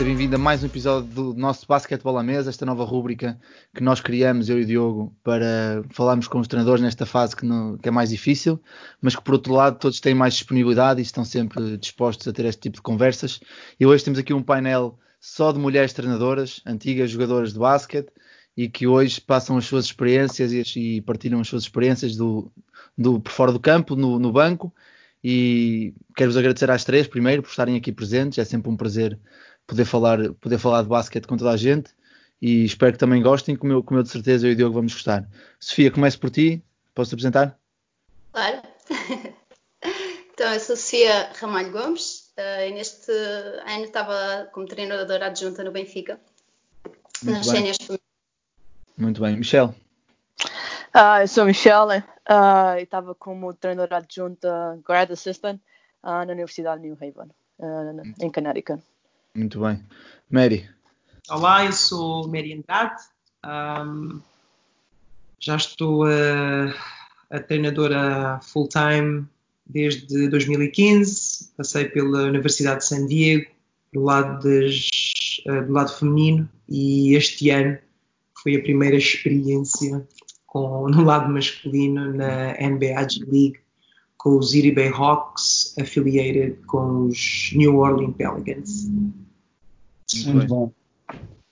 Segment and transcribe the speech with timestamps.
[0.00, 3.38] seja bem-vindo a mais um episódio do nosso Basquetebol à Mesa, esta nova rúbrica
[3.74, 7.44] que nós criamos, eu e o Diogo, para falarmos com os treinadores nesta fase que,
[7.44, 8.58] não, que, é mais difícil,
[9.02, 12.46] mas que por outro lado todos têm mais disponibilidade e estão sempre dispostos a ter
[12.46, 13.40] este tipo de conversas.
[13.78, 18.08] E hoje temos aqui um painel só de mulheres treinadoras, antigas jogadoras de basquete,
[18.56, 22.50] e que hoje passam as suas experiências e, partilham as suas experiências do,
[22.96, 24.72] do, por fora do campo, no, no banco.
[25.22, 28.38] E quero-vos agradecer às três, primeiro, por estarem aqui presentes.
[28.38, 29.18] É sempre um prazer
[29.70, 31.90] poder falar, poder falar de basquete com toda a gente.
[32.42, 34.74] E espero que também gostem, como eu, como eu de certeza eu e o Diogo
[34.74, 35.28] vamos gostar.
[35.58, 36.62] Sofia, começo por ti.
[36.94, 37.58] Posso te apresentar?
[38.32, 38.62] Claro.
[40.32, 42.30] então, eu sou Sofia Ramalho Gomes.
[42.38, 46.18] Uh, e neste ano estava como treinadora adjunta no Benfica.
[47.22, 47.98] Muito nas bem.
[48.96, 49.36] Muito bem.
[49.36, 49.74] Michelle?
[50.94, 55.60] Uh, eu sou Michelle uh, e estava como treinadora adjunta grad assistant
[56.02, 58.82] uh, na Universidade de New Haven, uh, em Connecticut.
[59.34, 59.82] Muito bem.
[60.28, 60.68] Mary?
[61.28, 63.00] Olá, eu sou Mary Andrade.
[63.46, 64.20] Um,
[65.38, 66.74] já estou a,
[67.30, 69.26] a treinadora full-time
[69.64, 71.52] desde 2015.
[71.56, 73.48] Passei pela Universidade de San Diego,
[73.92, 74.90] do lado, das,
[75.66, 77.78] do lado feminino, e este ano
[78.42, 80.06] foi a primeira experiência
[80.46, 83.59] com, no lado masculino na NBA G League
[84.20, 88.90] com os Erie Bay Hawks affiliated com os New Orleans Pelicans.
[90.26, 90.72] Muito bom.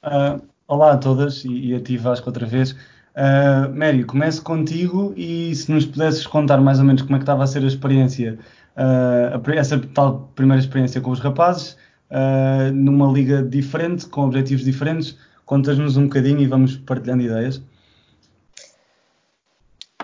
[0.04, 2.72] Uh, olá a todas e, e a ti Vasco outra vez.
[2.72, 7.22] Uh, Mary, começo contigo e se nos pudesses contar mais ou menos como é que
[7.22, 8.38] estava a ser a experiência,
[8.76, 11.72] uh, essa tal primeira experiência com os rapazes,
[12.10, 15.16] uh, numa liga diferente, com objetivos diferentes,
[15.48, 17.62] Contas-nos um bocadinho e vamos partilhando ideias.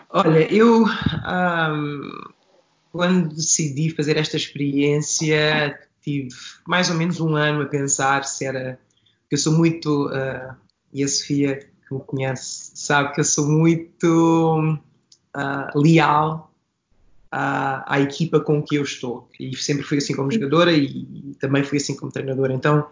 [0.08, 2.10] Olha, eu um,
[2.94, 6.28] quando decidi fazer esta experiência tive
[6.64, 8.78] mais ou menos um ano a pensar se era
[9.28, 10.54] que eu sou muito uh,
[10.92, 14.78] e a Sofia que me conhece sabe que eu sou muito
[15.36, 16.54] uh, leal
[17.32, 21.64] à, à, equipa com que eu estou e sempre fui assim como jogadora e, também
[21.64, 22.86] fui assim como treinadora então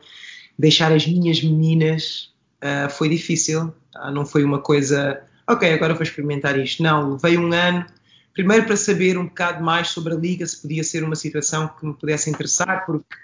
[0.58, 3.72] deixar as minhas meninas uh, foi difícil.
[4.12, 6.82] Não foi uma coisa, ok, agora vou experimentar isto.
[6.82, 7.84] Não, levei um ano,
[8.32, 11.86] primeiro para saber um bocado mais sobre a liga, se podia ser uma situação que
[11.86, 13.14] me pudesse interessar, porque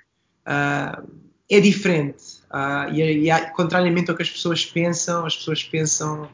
[0.46, 1.08] uh,
[1.50, 2.38] é diferente.
[2.92, 6.28] E, e, contrariamente ao que as pessoas pensam, as pessoas pensam,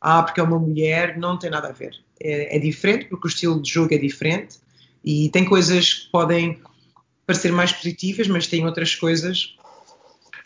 [0.00, 1.96] ah, porque é uma mulher, não tem nada a ver.
[2.20, 4.58] É, é diferente, porque o estilo de jogo é diferente
[5.04, 6.60] e tem coisas que podem
[7.26, 9.56] parecer mais positivas, mas tem outras coisas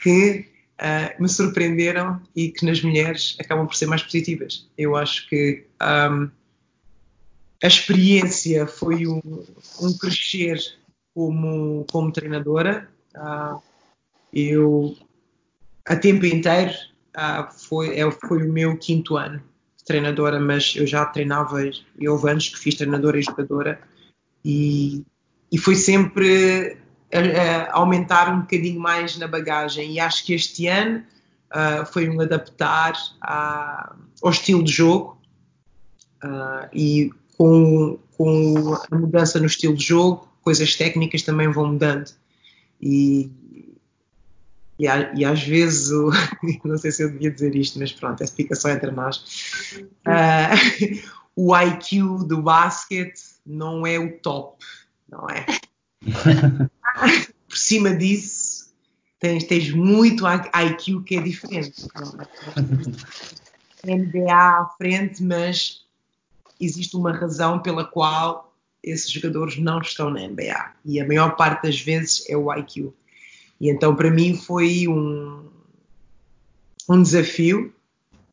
[0.02, 0.46] que
[0.80, 4.68] uh, me surpreenderam e que nas mulheres acabam por ser mais positivas.
[4.76, 5.64] Eu acho que
[6.10, 6.30] um,
[7.62, 9.20] a experiência foi um,
[9.80, 10.58] um, crescer
[11.14, 12.88] como, como treinadora.
[13.14, 13.60] Uh,
[14.32, 14.96] eu,
[15.86, 16.72] a tempo inteiro,
[17.16, 19.42] uh, foi, é, foi o meu quinto ano
[19.78, 23.80] de treinadora, mas eu já treinava, e houve anos que fiz treinadora e jogadora,
[24.44, 25.04] e,
[25.50, 26.78] e foi sempre
[27.70, 29.92] aumentar um bocadinho mais na bagagem.
[29.92, 31.04] E acho que este ano
[31.54, 35.20] uh, foi um adaptar a, ao estilo de jogo
[36.24, 42.10] uh, e com, com a mudança no estilo de jogo, coisas técnicas também vão mudando.
[42.80, 43.30] E,
[44.78, 46.10] e, e, às vezes, o,
[46.64, 49.72] não sei se eu devia dizer isto, mas pronto, essa fica só entre nós.
[50.06, 51.02] Uh,
[51.36, 54.64] o IQ do basquete não é o top,
[55.08, 55.46] não é?
[57.48, 58.72] por cima disso,
[59.18, 61.86] tens, tens muito IQ que é diferente.
[63.84, 65.83] NBA à frente, mas
[66.64, 70.72] existe uma razão pela qual esses jogadores não estão na NBA.
[70.84, 72.92] E a maior parte das vezes é o IQ.
[73.60, 75.48] E então, para mim, foi um,
[76.88, 77.72] um desafio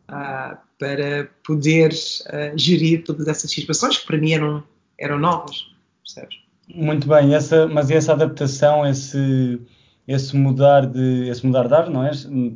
[0.09, 4.63] uh, para poder uh, gerir todas essas situações que para mim eram,
[4.97, 5.67] eram novas,
[6.03, 6.37] percebes?
[6.73, 9.59] Muito bem, essa, mas essa adaptação, esse,
[10.07, 12.11] esse mudar de esse mudar de ar, não é?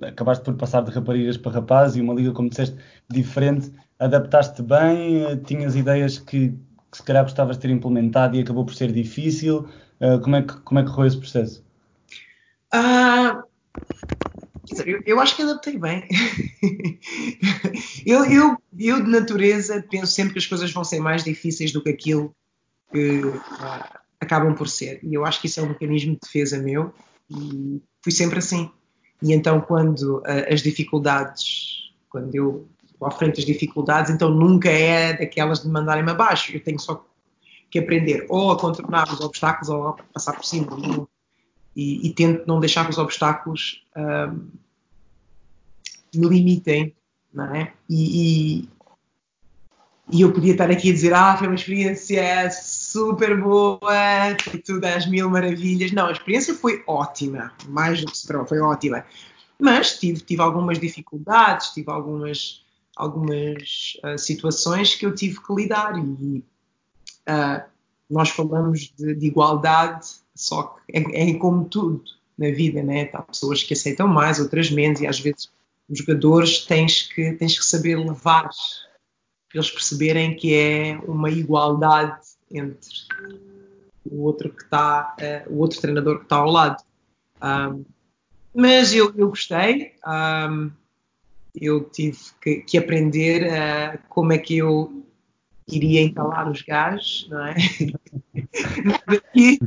[0.07, 2.77] Acabaste por passar de raparigas para rapazes e uma liga, como disseste,
[3.09, 3.71] diferente.
[3.99, 5.41] Adaptaste bem?
[5.45, 6.49] Tinhas ideias que,
[6.91, 9.67] que se calhar gostavas de ter implementado e acabou por ser difícil?
[9.99, 11.63] Uh, como, é que, como é que correu esse processo?
[12.73, 13.43] Uh,
[14.85, 16.07] eu, eu, acho que adaptei bem.
[18.05, 21.81] eu, eu, eu, de natureza, penso sempre que as coisas vão ser mais difíceis do
[21.81, 22.35] que aquilo
[22.91, 23.41] que, uh,
[24.19, 24.99] acabam por ser.
[25.03, 26.93] E eu acho que isso é um mecanismo de defesa meu
[27.29, 28.69] e fui sempre assim.
[29.21, 32.67] E então, quando uh, as dificuldades, quando eu
[33.01, 36.55] à frente das dificuldades, então nunca é daquelas de mandarem-me abaixo.
[36.55, 37.05] Eu tenho só
[37.69, 40.67] que aprender ou a contornar os obstáculos ou a passar por cima.
[41.75, 44.47] e, e, tento não deixar que os obstáculos um,
[46.15, 46.95] me limitem,
[47.33, 47.73] não é?
[47.89, 48.69] E, e,
[50.11, 53.79] e, eu podia estar aqui a dizer, ah, foi uma experiência super boa,
[54.65, 55.91] tudo às mil maravilhas.
[55.91, 59.03] Não, a experiência foi ótima, mais do que se foi ótima.
[59.59, 62.64] Mas tive, tive algumas dificuldades, tive algumas,
[62.95, 66.43] algumas uh, situações que eu tive que lidar e
[67.27, 67.63] uh,
[68.09, 72.03] nós falamos de, de, igualdade, só que é, é como tudo
[72.37, 73.09] na vida, né?
[73.13, 75.49] Há pessoas que aceitam mais, outras menos, e às vezes
[75.89, 82.19] os jogadores tens que, tens que saber levar para eles perceberem que é uma igualdade
[82.51, 82.89] entre
[84.09, 86.83] o outro que está, uh, o outro treinador que está ao lado.
[87.41, 87.83] Um,
[88.53, 89.93] mas eu, eu gostei.
[90.07, 90.71] Um,
[91.59, 95.05] eu tive que, que aprender uh, como é que eu
[95.67, 97.55] iria entalar os gajos, não é?
[98.83, 99.59] nós, aqui,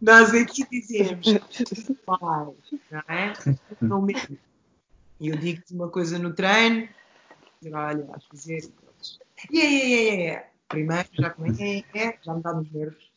[0.00, 1.26] nós aqui dizemos,
[2.06, 2.54] vai,
[2.90, 3.32] não é?
[3.80, 4.38] Não mesmo.
[5.18, 6.88] E eu digo-te uma coisa no treino,
[7.72, 8.70] olha, vais fazer.
[9.52, 10.48] Yeah, yeah, yeah, yeah.
[10.68, 13.10] Primeiro já comecei, é, já me dá nos nervos.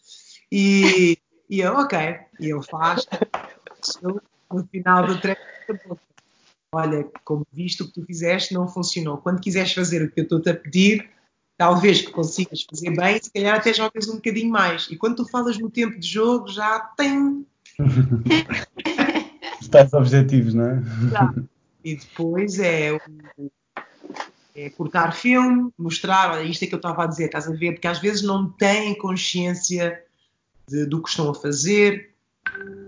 [0.52, 1.18] E,
[1.50, 1.98] e eu, ok,
[2.40, 3.08] e eu faço.
[4.52, 5.40] No final do treino,
[6.74, 9.18] olha, como visto o que tu fizeste, não funcionou.
[9.18, 11.10] Quando quiseres fazer o que eu estou-te a pedir,
[11.58, 14.88] talvez que consigas fazer bem, se calhar até jogas um bocadinho mais.
[14.90, 17.46] E quando tu falas no tempo de jogo, já tem.
[19.62, 20.82] Estás objetivos, não é?
[21.12, 21.34] Já.
[21.84, 22.98] E depois é,
[24.56, 27.74] é cortar filme, mostrar, olha, isto é que eu estava a dizer, estás a ver?
[27.74, 30.02] Porque às vezes não têm consciência
[30.68, 32.14] de, do que estão a fazer,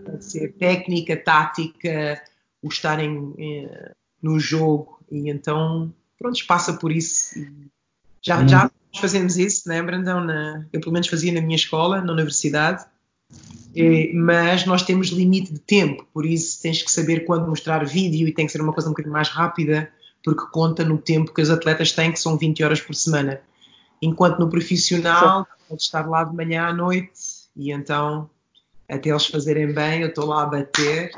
[0.06, 2.22] pode ser técnica, tática,
[2.62, 3.92] o estarem eh,
[4.22, 7.36] no jogo, e então, pronto, passa por isso.
[8.22, 8.48] Já, hum.
[8.48, 10.24] já fazemos isso, né, Brandão?
[10.24, 12.86] Na, eu pelo menos fazia na minha escola, na universidade,
[13.75, 18.28] e, mas nós temos limite de tempo, por isso tens que saber quando mostrar vídeo
[18.28, 19.90] e tem que ser uma coisa um bocadinho mais rápida,
[20.24, 23.42] porque conta no tempo que os atletas têm, que são 20 horas por semana.
[24.02, 27.12] Enquanto no profissional, pode estar lá de manhã à noite
[27.56, 28.30] e então,
[28.90, 31.12] até eles fazerem bem, eu estou lá a bater.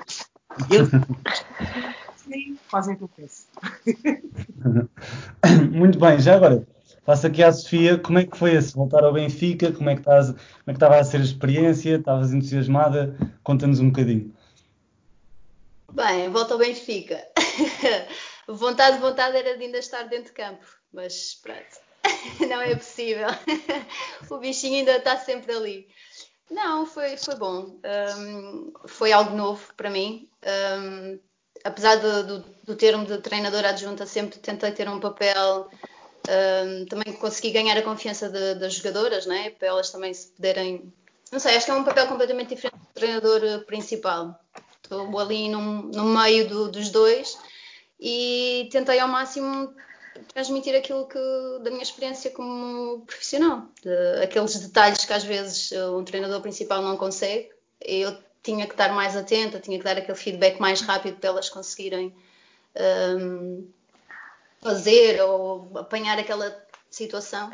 [0.69, 0.89] E eles
[2.67, 3.47] fazem o que eu peço.
[5.71, 6.65] Muito bem, já agora,
[7.05, 9.73] Passo aqui à Sofia, como é que foi esse voltar ao Benfica?
[9.73, 11.97] Como é que, estás, como é que estava a ser a experiência?
[11.97, 13.17] Estavas entusiasmada?
[13.43, 14.33] Conta-nos um bocadinho.
[15.91, 17.21] Bem, volta ao Benfica.
[18.47, 23.27] vontade, vontade era de ainda estar dentro de campo, mas pronto, não é possível.
[24.29, 25.87] o bichinho ainda está sempre ali.
[26.53, 27.79] Não, foi, foi bom.
[27.83, 30.29] Um, foi algo novo para mim.
[30.45, 31.19] Um,
[31.63, 35.67] apesar do, do, do termo de treinador adjunta, sempre tentei ter um papel
[36.29, 39.49] um, também consegui ganhar a confiança de, das jogadoras, né?
[39.49, 40.93] para elas também se poderem.
[41.31, 44.39] Não sei, acho que é um papel completamente diferente do treinador eh, principal.
[44.83, 47.35] Estou ali no, no meio do, dos dois
[47.99, 49.73] e tentei ao máximo
[50.33, 51.19] transmitir aquilo que
[51.61, 56.81] da minha experiência como profissional, de, aqueles detalhes que às vezes eh, um treinador principal
[56.81, 57.49] não consegue.
[57.81, 61.49] Eu tinha que estar mais atenta, tinha que dar aquele feedback mais rápido para elas
[61.49, 62.13] conseguirem
[63.17, 63.67] um,
[64.61, 66.55] fazer ou apanhar aquela
[66.89, 67.51] situação.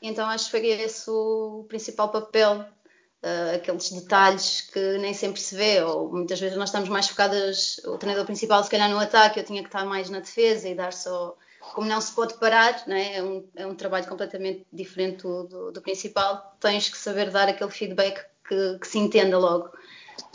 [0.00, 5.54] Então acho que foi esse o principal papel, uh, aqueles detalhes que nem sempre se
[5.54, 9.38] vê, ou muitas vezes nós estamos mais focadas, o treinador principal se calhar no ataque,
[9.38, 11.36] eu tinha que estar mais na defesa e dar só,
[11.74, 13.16] como não se pode parar, né?
[13.16, 17.48] é, um, é um trabalho completamente diferente do, do, do, principal, tens que saber dar
[17.48, 19.70] aquele feedback que, que se entenda logo.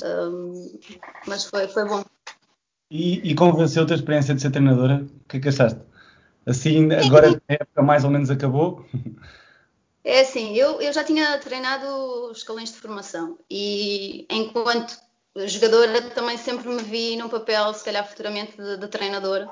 [0.04, 0.80] Um,
[1.28, 2.04] mas foi, foi bom.
[2.90, 5.06] E, e convenceu-te a experiência de ser treinadora?
[5.06, 5.82] O que é que achaste?
[6.46, 8.86] Assim, agora a época mais ou menos acabou?
[10.04, 14.98] É assim, eu, eu já tinha treinado escalões de formação e enquanto
[15.46, 19.50] jogadora também sempre me vi num papel, se calhar futuramente, de, de treinadora.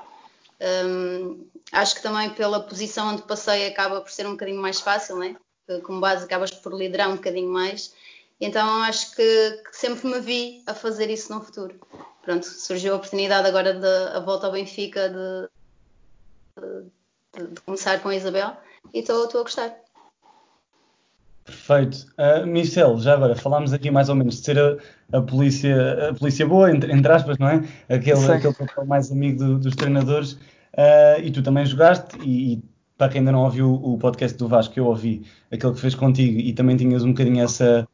[0.60, 5.18] Um, acho que também pela posição onde passei acaba por ser um bocadinho mais fácil,
[5.18, 5.36] né?
[5.82, 7.94] Como base acabas por liderar um bocadinho mais.
[8.40, 11.78] Então acho que, que, sempre me vi a fazer isso no futuro.
[12.22, 15.48] Pronto, surgiu a oportunidade agora de a volta ao Benfica de,
[17.36, 18.56] de, de começar com a Isabel
[18.92, 19.85] e estou a gostar.
[21.46, 22.06] Perfeito.
[22.18, 24.76] Uh, Michel, já agora falámos aqui mais ou menos de ser a,
[25.16, 27.62] a polícia, a polícia boa, entre, entre, aspas, não é?
[27.88, 30.32] Aquele, aquele papel mais amigo do, dos treinadores.
[30.32, 32.62] Uh, e tu também jogaste, e, e,
[32.98, 35.94] para quem ainda não ouviu o podcast do Vasco, que eu ouvi, aquele que fez
[35.94, 37.86] contigo, e também tinhas um bocadinho essa,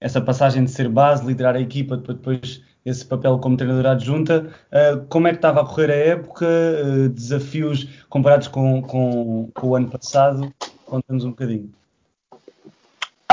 [0.00, 4.48] essa passagem de ser base, liderar a equipa, depois esse papel como treinador adjunta.
[4.72, 6.46] Uh, como é que estava a correr a época?
[6.46, 10.52] Uh, desafios comparados com, com, com, o ano passado?
[10.84, 11.70] Conta-nos um bocadinho.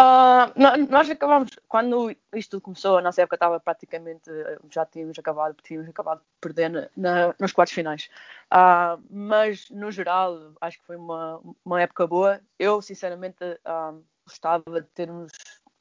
[0.04, 4.30] Uh, nós acabamos, quando isto começou, a nossa época estava praticamente,
[4.70, 8.10] já tínhamos acabado, tínhamos acabado de perder na, nos quartos finais.
[8.52, 12.42] Uh, mas, no geral, acho que foi uma, uma época boa.
[12.60, 15.32] Eu, sinceramente, uh, gostava de termos,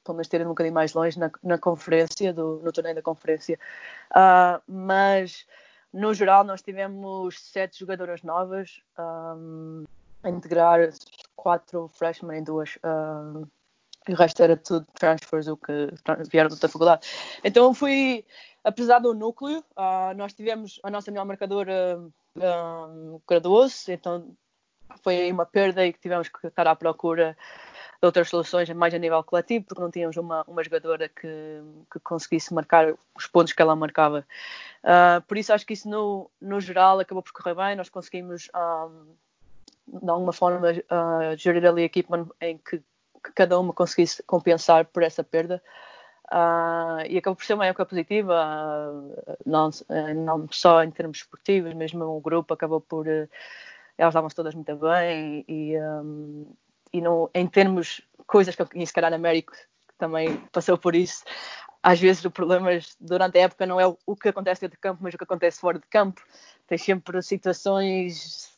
[0.04, 3.58] pelo menos terem um bocadinho mais longe na, na conferência, do, no torneio da conferência.
[4.68, 5.46] mas,
[5.92, 9.84] no geral, nós tivemos sete jogadoras novas um,
[10.22, 10.90] a integrar
[11.34, 12.78] quatro freshmen em duas
[14.08, 15.88] e o resto era tudo transfers, o que
[16.30, 17.06] vieram da faculdade.
[17.44, 18.24] Então fui,
[18.64, 22.00] apesar do núcleo, uh, nós tivemos a nossa melhor marcadora
[22.36, 24.34] um, graduou-se, então
[25.02, 27.36] foi uma perda e que tivemos que estar à procura
[28.00, 32.00] de outras soluções mais a nível coletivo, porque não tínhamos uma, uma jogadora que, que
[32.00, 34.26] conseguisse marcar os pontos que ela marcava.
[34.82, 38.50] Uh, por isso acho que isso no, no geral acabou por correr bem, nós conseguimos
[38.54, 42.82] um, de alguma forma uh, gerir ali a equipa em que
[43.22, 45.62] que cada uma conseguisse compensar por essa perda.
[46.32, 51.18] Uh, e acabou por ser uma época positiva, uh, não, uh, não, só em termos
[51.18, 53.06] esportivos, mesmo o grupo acabou por.
[53.98, 56.46] elas davam-se todas muito bem e, um,
[56.90, 61.22] e não, em termos coisas que eu conheço, calhar, que também passou por isso,
[61.82, 65.02] às vezes o problema durante a época não é o que acontece dentro de campo,
[65.02, 66.22] mas o que acontece fora de campo.
[66.66, 68.51] Tem sempre situações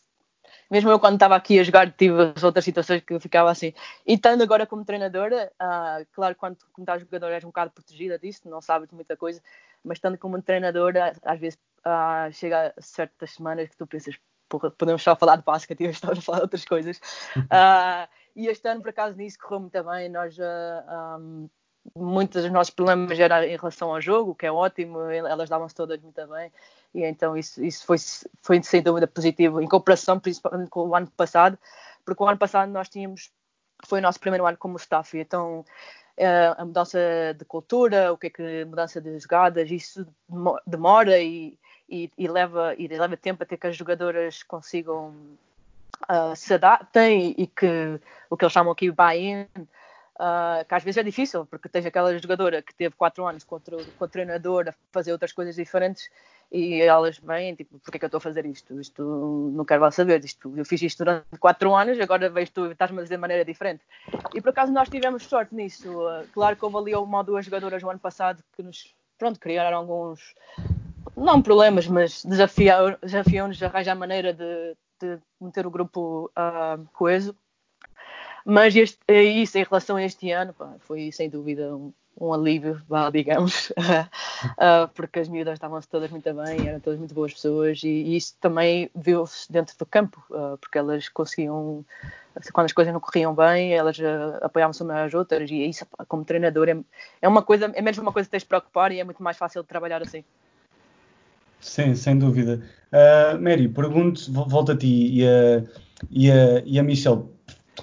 [0.74, 3.72] mesmo eu quando estava aqui a jogar tive outras situações que eu ficava assim.
[4.04, 8.18] E estando agora como treinadora, uh, claro, quando como estás jogador és um bocado protegida
[8.18, 9.40] disso, não sabes muita coisa,
[9.84, 14.68] mas estando como treinadora, às vezes uh, chega a certas semanas que tu pensas, porra,
[14.72, 16.98] podemos só falar de basquete e estamos a falar de outras coisas.
[17.36, 20.08] Uh, e este ano, por acaso, nisso correu muito bem.
[20.08, 21.48] Nós um,
[21.96, 26.00] muitos dos nossos problemas eram em relação ao jogo, que é ótimo, elas davam-se todas
[26.00, 26.50] muito bem,
[26.94, 27.96] e então isso, isso foi,
[28.42, 31.58] foi sem dúvida positivo, em comparação principalmente com o ano passado,
[32.04, 33.32] porque o ano passado nós tínhamos,
[33.86, 35.64] foi o nosso primeiro ano como staff, então
[36.16, 36.98] eh, a mudança
[37.36, 40.06] de cultura, o que é que mudança de jogadas, isso
[40.66, 41.58] demora e,
[41.88, 45.14] e, e leva, e leva tempo até que as jogadoras consigam
[46.08, 49.46] uh, se adaptem e que o que eles chamam aqui buy-in,
[50.14, 53.56] Uh, que às vezes é difícil, porque tens aquela jogadora que teve 4 anos com,
[53.56, 56.08] outro, com o treinador a fazer outras coisas diferentes
[56.54, 58.80] e elas vêm, tipo, porque é que eu estou a fazer isto?
[58.80, 59.02] Isto
[59.52, 63.00] não quero lá saber, isto, eu fiz isto durante 4 anos, agora vejo tu estás-me
[63.00, 63.82] a dizer de maneira diferente.
[64.32, 65.90] E por acaso nós tivemos sorte nisso.
[66.32, 69.78] Claro que houve ali uma ou duas jogadoras no ano passado que nos, pronto, criaram
[69.78, 70.34] alguns,
[71.16, 77.34] não problemas, mas desafiaram a arranjar maneira de, de meter o grupo uh, coeso
[78.44, 82.32] mas este, é isso, em relação a este ano, pá, foi sem dúvida um, um
[82.32, 87.32] alívio, vá, digamos, uh, porque as miúdas estavam-se todas muito bem, eram todas muito boas
[87.32, 91.84] pessoas e, e isso também viu-se dentro do campo, uh, porque elas conseguiam,
[92.52, 96.24] quando as coisas não corriam bem, elas uh, apoiavam-se umas às outras e isso, como
[96.24, 96.76] treinador, é,
[97.20, 99.36] é uma coisa, é mesmo uma coisa que tens de preocupar e é muito mais
[99.36, 100.24] fácil de trabalhar assim.
[101.60, 102.62] Sim, sem dúvida.
[103.40, 105.64] Mary, pergunto, volto a ti e a,
[106.10, 107.33] e a, e a Michelle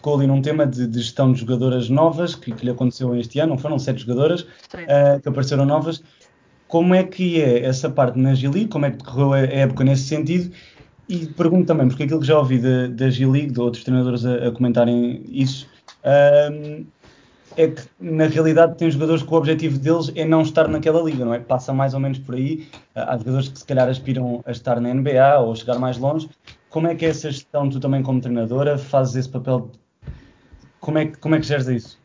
[0.01, 3.39] tocou ali num tema de, de gestão de jogadoras novas, que, que, lhe aconteceu este
[3.39, 6.03] ano, não foram sete jogadoras uh, que apareceram novas.
[6.67, 8.67] Como é que é essa parte na Gili?
[8.67, 10.51] Como é que decorreu a, época nesse sentido?
[11.07, 14.51] E pergunto também, porque aquilo que já ouvi da, G-League, de outros treinadores a, a
[14.51, 15.67] comentarem isso,
[16.03, 16.85] uh,
[17.57, 21.25] é que na realidade tem jogadores que o objetivo deles é não estar naquela liga,
[21.25, 21.39] não é?
[21.39, 22.67] Passa mais ou menos por aí.
[22.95, 26.29] Há jogadores que se calhar aspiram a estar na NBA ou chegar mais longe.
[26.69, 29.69] Como é que é essa gestão, tu também como treinadora, fazes esse papel
[30.81, 31.97] como é, como é que geres isso?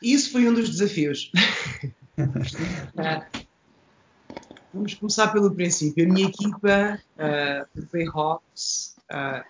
[0.00, 1.30] Isso foi um dos desafios.
[4.72, 6.06] Vamos começar pelo princípio.
[6.06, 9.42] A minha equipa, uh, o Bayhawks, uh,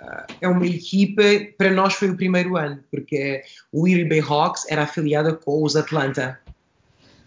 [0.00, 1.22] uh, é uma equipa,
[1.58, 6.40] para nós foi o primeiro ano, porque o Erie Bayhawks era afiliada com os Atlanta.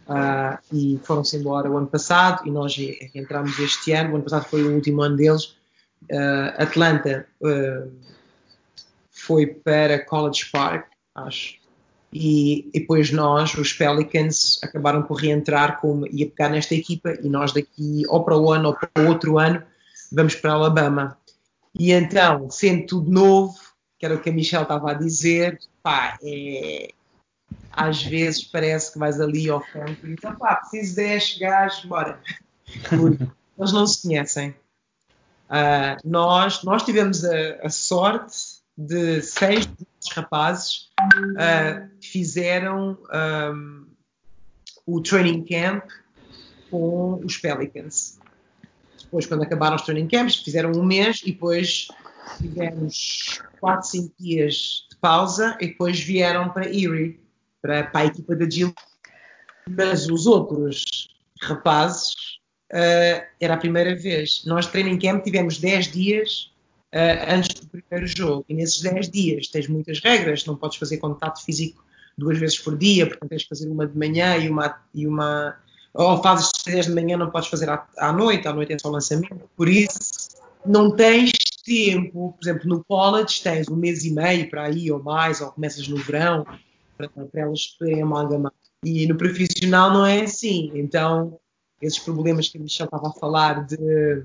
[0.08, 2.76] Uh, e foram-se embora o ano passado e nós
[3.14, 4.14] entramos este ano.
[4.14, 5.56] O ano passado foi o último ano deles.
[6.10, 7.92] Uh, Atlanta uh,
[9.30, 11.60] foi para College Park, acho.
[12.12, 17.30] E, e depois nós, os Pelicans, acabaram por reentrar como ia pegar nesta equipa e
[17.30, 19.62] nós daqui ou para o ano ou para o outro ano
[20.12, 21.16] vamos para Alabama.
[21.80, 23.56] E então, sendo tudo novo,
[24.00, 26.92] que era o que a Michelle estava a dizer, pá, é,
[27.72, 31.86] às vezes parece que vais ali ao campo e então, pá, preciso de 10 gajos,
[31.86, 32.20] bora.
[33.60, 34.56] Eles não se conhecem.
[35.50, 39.68] Uh, nós, nós tivemos a, a sorte de seis
[40.14, 43.86] rapazes uh, fizeram um,
[44.86, 45.84] o training camp
[46.72, 48.18] com os Pelicans.
[49.02, 51.90] Depois, quando acabaram os training camps, fizeram um mês e depois
[52.38, 57.20] tivemos 4, 5 dias de pausa e depois vieram para Erie,
[57.62, 58.74] para, para a equipa da Jill.
[59.70, 61.10] Mas os outros
[61.42, 62.14] rapazes,
[62.72, 64.46] uh, era a primeira vez.
[64.46, 66.50] Nós, training camp, tivemos 10 dias
[66.94, 68.46] uh, antes do primeiro jogo.
[68.50, 71.84] E nesses 10 dias tens muitas regras, não podes fazer contato físico
[72.18, 75.56] duas vezes por dia, portanto tens de fazer uma de manhã e uma, e uma
[75.94, 78.90] ou fazes 10 de manhã, não podes fazer à, à noite, à noite é só
[78.90, 79.50] lançamento.
[79.56, 80.00] Por isso,
[80.66, 81.32] não tens
[81.64, 85.52] tempo, por exemplo, no college tens um mês e meio para aí ou mais, ou
[85.52, 86.46] começas no verão,
[86.98, 88.52] para, para elas poderem amalgamar.
[88.84, 90.72] E no profissional não é assim.
[90.74, 91.40] Então,
[91.82, 94.24] esses problemas que a Michelle estava a falar de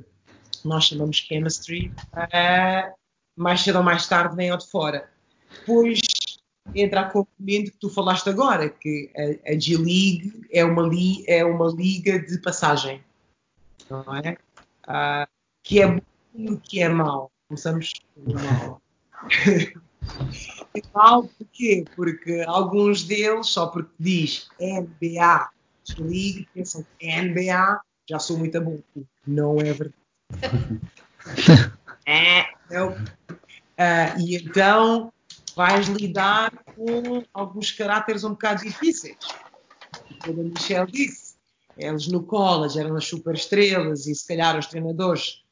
[0.65, 2.95] nós chamamos chemistry, uh,
[3.37, 5.11] mais cedo ou mais tarde vem ao de fora.
[5.51, 6.01] Depois
[6.75, 11.45] entra a componente que tu falaste agora, que a, a G-League é uma, li, é
[11.45, 13.03] uma liga de passagem,
[13.91, 14.39] não é?
[14.87, 15.29] Uh,
[15.63, 16.01] que é bom
[16.35, 17.31] e que é mau.
[17.49, 18.83] Começamos pelo mal.
[20.75, 21.85] é mau porquê?
[21.95, 25.51] Porque alguns deles, só porque diz NBA
[25.85, 28.81] G-League, pensam que NBA, já sou muito bom.
[29.27, 30.04] Não é verdade.
[32.07, 32.43] É.
[32.71, 35.13] Uh, e então
[35.57, 39.17] vais lidar com alguns caráteres um bocado difíceis.
[40.25, 41.35] Como a Michelle disse,
[41.77, 45.43] eles no college eram as super estrelas e se calhar os treinadores,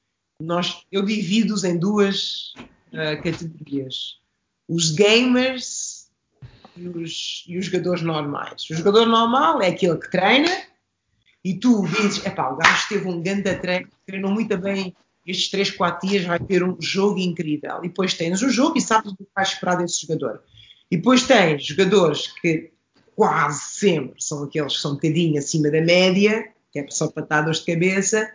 [0.40, 2.54] nós, eu divido-os em duas
[2.92, 4.20] uh, categorias.
[4.68, 6.10] Os gamers
[6.76, 8.68] e os, e os jogadores normais.
[8.70, 10.50] O jogador normal é aquele que treina
[11.44, 14.94] e tu dizes, epá, o gajo teve um grande treino, treinou muito bem
[15.26, 17.78] estes 3, 4 dias, vai ter um jogo incrível.
[17.78, 20.42] E depois tens o jogo e sabes o que vais esperar desse jogador.
[20.90, 22.70] E depois tens jogadores que
[23.14, 27.58] quase sempre são aqueles que são um bocadinho acima da média, que é só patadas
[27.58, 28.30] de cabeça,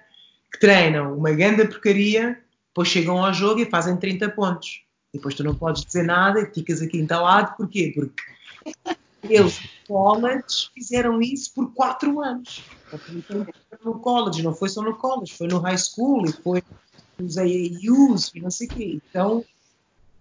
[0.51, 4.83] que treinam uma grande porcaria, depois chegam ao jogo e fazem 30 pontos.
[5.13, 7.55] E depois tu não podes dizer nada e ficas aqui entalado.
[7.57, 7.91] Porquê?
[7.93, 12.63] Porque eles, college, fizeram isso por 4 anos
[13.83, 16.63] no college, não foi só no college, foi no high school e foi
[17.19, 19.01] nos AAUs e não sei o quê.
[19.09, 19.43] Então,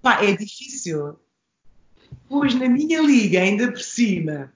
[0.02, 1.16] pá, é difícil.
[2.28, 4.52] Pois na minha liga, ainda por cima,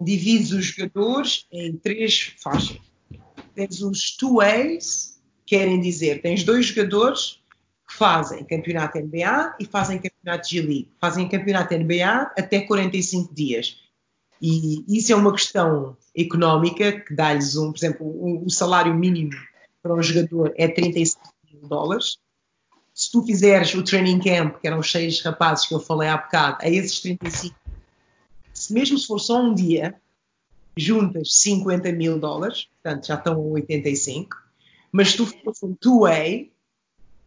[0.00, 2.78] divides os jogadores em três faixas.
[3.54, 7.40] Tens os two-ways, querem dizer, tens dois jogadores
[7.86, 10.90] que fazem campeonato NBA e fazem campeonato G-League.
[11.00, 13.87] Fazem campeonato NBA até 45 dias.
[14.40, 19.32] E isso é uma questão económica que dá-lhes um, por exemplo, o, o, salário mínimo
[19.82, 21.20] para um jogador é 35
[21.52, 22.18] mil dólares.
[22.94, 26.16] Se tu fizeres o training camp, que eram os seis rapazes que eu falei há
[26.16, 27.54] bocado, a esses 35,
[28.52, 29.94] se mesmo se for só um dia,
[30.76, 34.36] juntas 50 mil dólares, portanto já estão a 85,
[34.90, 36.52] mas se tu fores um two-way,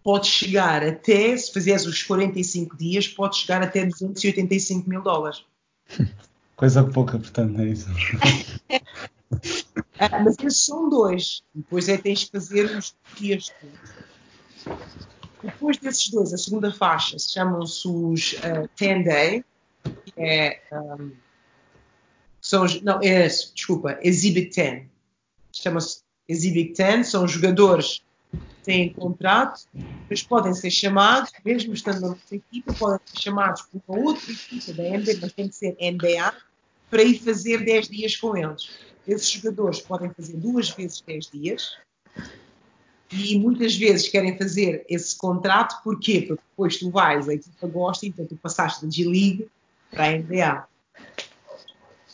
[0.04, 5.46] podes chegar até, se fizeres os 45 dias, podes chegar até 285 mil dólares.
[6.62, 7.90] Coisa pouca, portanto, é isso.
[9.98, 11.42] ah, mas esses são dois.
[11.56, 13.52] Depois é tens que fazer os dias
[15.42, 19.44] Depois desses dois, a segunda faixa chamam-se os uh, 10 Day,
[20.06, 20.62] que é.
[20.72, 21.12] Um,
[22.40, 24.84] são, não, é, desculpa, Exhibit 10.
[25.52, 29.62] Chama-se Exhibit 10, são jogadores que têm contrato,
[30.08, 34.32] mas podem ser chamados, mesmo estando na nossa equipa, podem ser chamados por uma outra
[34.32, 36.32] equipa da NBA, mas tem que ser NBA,
[36.92, 38.70] para ir fazer 10 dias com eles.
[39.08, 41.78] Esses jogadores podem fazer duas vezes 10 dias
[43.12, 46.22] e muitas vezes querem fazer esse contrato, porquê?
[46.22, 49.50] Porque depois tu vais, a equipa gosta, então tu passaste da G-League
[49.90, 50.68] para a NBA.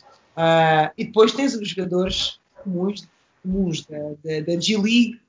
[0.00, 3.08] Uh, ah, e depois tens os jogadores comuns,
[3.42, 5.20] comuns da, da, da G-League,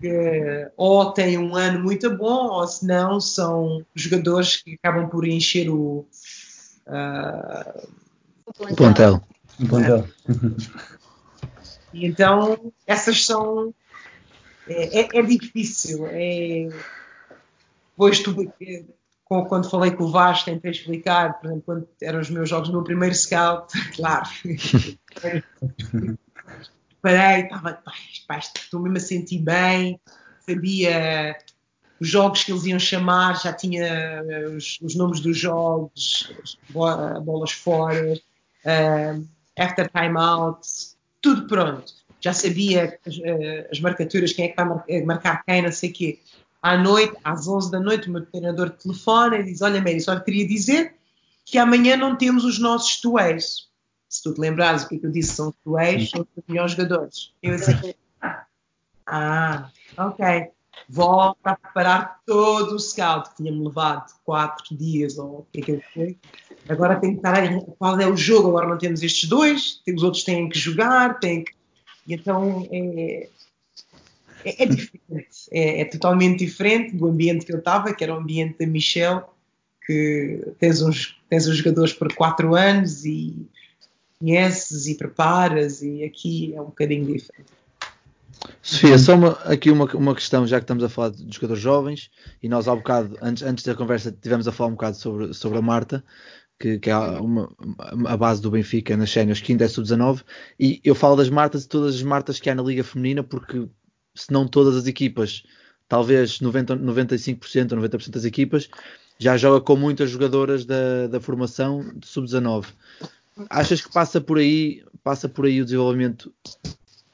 [0.00, 5.26] que ou têm um ano muito bom, ou se não, são jogadores que acabam por
[5.26, 6.06] encher o.
[6.86, 8.05] Uh,
[8.58, 9.22] o plantel.
[9.60, 10.08] O plantel.
[11.92, 13.74] E então, essas são.
[14.68, 16.06] É, é, é difícil.
[16.08, 16.68] É...
[17.92, 18.34] Depois, tu,
[19.26, 22.74] quando falei com o Vasco, tentei explicar, por exemplo, quando eram os meus jogos no
[22.74, 24.28] meu primeiro scout, claro.
[27.00, 27.82] Parei, estava,
[28.38, 30.00] estou mesmo a sentir bem,
[30.46, 31.36] sabia
[31.98, 34.22] os jogos que eles iam chamar, já tinha
[34.54, 36.30] os, os nomes dos jogos,
[36.68, 38.14] bolas fora,
[38.66, 39.26] uh,
[39.58, 41.92] after timeouts, tudo pronto.
[42.20, 45.72] Já sabia as, uh, as marcaturas, quem é que vai mar eh, marcar quem, não
[45.72, 46.18] sei o quê.
[46.60, 50.18] À noite, às 11 da noite, o meu treinador telefona e diz: Olha, Mary, só
[50.18, 50.94] queria dizer
[51.44, 53.68] que amanhã não temos os nossos tuéis.
[54.08, 56.72] Se tu te lembrares o que, é que eu disse, são tuéis, são os melhores
[56.72, 57.32] jogadores.
[57.42, 57.96] Eu disse:
[59.08, 60.50] Ah, ok.
[60.88, 65.76] Volta a preparar todo o scout, que tinha-me levado quatro dias ou o que é
[65.76, 66.16] que foi.
[66.68, 68.48] Agora tem que estar aí, qual é o jogo?
[68.48, 71.52] Agora não temos estes dois, os outros têm que jogar, têm que...
[72.06, 73.28] E então é,
[74.44, 78.18] é, é diferente, é, é, totalmente diferente do ambiente que eu estava, que era o
[78.18, 79.22] ambiente da Michelle,
[79.84, 83.46] que tens uns, tens uns jogadores por quatro anos e
[84.18, 87.50] conheces e preparas, e aqui é um bocadinho diferente.
[88.62, 92.10] Sofia, só uma, aqui uma, uma questão, já que estamos a falar de jogadores jovens,
[92.42, 95.32] e nós há um bocado, antes, antes da conversa, tivemos a falar um bocado sobre,
[95.32, 96.04] sobre a Marta,
[96.58, 97.48] que, que é uma,
[98.06, 100.22] a base do Benfica nas séniores, que ainda é sub-19,
[100.58, 103.68] e eu falo das Martas e todas as Martas que há na Liga Feminina, porque
[104.14, 105.44] se não todas as equipas,
[105.88, 108.68] talvez 90, 95% ou 90% das equipas,
[109.18, 112.66] já joga com muitas jogadoras da, da formação de sub-19.
[113.50, 116.32] Achas que passa por aí, passa por aí o desenvolvimento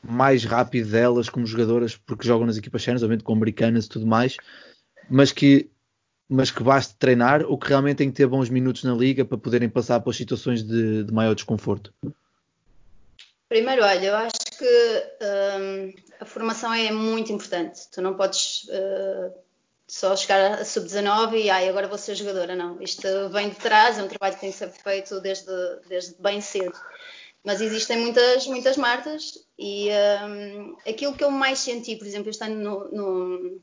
[0.02, 4.06] mais rápido delas como jogadoras, porque jogam nas equipas séniores, obviamente com americanas e tudo
[4.06, 4.36] mais,
[5.08, 5.70] mas que
[6.28, 9.36] mas que baste treinar ou que realmente têm que ter bons minutos na liga para
[9.36, 11.92] poderem passar pelas situações de, de maior desconforto?
[13.50, 15.04] Primeiro, olha, eu acho que
[15.60, 17.82] hum, a formação é muito importante.
[17.92, 19.30] Tu não podes uh,
[19.86, 22.56] só chegar a sub-19 e ai, agora vou ser jogadora.
[22.56, 25.52] Não, isto vem de trás, é um trabalho que tem que ser feito desde,
[25.86, 26.78] desde bem cedo.
[27.44, 32.44] Mas existem muitas, muitas martas e um, aquilo que eu mais senti, por exemplo, este
[32.44, 33.62] ano no, no,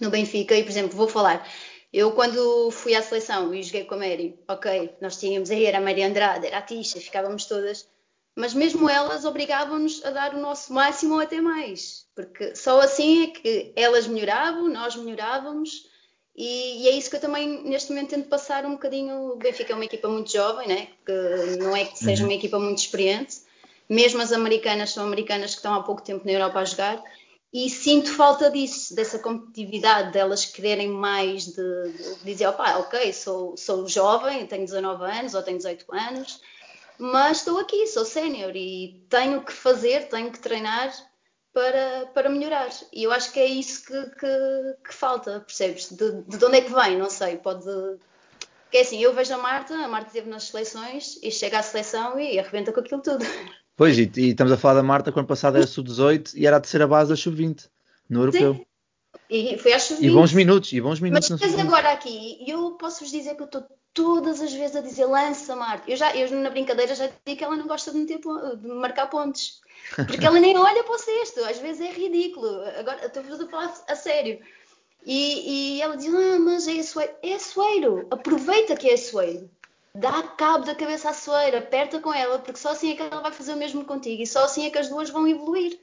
[0.00, 1.48] no Benfica, e por exemplo, vou falar,
[1.92, 5.78] eu, quando fui à seleção e joguei com a Mary, ok, nós tínhamos aí, era
[5.78, 7.88] a Mary Andrade, era a Tisha, ficávamos todas,
[8.34, 13.22] mas mesmo elas obrigavam-nos a dar o nosso máximo ou até mais, porque só assim
[13.22, 15.88] é que elas melhoravam, nós melhorávamos,
[16.36, 19.32] e, e, é isso que eu também neste momento tento passar um bocadinho.
[19.32, 20.88] O Benfica é uma equipa muito jovem, né?
[21.04, 22.28] que não é que seja uhum.
[22.28, 23.38] uma equipa muito experiente,
[23.88, 27.02] mesmo as americanas são americanas que estão há pouco tempo na Europa a jogar,
[27.54, 33.56] e sinto falta disso, dessa competitividade, delas quererem mais, de, de dizer, opá, ok, sou,
[33.56, 36.40] sou jovem, tenho 19 anos ou tenho 18 anos,
[36.98, 40.92] mas estou aqui, sou sénior e tenho que fazer, tenho que treinar
[41.56, 42.68] para, para melhorar.
[42.92, 45.90] E eu acho que é isso que, que, que falta, percebes?
[45.90, 46.98] De, de, onde é que vem?
[46.98, 47.64] Não sei, pode.
[47.64, 51.62] Porque é assim, eu vejo a Marta, a Marta esteve nas seleções e chega à
[51.62, 53.24] seleção e arrebenta com aquilo tudo.
[53.74, 56.60] Pois, e, e estamos a falar da Marta, quando passada era sub-18 e era a
[56.60, 57.68] terceira base da sub-20
[58.08, 58.54] no europeu.
[58.54, 58.66] Sim.
[59.30, 61.30] E foi às E bons minutos, e bons minutos.
[61.30, 65.56] Mas agora aqui, eu posso-vos dizer que eu estou todas as vezes a dizer lança
[65.56, 65.90] Marta.
[65.90, 69.08] Eu já, eu na brincadeira já digo que ela não gosta de, meter, de marcar
[69.08, 69.60] pontos.
[69.94, 72.62] Porque ela nem olha para o cesto, às vezes é ridículo.
[72.78, 74.40] Agora estou-vos a falar a sério.
[75.04, 77.14] E, e ela diz: Ah, mas é sueiro.
[77.22, 78.06] É sueiro.
[78.10, 79.48] Aproveita que é sueiro
[79.96, 83.22] dá cabo da cabeça à soeira, aperta com ela, porque só assim é que ela
[83.22, 85.80] vai fazer o mesmo contigo e só assim é que as duas vão evoluir.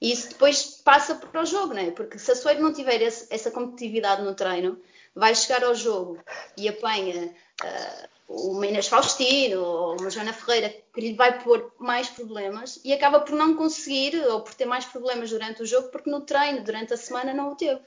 [0.00, 1.90] E isso depois passa para o jogo, né?
[1.92, 4.78] Porque se a Soeira não tiver esse, essa competitividade no treino,
[5.14, 6.18] vai chegar ao jogo
[6.58, 12.08] e apanha uh, uma Inês Faustino ou uma Joana Ferreira que lhe vai pôr mais
[12.08, 16.10] problemas e acaba por não conseguir ou por ter mais problemas durante o jogo porque
[16.10, 17.80] no treino, durante a semana, não o teve.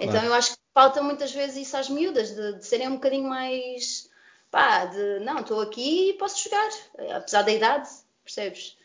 [0.00, 0.26] Então claro.
[0.26, 4.10] eu acho que falta muitas vezes isso às miúdas, de, de serem um bocadinho mais
[4.50, 6.68] pá, de não, estou aqui e posso jogar,
[7.16, 7.88] apesar da idade,
[8.22, 8.76] percebes?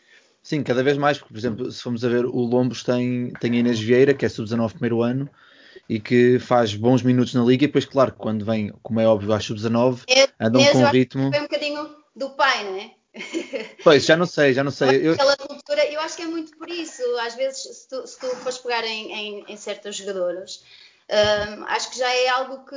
[0.42, 3.52] Sim, cada vez mais, porque, por exemplo, se formos a ver, o Lombos tem, tem
[3.52, 5.28] a Inês Vieira, que é sub-19 primeiro ano,
[5.88, 9.32] e que faz bons minutos na liga, e depois, claro, quando vem, como é óbvio,
[9.32, 10.02] às sub-19,
[10.38, 11.30] andam Inês, com um ritmo.
[11.30, 12.90] Foi um bocadinho do pai, não é?
[13.82, 15.06] Pois, já não sei, já não sei.
[15.08, 15.14] Eu...
[15.14, 17.02] Aquela cultura, eu acho que é muito por isso.
[17.20, 20.62] Às vezes, se tu, se tu fores pegar em, em, em certas jogadoras,
[21.10, 22.76] um, acho que já é algo que,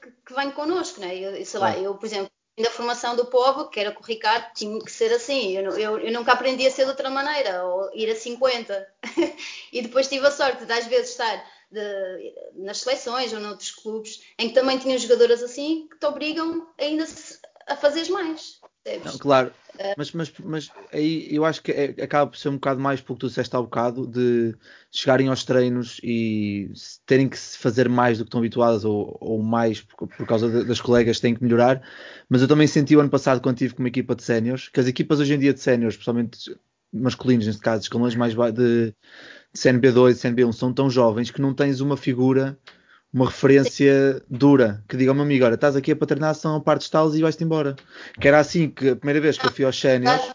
[0.00, 1.16] que, que vem connosco, né?
[1.16, 4.52] Eu, sei lá, eu, por exemplo, na formação do povo, que era com o Ricardo,
[4.54, 5.56] tinha que ser assim.
[5.56, 8.88] Eu, eu, eu, nunca aprendi a ser de outra maneira, ou ir a 50.
[9.72, 14.22] e depois tive a sorte de, às vezes, estar de, nas seleções ou noutros clubes,
[14.38, 17.04] em que também tinham jogadoras assim que te obrigam ainda
[17.66, 18.60] a fazeres mais.
[19.04, 19.52] Não, claro,
[19.96, 23.20] mas, mas, mas aí eu acho que é, acaba por ser um bocado mais porque
[23.20, 24.56] tu disseste há um bocado de
[24.90, 26.72] chegarem aos treinos e
[27.06, 30.64] terem que fazer mais do que estão habituadas ou, ou mais por, por causa de,
[30.64, 31.80] das colegas têm que melhorar.
[32.28, 34.80] Mas eu também senti o ano passado quando tive com uma equipa de séniores, que
[34.80, 36.52] as equipas hoje em dia de séniores, especialmente
[36.92, 38.94] masculinos neste caso, escalões mais de, de
[39.56, 42.58] CNB2 e CNB1 são tão jovens que não tens uma figura
[43.12, 46.60] uma referência dura que diga ao meu amigo: olha, estás aqui a paternar, são a
[46.60, 47.76] parte de talos e vais-te embora.
[48.18, 50.32] Que era assim que a primeira vez que eu fui aos séniores,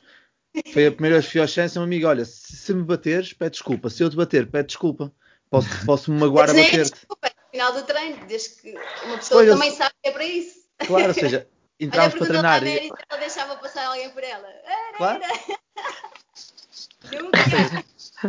[0.74, 3.34] foi a primeira vez que fui aos séniores, meu amigo: olha, se, se, me bateres,
[3.34, 3.90] pede desculpa.
[3.90, 5.12] Se eu te bater, pede desculpa.
[5.50, 6.92] Posso, posso me magoar a bater-te.
[6.92, 10.26] Desculpa, no final do treino, desde que uma pessoa pois, também sabe que é para
[10.26, 10.58] isso.
[10.86, 11.48] Claro, ou seja,
[11.80, 12.68] entramos para treinar.
[12.68, 12.92] E...
[13.10, 14.48] Ela deixava passar alguém por ela.
[14.48, 15.24] Era, claro.
[15.24, 15.58] Era.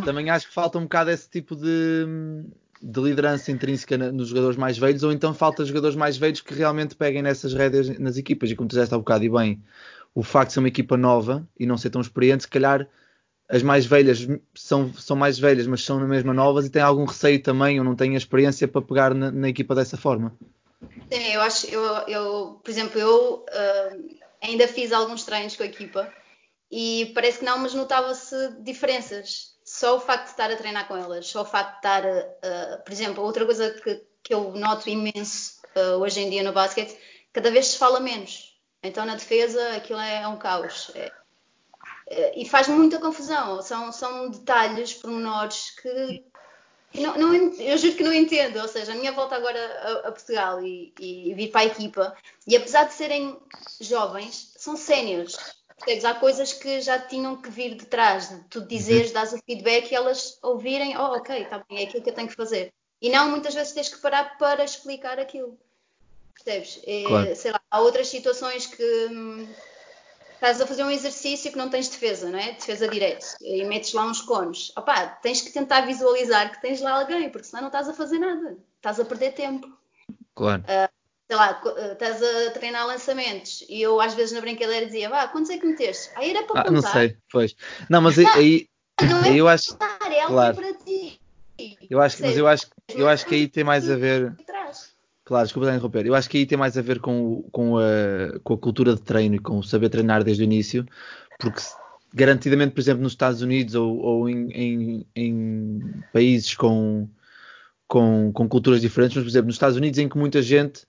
[0.05, 2.07] Também acho que falta um bocado esse tipo de
[2.81, 6.95] de liderança intrínseca nos jogadores mais velhos, ou então falta jogadores mais velhos que realmente
[6.95, 8.51] peguem nessas rédeas nas equipas.
[8.51, 9.63] E como tu disseste há bocado, e bem,
[10.15, 12.89] o facto de ser uma equipa nova e não ser tão experiente, se calhar
[13.49, 17.05] as mais velhas são, são mais velhas, mas são na mesma novas e têm algum
[17.05, 20.33] receio também, ou não têm a experiência para pegar na, na equipa dessa forma.
[21.11, 25.67] Sim, eu acho, eu, eu por exemplo, eu uh, ainda fiz alguns treinos com a
[25.67, 26.13] equipa
[26.71, 29.57] e parece que não, mas notava-se diferenças.
[29.65, 32.85] Só o facto de estar a treinar com elas, só o facto de estar, uh,
[32.85, 36.99] por exemplo, outra coisa que, que eu noto imenso uh, hoje em dia no basquete,
[37.33, 38.59] cada vez se fala menos.
[38.83, 40.91] Então na defesa aquilo é, é um caos.
[40.95, 41.13] É,
[42.07, 43.61] é, e faz muita confusão.
[43.61, 46.25] São, são detalhes, pormenores que
[46.95, 48.59] não, não, eu juro que não entendo.
[48.61, 52.17] Ou seja, a minha volta agora a, a Portugal e, e, vir para a equipa,
[52.47, 53.39] e apesar de serem
[53.81, 55.37] jovens, são séniores.
[56.05, 59.15] Há coisas que já tinham que vir de trás, tu dizeres, uhum.
[59.15, 62.29] dás o feedback e elas ouvirem, oh, ok, está bem, é aquilo que eu tenho
[62.29, 62.73] que fazer.
[63.01, 65.57] E não muitas vezes tens que parar para explicar aquilo.
[66.35, 66.81] Percebes?
[67.07, 67.37] Claro.
[67.37, 69.49] sei lá, há outras situações que hum,
[70.35, 72.53] estás a fazer um exercício que não tens defesa, não é?
[72.53, 74.73] Defesa direita, e metes lá uns cones.
[74.77, 78.19] Opá, tens que tentar visualizar que tens lá alguém, porque senão não estás a fazer
[78.19, 78.57] nada.
[78.77, 79.69] Estás a perder tempo.
[80.35, 80.63] Claro.
[80.63, 80.98] Uh,
[81.29, 85.29] sei lá, ah, estás a treinar lançamentos e eu às vezes na brincadeira dizia, vá,
[85.29, 86.11] quantos é que meteste?
[86.17, 87.55] Aí era para ah, Não sei, pois.
[87.89, 88.67] Não, mas não, aí,
[89.03, 89.77] não é eu acho.
[90.11, 90.57] É claro.
[90.57, 91.21] para ti.
[91.91, 94.35] Eu acho, mas eu acho, eu acho que aí tem mais a ver.
[95.25, 96.07] Claro, desculpa interromper.
[96.07, 99.03] Eu acho que aí tem mais a ver com, com, a, com a cultura de
[99.03, 100.87] treino e com o saber treinar desde o início,
[101.39, 101.61] porque
[102.15, 105.81] garantidamente, por exemplo, nos Estados Unidos ou, ou em, em, em,
[106.15, 107.07] países com,
[107.87, 110.87] com, com, culturas diferentes, mas, por exemplo, nos Estados Unidos, em que muita gente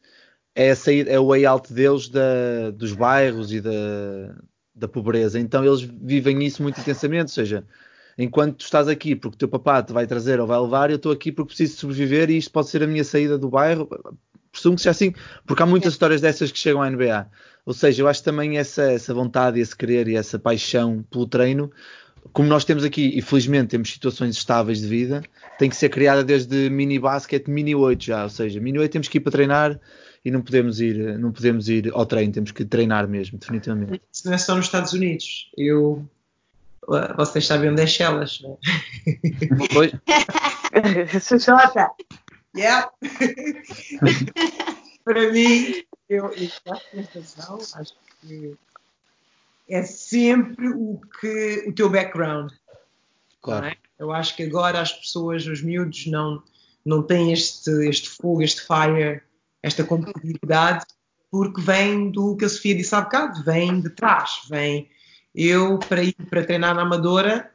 [0.60, 4.36] é, a sair, é o way out deles da, dos bairros e da,
[4.76, 7.64] da pobreza, então eles vivem isso muito intensamente, ou seja,
[8.18, 10.98] enquanto tu estás aqui porque o teu papá te vai trazer ou vai levar, eu
[10.98, 13.88] estou aqui porque preciso sobreviver e isto pode ser a minha saída do bairro,
[14.52, 15.14] presumo que seja assim,
[15.48, 17.30] porque há muitas histórias dessas que chegam à NBA.
[17.66, 21.72] Ou seja, eu acho também essa, essa vontade, esse querer e essa paixão pelo treino,
[22.34, 25.22] como nós temos aqui, e felizmente temos situações estáveis de vida,
[25.58, 28.24] tem que ser criada desde mini basquete, mini 8 já.
[28.24, 29.80] Ou seja, mini 8 temos que ir para treinar
[30.24, 34.02] e não podemos ir, não podemos ir ao treino, temos que treinar mesmo, definitivamente.
[34.12, 35.52] Isso não é só nos Estados Unidos.
[35.58, 36.06] Eu
[37.16, 38.58] vocês sabem onde é Chelas, não é?
[39.74, 39.92] Pois.
[42.56, 42.90] Yeah.
[45.06, 46.62] Para mim, eu, eu acho
[47.78, 48.58] acho que
[49.70, 52.52] é sempre o que o teu background.
[53.42, 53.68] Claro.
[53.68, 53.78] É?
[53.98, 56.44] Eu acho que agora as pessoas, os miúdos, não,
[56.84, 59.22] não têm este, este fogo, este fire,
[59.62, 60.86] esta competitividade,
[61.32, 64.90] porque vem do que a Sofia disse há bocado, vem de trás, vem.
[65.34, 67.52] Eu, para ir para treinar na Amadora,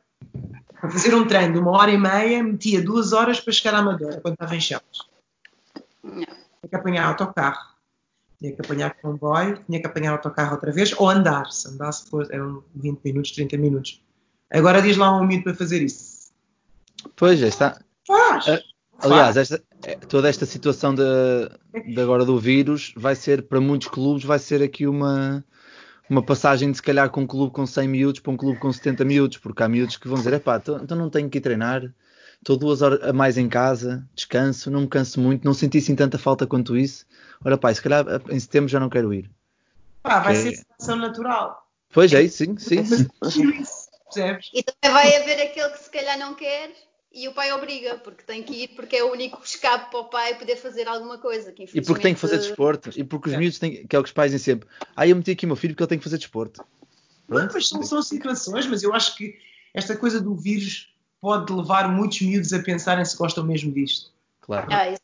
[0.81, 3.79] para fazer um treino de uma hora e meia, metia duas horas para chegar à
[3.79, 4.99] Amadora, quando estava em Chaves.
[6.03, 6.27] Tinha
[6.69, 7.75] que apanhar autocarro.
[8.38, 11.51] Tinha que apanhar comboio, tinha que apanhar autocarro outra vez, ou andar.
[11.51, 14.03] Se andasse, eram 20 minutos, 30 minutos.
[14.51, 16.33] Agora diz lá um minuto para fazer isso.
[17.17, 17.81] Pois, já está.
[18.07, 18.74] Faz!
[19.05, 21.03] Aliás, esta, é, toda esta situação de,
[21.95, 25.45] de agora do vírus vai ser, para muitos clubes, vai ser aqui uma
[26.09, 28.71] uma passagem de se calhar com um clube com 100 miúdos para um clube com
[28.71, 31.40] 70 miúdos, porque há miúdos que vão dizer, epá, então, então não tenho que ir
[31.40, 31.83] treinar,
[32.37, 35.97] estou duas horas a mais em casa, descanso, não me canso muito, não senti assim
[35.97, 37.07] tanta falta quanto isso.
[37.45, 39.31] Ora pá, se calhar em setembro já não quero ir.
[40.03, 41.67] Pá, vai ser situação natural.
[41.93, 42.85] Pois é, sim, sim.
[42.85, 43.07] sim.
[44.17, 46.71] E também vai haver aquele que se calhar não quer
[47.14, 50.05] e o pai obriga, porque tem que ir, porque é o único escape para o
[50.07, 51.53] pai poder fazer alguma coisa.
[51.53, 53.38] Que, e porque tem que fazer desporto, e porque os é.
[53.38, 55.48] miúdos têm, que é o que os pais dizem sempre, ah, eu meti aqui o
[55.48, 56.64] meu filho porque ele tem que fazer desporto.
[57.29, 59.37] Não, mas são, são situações, mas eu acho que
[59.72, 64.11] esta coisa do vírus pode levar muitos miúdos a pensarem se gostam mesmo disto.
[64.40, 64.68] Claro.
[64.70, 64.94] Ah,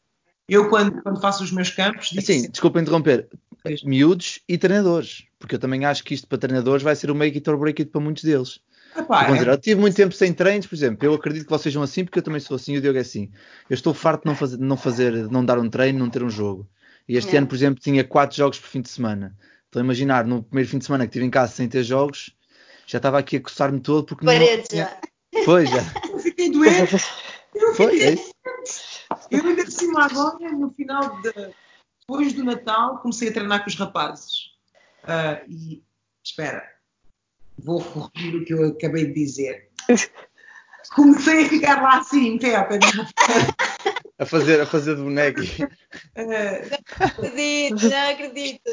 [0.48, 2.12] eu, quando, quando faço os meus campos.
[2.18, 3.28] Assim, desculpa interromper.
[3.84, 7.36] Miúdos e treinadores, porque eu também acho que isto para treinadores vai ser o make
[7.38, 8.58] it or break it para muitos deles.
[8.96, 9.32] Epá, é.
[9.32, 11.06] dizer, eu tive muito tempo sem treinos, por exemplo.
[11.06, 13.02] Eu acredito que vocês sejam assim, porque eu também sou assim e o Diogo é
[13.02, 13.30] assim.
[13.68, 16.30] Eu estou farto de não fazer, não, fazer, não dar um treino, não ter um
[16.30, 16.68] jogo.
[17.08, 17.38] E este é.
[17.38, 19.36] ano, por exemplo, tinha quatro jogos por fim de semana.
[19.68, 22.34] Então, imaginar, no primeiro fim de semana que estive em casa sem ter jogos,
[22.86, 24.78] já estava aqui a coçar-me todo porque Parede não.
[24.78, 25.00] Já.
[25.44, 25.82] Pois já.
[26.12, 26.96] Eu fiquei doente.
[27.54, 28.34] Eu fiquei é doente.
[29.30, 31.32] Eu ainda por cima agora, no final de.
[32.00, 34.50] Depois do Natal, comecei a treinar com os rapazes.
[35.04, 35.84] Uh, e
[36.24, 36.68] espera,
[37.64, 39.68] vou corrigir o que eu acabei de dizer.
[40.94, 42.56] Comecei a ficar lá assim, pé,
[44.18, 45.40] a fazer, a fazer de boneco.
[46.16, 48.70] Não acredito, não acredito.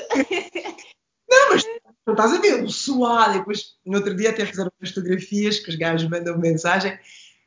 [1.30, 1.64] Não, mas
[2.06, 3.36] não estás a ver, o suado.
[3.36, 6.98] E depois, no outro dia, até fizeram umas fotografias que os gajos mandam mensagem.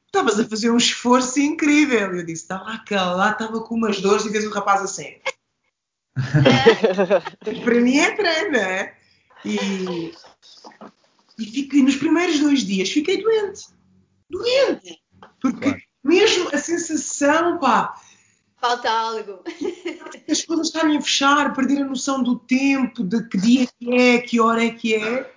[0.06, 2.14] estavas a fazer um esforço incrível.
[2.14, 5.14] Eu disse, estava lá, lá estava com umas dores e vês o rapaz assim.
[7.64, 8.94] Para mim é treino, é?
[9.44, 10.12] E,
[11.40, 13.66] e fiquei, nos primeiros dois dias fiquei doente.
[14.28, 15.00] Doente.
[15.40, 15.82] Porque claro.
[16.04, 17.94] mesmo a sensação, pá.
[18.60, 19.40] Falta algo.
[20.30, 24.18] As coisas estarem a fechar, perder a noção do tempo, de que dia que é,
[24.18, 25.32] que hora é que é.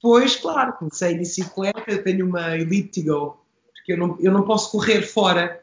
[0.00, 2.56] Pois, claro, comecei em bicicleta, tenho uma
[3.04, 3.44] Go,
[3.74, 5.60] porque eu não, eu não posso correr fora.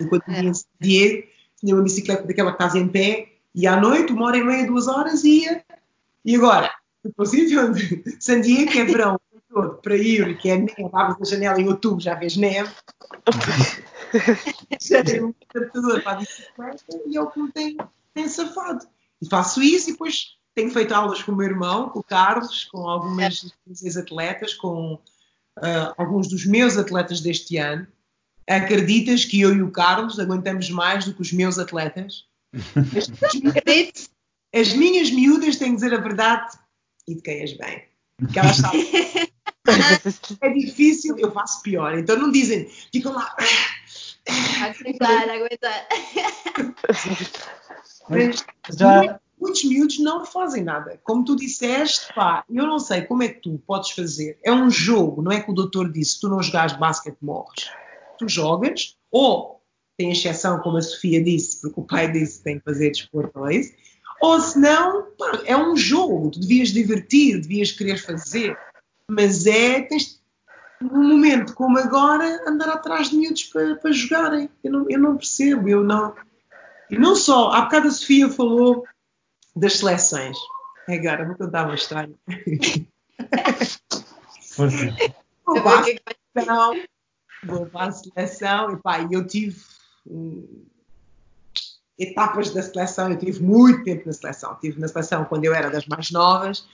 [0.00, 0.40] Enquanto é.
[0.40, 1.28] em Diego,
[1.60, 4.66] tinha uma bicicleta daquela que estás em pé, e à noite, uma hora e meia,
[4.66, 5.64] duas horas, ia.
[6.24, 6.72] E agora,
[7.16, 9.18] possível de San Diego, que é verão
[9.58, 12.72] todo, para ir, que é neve, abres a janela em outubro, já vês neve.
[14.80, 17.76] já tenho um adaptador para a bicicleta e é o que me tem,
[18.14, 18.86] tem safado.
[19.20, 22.64] E faço isso e depois tenho feito aulas com o meu irmão, com o Carlos,
[22.64, 27.86] com algumas ex-atletas, com uh, alguns dos meus atletas deste ano.
[28.48, 32.24] Acreditas que eu e o Carlos aguentamos mais do que os meus atletas?
[32.54, 34.10] As,
[34.54, 36.58] as minhas miúdas têm que dizer a verdade
[37.06, 37.84] e de quem és bem.
[38.18, 38.86] Porque elas sabem.
[40.40, 41.98] é difícil, eu faço pior.
[41.98, 43.34] Então não dizem, ficam lá.
[44.62, 45.88] Aguentar, aguentar.
[48.08, 49.20] Mas, Já...
[49.40, 50.98] Muitos miúdos não fazem nada.
[51.04, 54.36] Como tu disseste, pá, eu não sei como é que tu podes fazer.
[54.42, 57.70] É um jogo, não é que o doutor disse: se tu não jogares basquete, morres.
[58.18, 59.62] Tu jogas, ou
[59.96, 63.48] tem exceção, como a Sofia disse, porque o pai disse que tem que fazer desporto,
[63.50, 63.72] isso?
[64.20, 65.06] Ou se não,
[65.44, 68.56] é um jogo, tu devias divertir, devias querer fazer.
[69.10, 70.20] Mas é, tens,
[70.80, 74.50] num momento como agora, andar atrás de miúdos para, para jogarem.
[74.62, 76.14] Eu não, eu não percebo, eu não.
[76.90, 78.86] E não só, há bocado a Sofia falou
[79.56, 80.36] das seleções.
[80.86, 82.14] Agora vou contar uma história.
[85.46, 86.82] Vou para a seleção,
[87.44, 89.60] vou para a seleção e pá, eu tive
[91.98, 93.10] etapas da seleção.
[93.10, 94.56] Eu tive muito tempo na seleção.
[94.60, 96.66] Tive na seleção quando eu era das mais novas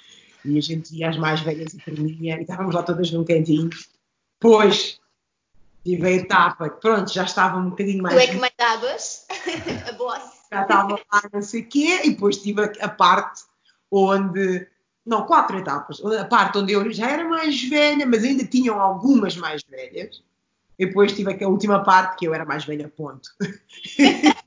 [0.45, 3.71] e a gente ia às mais velhas e dormia e estávamos lá todas num cantinho.
[4.39, 5.01] Pois
[5.85, 8.15] tive a etapa que, pronto, já estava um bocadinho mais.
[8.15, 9.27] Tu é que mandavas
[9.89, 10.45] a boss.
[10.53, 13.43] Já estava lá, não sei o quê, e depois tive a, a parte
[13.91, 14.67] onde.
[15.05, 16.03] Não, quatro etapas.
[16.05, 20.23] A parte onde eu já era mais velha, mas ainda tinham algumas mais velhas.
[20.79, 23.29] E depois tive a última parte que eu era mais velha, ponto.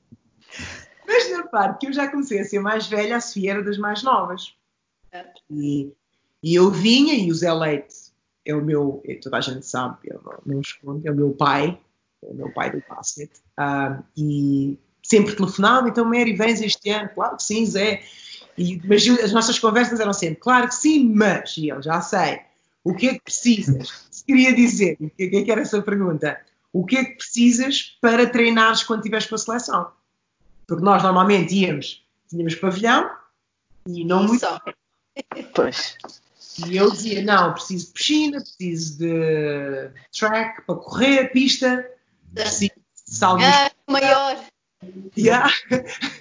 [1.08, 3.78] Mas na parte que eu já comecei a ser mais velha, a Sofia era das
[3.78, 4.54] mais novas.
[5.50, 5.92] E,
[6.44, 7.96] e eu vinha, e o Zé Leite
[8.46, 11.32] é o meu, é, toda a gente sabe, eu não, não escondo, é o meu
[11.32, 11.80] pai,
[12.24, 13.30] é o meu pai do basket.
[13.60, 17.10] Uh, e sempre telefonava, então Mary, vens este ano?
[17.14, 18.04] Claro que sim, Zé.
[18.58, 22.40] E, mas as nossas conversas eram sempre, claro que sim, mas, e eu já sei,
[22.84, 24.08] o que é que precisas?
[24.10, 26.40] Se queria dizer, o que é que era essa pergunta?
[26.72, 29.92] O que é que precisas para treinares quando estiveres com a seleção?
[30.66, 33.10] Porque nós normalmente íamos, tínhamos pavilhão
[33.88, 34.40] e não muito.
[34.40, 34.60] Só.
[35.54, 35.98] Pois.
[36.66, 41.90] E eu dizia: não, preciso de piscina, preciso de track para correr, pista,
[42.34, 43.46] preciso de saltos.
[43.46, 44.44] Ah, maior.
[45.18, 45.52] Yeah.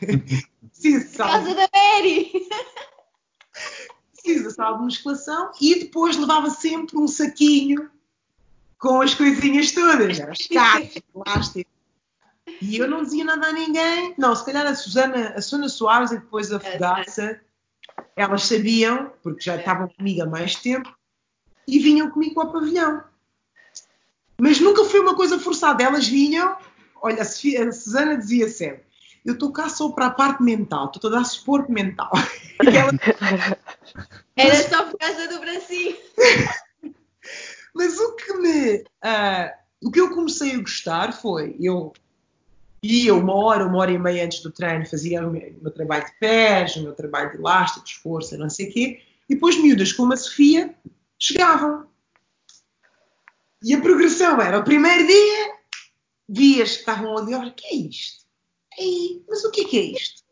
[0.71, 2.33] preciso de Casa da Mary.
[4.13, 7.91] Preciso de sala de musculação e depois levava sempre um saquinho
[8.79, 11.71] com as coisinhas todas, os cacos, plástico.
[12.61, 14.15] E eu não dizia nada a ninguém.
[14.17, 17.41] Não, se calhar a Susana, a Susana Soares e depois a Fogaça,
[18.17, 20.91] elas sabiam, porque já estavam comigo há mais tempo,
[21.69, 23.05] e vinham comigo ao pavilhão.
[24.39, 25.83] Mas nunca foi uma coisa forçada.
[25.83, 26.57] Elas vinham,
[27.03, 28.85] olha, a, Sofia, a Susana dizia sempre:
[29.25, 32.11] Eu estou cá só para a parte mental, estou a dar suporte mental.
[32.61, 32.93] Ela...
[34.37, 35.97] Era só por causa do bracinho.
[37.75, 38.77] Mas o que me.
[38.79, 39.51] Uh,
[39.83, 41.93] o que eu comecei a gostar foi, eu
[42.87, 46.13] ia uma hora, uma hora e meia antes do treino, fazia o meu, trabalho de
[46.19, 50.13] pés, o meu trabalho de elásticos, força, não sei o quê, e depois miúdas como
[50.13, 50.75] a Sofia
[51.19, 51.87] chegavam.
[53.63, 55.55] E a progressão era, o primeiro dia,
[56.29, 58.25] vias que estavam ali, olha, o que é isto?
[58.79, 60.23] Ei, mas o que é que é isto?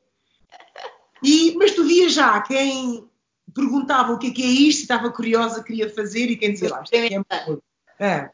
[1.22, 3.08] E, mas tu vias já quem
[3.54, 6.82] perguntava o que é que é isto, estava curiosa, queria fazer, e quem dizia lá,
[6.82, 8.30] isto é, é.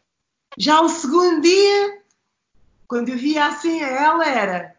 [0.59, 2.00] Já o segundo dia,
[2.91, 4.75] quando eu via assim ela, era.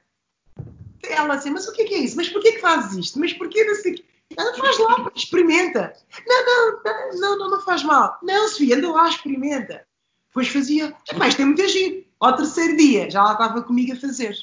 [1.02, 2.18] Ela assim, mas o que é, que é isso?
[2.18, 3.18] Mas porquê que fazes isto?
[3.18, 4.04] Mas porquê não sei
[4.38, 5.94] Ela faz lá, experimenta.
[6.28, 6.82] Não, não,
[7.14, 8.20] não, não, não faz mal.
[8.22, 9.88] Não, Sofia, anda lá, experimenta.
[10.28, 12.06] Depois fazia, mas tem muita gente.
[12.20, 14.36] Ao terceiro dia, já lá estava comigo a fazer.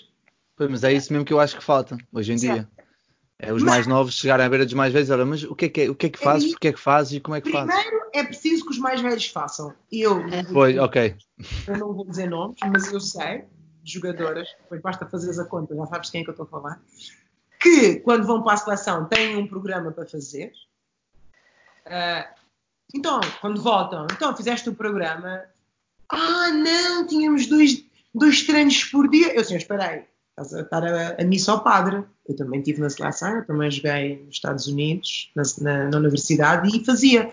[0.57, 2.67] Pois, mas é isso mesmo que eu acho que falta hoje em dia.
[3.39, 5.67] É os mas, mais novos chegarem à beira dos mais velhos, olha, mas o que
[5.67, 7.37] é que, é, o que, é que fazes, é, porquê é que fazes e como
[7.37, 7.85] é que primeiro, fazes?
[7.87, 9.75] Primeiro é preciso que os mais velhos façam.
[9.93, 10.21] Eu,
[10.53, 11.15] Foi, ok.
[11.69, 13.45] Eu não vou dizer nomes, mas eu sei,
[13.91, 16.49] jogadoras, depois basta fazeres a conta, já sabes de quem é que eu estou a
[16.49, 16.81] falar,
[17.61, 20.53] que quando vão para a seleção têm um programa para fazer.
[21.87, 22.39] Uh,
[22.95, 25.43] então, quando voltam, então fizeste o programa.
[26.11, 27.85] Ah, não, tínhamos dois,
[28.15, 29.35] dois treinos por dia.
[29.35, 32.05] Eu espera aí, estás a estar a, a missa ao padre.
[32.27, 36.77] Eu também estive na seleção, eu também joguei nos Estados Unidos, na, na, na universidade,
[36.77, 37.31] e fazia.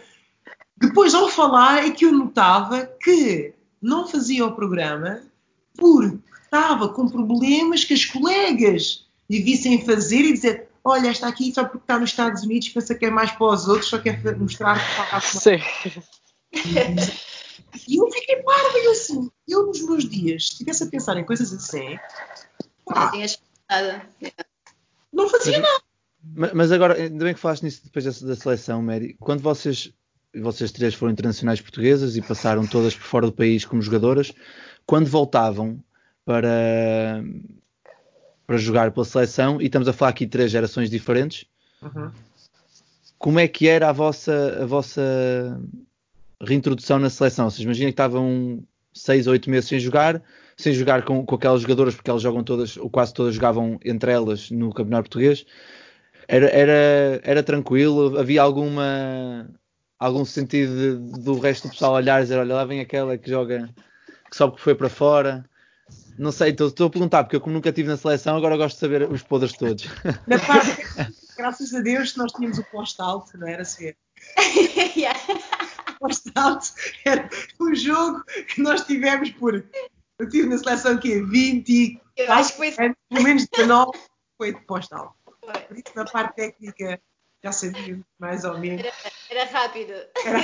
[0.78, 5.22] Depois, ao falar, é que eu notava que não fazia o programa
[5.78, 11.52] porque estava com problemas que as colegas lhe vissem fazer e dizer olha, está aqui
[11.52, 14.22] só porque está nos Estados Unidos, pensa que é mais para os outros, só quer
[14.38, 15.60] mostrar que faz Sim.
[17.88, 21.26] E eu fiquei parva e assim, eu nos meus dias, se estivesse a pensar em
[21.26, 21.98] coisas assim,
[22.86, 23.12] pá,
[25.12, 25.84] não fazia nada.
[26.24, 29.92] Mas, mas agora, ainda bem que falaste nisso depois da, da seleção, Mary, quando vocês
[30.34, 34.34] vocês três foram internacionais portuguesas e passaram todas por fora do país como jogadoras.
[34.86, 35.82] Quando voltavam
[36.26, 37.24] para,
[38.48, 41.46] para jogar pela seleção, e estamos a falar aqui de três gerações diferentes,
[41.82, 42.12] uhum.
[43.18, 45.62] como é que era a vossa, a vossa
[46.42, 47.50] reintrodução na seleção?
[47.50, 48.64] Vocês imaginam que estavam
[48.94, 50.22] seis ou oito meses sem jogar,
[50.58, 54.12] sem jogar com, com aquelas jogadoras, porque elas jogam todas, ou quase todas jogavam entre
[54.12, 55.46] elas no Campeonato Português.
[56.28, 58.18] Era, era, era tranquilo?
[58.18, 59.48] Havia alguma
[60.00, 63.30] algum sentido de, do resto do pessoal olhar e dizer, olha lá vem aquela que
[63.30, 63.70] joga,
[64.30, 65.46] que só porque foi para fora.
[66.18, 68.80] Não sei, estou, a perguntar, porque eu como nunca estive na seleção, agora gosto de
[68.80, 69.86] saber os podres todos.
[70.28, 73.94] Na parte, graças a Deus nós tínhamos o post-alto, não era assim?
[74.96, 75.20] yeah.
[76.00, 76.74] Post-alto
[77.06, 79.56] era um jogo que nós tivemos por.
[80.18, 82.72] Eu estive na seleção que 20 eu acho que foi...
[82.72, 83.92] pelo menos 19
[84.38, 85.14] foi de post-alto.
[85.26, 87.00] Por isso, na parte técnica,
[87.44, 88.86] já sabia mais ou menos.
[88.86, 88.94] Era,
[89.30, 89.94] era rápido.
[90.26, 90.40] Era,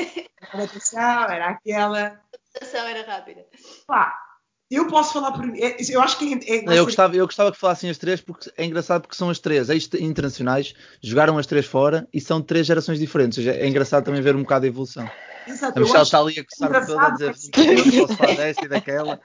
[0.54, 2.00] era era aquela.
[2.00, 2.22] A
[2.60, 3.46] adaptação era rápida.
[3.88, 4.31] Pá,
[4.72, 7.60] eu posso falar por é, Eu acho que é, é, eu, gostava, eu gostava que
[7.60, 9.68] falassem as três, porque é engraçado porque são as três
[10.00, 13.38] internacionais, jogaram as três fora e são três gerações diferentes.
[13.38, 15.10] Ou seja, é engraçado também ver um bocado a evolução.
[15.46, 18.68] Exato, a Michelle está ali a coçar toda a dizer eu posso falar desta e
[18.70, 19.20] daquela.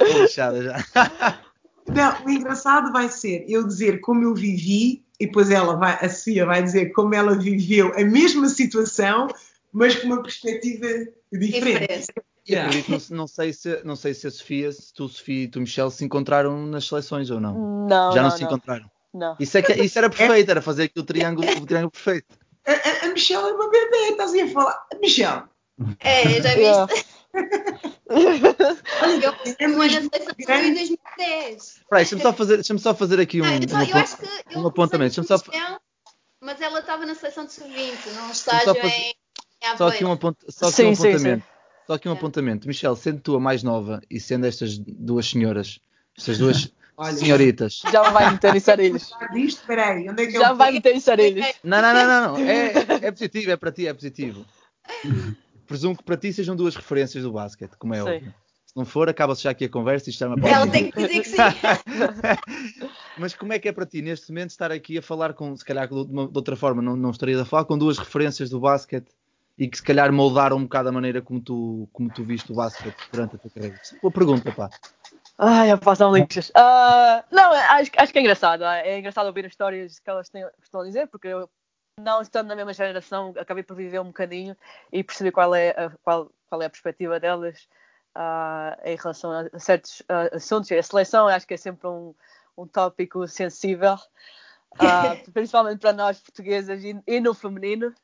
[0.00, 0.76] Estou lixada já.
[1.88, 6.08] Não, o engraçado vai ser eu dizer como eu vivi e depois ela vai, a
[6.08, 9.28] Sofia vai dizer como ela viveu a mesma situação,
[9.72, 10.86] mas com uma perspectiva
[11.32, 11.80] diferente.
[11.80, 12.06] diferente.
[12.48, 12.72] Yeah.
[12.88, 15.90] Não, não, sei se, não sei se a Sofia, se tu, Sofia e tu, Michelle,
[15.90, 17.86] se encontraram nas seleções ou não.
[17.88, 18.12] Não.
[18.12, 18.48] Já não, não se não.
[18.48, 18.90] encontraram.
[19.12, 19.36] Não.
[19.40, 22.38] Isso, é que, isso era perfeito, era fazer aqui o triângulo, o triângulo perfeito.
[22.66, 24.86] A, a, a Michelle é uma bebê, estás a falar.
[25.00, 25.42] Michelle.
[26.00, 27.06] É, já viste?
[28.08, 29.26] Olha,
[29.58, 31.80] eu fui na seleção em 2010.
[31.90, 35.22] deixa-me só fazer, deixa só fazer aqui um, não, então, eu acho que um apontamento.
[35.22, 35.36] Só...
[36.40, 38.88] Mas ela estava na seleção de sub-20, num estágio fazer...
[38.88, 39.14] em
[39.76, 40.38] Só aqui um, apont...
[40.48, 41.20] só aqui sim, um apontamento.
[41.20, 41.55] Sim, sim.
[41.86, 42.14] Só aqui um é.
[42.14, 42.66] apontamento.
[42.66, 45.78] Michelle, sendo tu a mais nova e sendo estas duas senhoras,
[46.16, 47.82] estas duas Olha, senhoritas.
[47.92, 49.12] Já vai meter em sarilhos.
[49.66, 51.46] Peraí, onde é que Já vai meter em sarilhos.
[51.62, 52.32] Não, não, não, não.
[52.32, 52.38] não.
[52.38, 52.72] É,
[53.02, 54.44] é positivo, é para ti, é positivo.
[55.66, 58.34] Presumo que para ti sejam duas referências do basquete, como é óbvio.
[58.64, 61.20] Se não for, acaba-se já aqui a conversa e está na Ela tem que dizer
[61.20, 61.36] que sim.
[63.18, 65.64] Mas como é que é para ti, neste momento, estar aqui a falar com, se
[65.64, 68.60] calhar de, uma, de outra forma, não, não estaria a falar, com duas referências do
[68.60, 69.08] basquete
[69.58, 72.54] e que se calhar moldaram um bocado a maneira como tu, como tu viste o
[72.54, 73.80] basquete durante a tua carreira?
[74.02, 74.68] Boa pergunta, pá.
[75.38, 76.50] Ai, a passam links.
[76.50, 78.64] Uh, não, acho, acho que é engraçado.
[78.64, 81.48] É engraçado ouvir as histórias que elas têm, estão a dizer, porque eu,
[82.00, 84.56] não estando na mesma geração, acabei por viver um bocadinho
[84.92, 87.68] e perceber qual é a, qual, qual é a perspectiva delas
[88.16, 90.70] uh, em relação a certos uh, assuntos.
[90.72, 92.14] A seleção acho que é sempre um,
[92.56, 97.94] um tópico sensível, uh, principalmente para nós portuguesas e, e no feminino.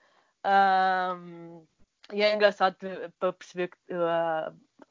[2.12, 2.76] E é engraçado
[3.18, 3.94] para perceber que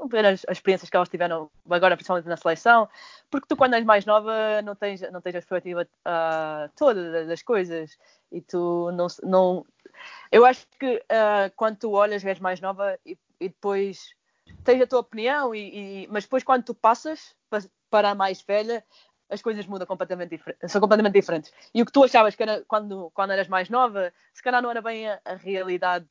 [0.10, 2.90] ver as, as, experiências que elas tiveram agora, principalmente na seleção,
[3.30, 7.42] porque tu quando és mais nova não tens, não tens a perspectiva uh, toda das
[7.42, 7.98] coisas
[8.32, 9.66] e tu não, não
[10.32, 14.16] eu acho que uh, quando tu olhas és mais nova e, e, depois
[14.64, 17.36] tens a tua opinião e, e, mas depois quando tu passas
[17.90, 18.84] para a mais velha
[19.32, 23.10] as coisas mudam completamente são completamente diferentes e o que tu achavas que era quando
[23.14, 26.06] quando eras mais nova se calhar não era bem a, a realidade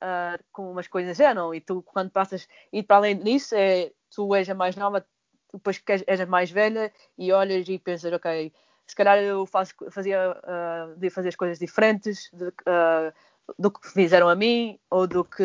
[0.00, 1.54] uh, como umas coisas eram.
[1.54, 5.04] E tu, quando passas, e para além disso, é, tu és a mais nova,
[5.52, 8.52] depois que és a mais velha e olhas e pensas, ok,
[8.86, 13.12] se calhar eu faço, fazia, uh, de fazer as coisas diferentes de, uh,
[13.58, 15.44] do que fizeram a mim ou do que.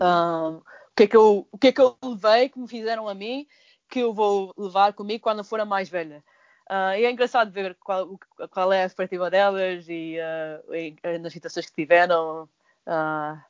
[0.00, 0.62] o,
[0.96, 3.46] que é que eu, o que é que eu levei que me fizeram a mim
[3.88, 6.22] que eu vou levar comigo quando for a mais velha.
[6.68, 8.18] Uh, e é engraçado ver qual,
[8.50, 13.40] qual, é a perspectiva delas e, uh, e, nas situações que tiveram uh,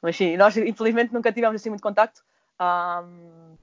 [0.00, 2.22] Mas sim, nós infelizmente nunca tivemos assim muito contacto.
[2.60, 3.56] Um,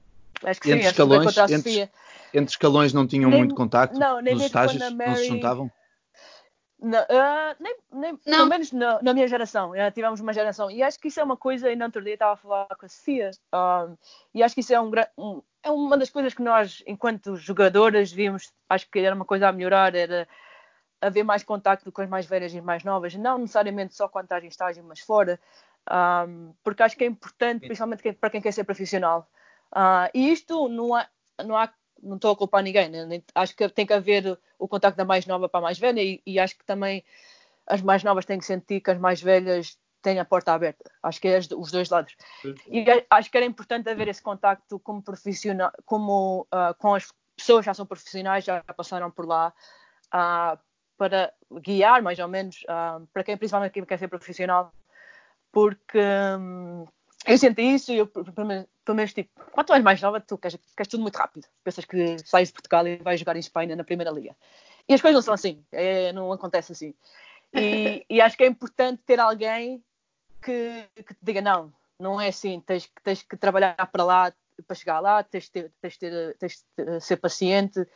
[0.44, 1.90] acho que entre sim, escalões, entre,
[2.34, 5.10] entre, escalões não tinham nem, muito contacto não, nem nos estágios, Mary...
[5.10, 5.72] não se juntavam?
[6.78, 8.36] Não, uh, nem, nem, não.
[8.36, 10.70] Pelo menos na, na, minha geração, tivemos uma geração.
[10.70, 12.84] E acho que isso é uma coisa, e no outro dia estava a falar com
[12.84, 13.96] a Sofia, um,
[14.34, 18.10] e acho que isso é, um, um, é uma das coisas que nós, enquanto jogadoras,
[18.10, 20.26] vimos, acho que era uma coisa a melhorar, era
[21.00, 24.42] haver mais contacto com as mais velhas e mais novas, não necessariamente só quando estás
[24.42, 25.38] em estágio, mas fora,
[26.26, 29.28] um, porque acho que é importante, principalmente para quem quer ser profissional.
[29.70, 31.06] Uh, e isto não há,
[31.44, 33.22] não há não estou a culpar ninguém, né?
[33.34, 36.22] acho que tem que haver o contacto da mais nova para a mais velha e,
[36.24, 37.04] e, acho que também
[37.66, 40.90] as mais novas têm que sentir que as mais velhas têm a porta aberta.
[41.02, 42.14] Acho que é os dois lados.
[42.66, 47.60] E acho que era importante haver esse contacto como profissional, como uh, com as pessoas
[47.60, 49.52] que já são profissionais, já passaram por lá,
[50.14, 50.58] uh,
[50.96, 54.72] para guiar mais ou menos uh, para quem principalmente quem quer ser profissional,
[55.52, 55.98] porque
[56.38, 56.86] um,
[57.26, 58.46] eu senti isso e eu, pelo
[58.96, 61.46] menos, tipo, quanto és mais nova, tu queres, queres tudo muito rápido.
[61.62, 64.36] Pensas que sais de Portugal e vais jogar em Espanha na Primeira Liga.
[64.88, 66.94] E as coisas não são assim, é, não acontece assim.
[67.52, 69.82] E, e, acho que é importante ter alguém
[70.42, 74.32] que, que, te diga: não, não é assim, tens, tens que trabalhar para lá,
[74.66, 77.86] para chegar lá, tens de, ter, tens, ter, tens de ser paciente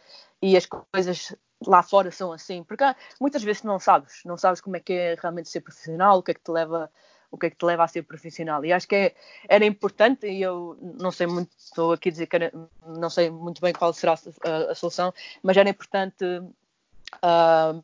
[0.40, 1.34] e as coisas
[1.66, 2.62] lá fora são assim.
[2.62, 2.84] Porque
[3.20, 6.32] muitas vezes não sabes, não sabes como é que é realmente ser profissional, o que
[6.32, 6.90] é que te leva
[7.32, 8.62] o que é que te leva a ser profissional.
[8.62, 9.14] E acho que é,
[9.48, 12.52] era importante, e eu não sei muito, estou aqui a dizer que era,
[12.86, 14.12] não sei muito bem qual será
[14.44, 17.82] a, a solução, mas era importante uh,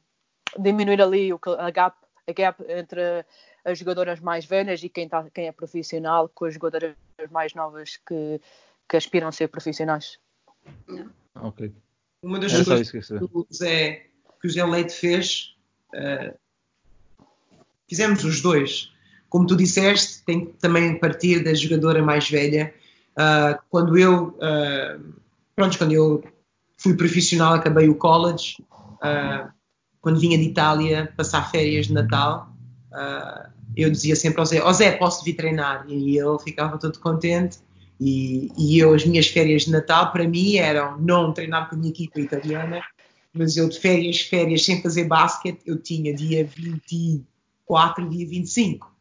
[0.58, 1.96] diminuir ali o, a, gap,
[2.28, 3.24] a gap entre
[3.70, 6.94] as jogadoras mais velhas e quem, tá, quem é profissional com as jogadoras
[7.30, 8.40] mais novas que,
[8.88, 10.18] que aspiram a ser profissionais.
[11.34, 11.72] Ok.
[12.22, 14.06] Uma das coisas que, o Zé,
[14.40, 15.56] que o Zé Leite fez,
[15.94, 16.36] uh,
[17.88, 18.92] fizemos os dois
[19.28, 22.74] como tu disseste, tem que também partir da jogadora mais velha.
[23.12, 25.14] Uh, quando eu, uh,
[25.54, 26.24] pronto, quando eu
[26.78, 29.50] fui profissional, acabei o college, uh,
[30.00, 32.54] quando vinha de Itália passar férias de Natal,
[32.92, 35.84] uh, eu dizia sempre ao Zé, ó oh, Zé, posso vir treinar?
[35.88, 37.58] E ele ficava todo contente.
[38.00, 41.78] E, e eu, as minhas férias de Natal, para mim, eram não treinar com a
[41.78, 42.80] minha equipa italiana,
[43.32, 48.98] mas eu de férias, férias sem fazer basquete, eu tinha dia 24 e dia 25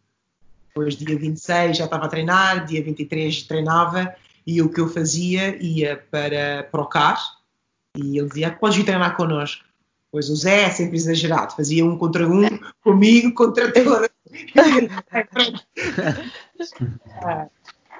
[0.77, 4.13] depois, dia 26, já estava a treinar, dia 23 treinava,
[4.45, 7.19] e o que eu fazia, ia para, para o CAR,
[7.95, 9.65] e ele dizia, podes vir treinar connosco.
[10.11, 12.47] Pois o Zé é sempre exagerado, fazia um contra um,
[12.87, 14.09] comigo contra toda.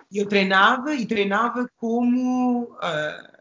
[0.10, 2.64] E eu treinava, e treinava como...
[2.64, 3.38] Uh,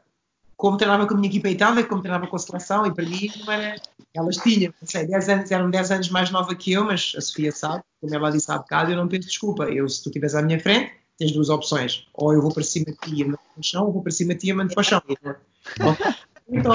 [0.57, 3.05] como treinava com a minha equipa em Itália, como treinava com a seleção, e para
[3.05, 3.77] mim não era.
[4.15, 7.21] Elas tinham, não sei, 10 anos, eram 10 anos mais nova que eu, mas a
[7.21, 9.65] Sofia sabe, como ela disse há bocado, eu não penso desculpa.
[9.65, 12.07] Eu, se tu estiveres à minha frente, tens duas opções.
[12.15, 14.13] Ou eu vou para cima de ti e mando para o chão, ou vou para
[14.13, 15.03] cima de ti e mando para o chão.
[16.49, 16.73] Então,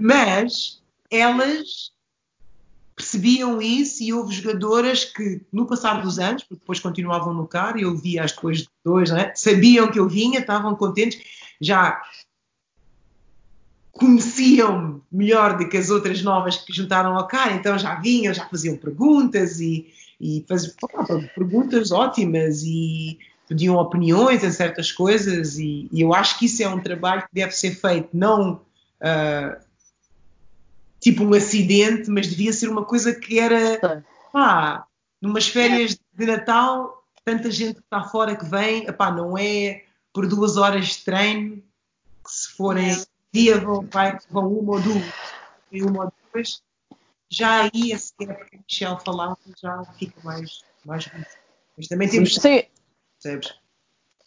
[0.00, 1.92] mas elas
[2.96, 7.76] percebiam isso e houve jogadoras que, no passar dos anos, porque depois continuavam no CAR,
[7.76, 9.32] e eu via-as depois de dois, é?
[9.36, 11.20] sabiam que eu vinha, estavam contentes,
[11.60, 12.00] já
[13.92, 18.46] conheciam-me melhor do que as outras novas que juntaram ao cara, então já vinham, já
[18.46, 19.86] faziam perguntas e,
[20.18, 20.74] e faziam
[21.34, 23.18] perguntas ótimas e
[23.48, 27.28] pediam opiniões em certas coisas e, e, eu acho que isso é um trabalho que
[27.32, 28.60] deve ser feito não
[29.00, 29.65] uh,
[31.00, 34.86] tipo um acidente, mas devia ser uma coisa que era pá,
[35.20, 39.82] numas férias de Natal tanta gente que está fora que vem, epá, não é
[40.12, 41.56] por duas horas de treino
[42.24, 45.12] que se forem dia vão, vai, vão uma ou duas,
[45.72, 46.62] e uma ou duas,
[47.28, 51.10] já aí esse gap que a Michelle falava já fica mais, mais
[51.76, 52.34] Mas também temos.
[52.34, 52.62] Sim.
[53.20, 53.54] Percebes?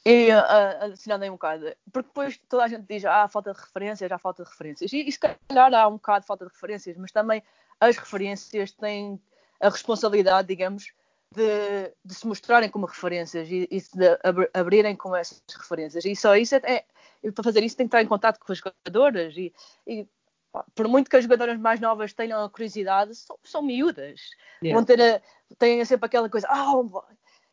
[0.05, 3.59] E uh, assinando aí um bocado, porque depois toda a gente diz ah, falta de
[3.59, 4.93] referências, há falta de referências.
[4.93, 7.43] E, e se calhar há um bocado de falta de referências, mas também
[7.79, 9.21] as referências têm
[9.59, 10.93] a responsabilidade, digamos,
[11.35, 16.05] de, de se mostrarem como referências e, e de ab abrirem com essas referências.
[16.05, 18.57] E só isso é, é, para fazer isso tem que estar em contato com as
[18.57, 19.53] jogadoras e,
[19.85, 20.07] e
[20.73, 24.21] por muito que as jogadoras mais novas tenham a curiosidade, são, são miúdas.
[24.63, 24.75] Yeah.
[24.75, 25.21] Vão ter a,
[25.57, 27.03] têm sempre aquela coisa, ah, oh,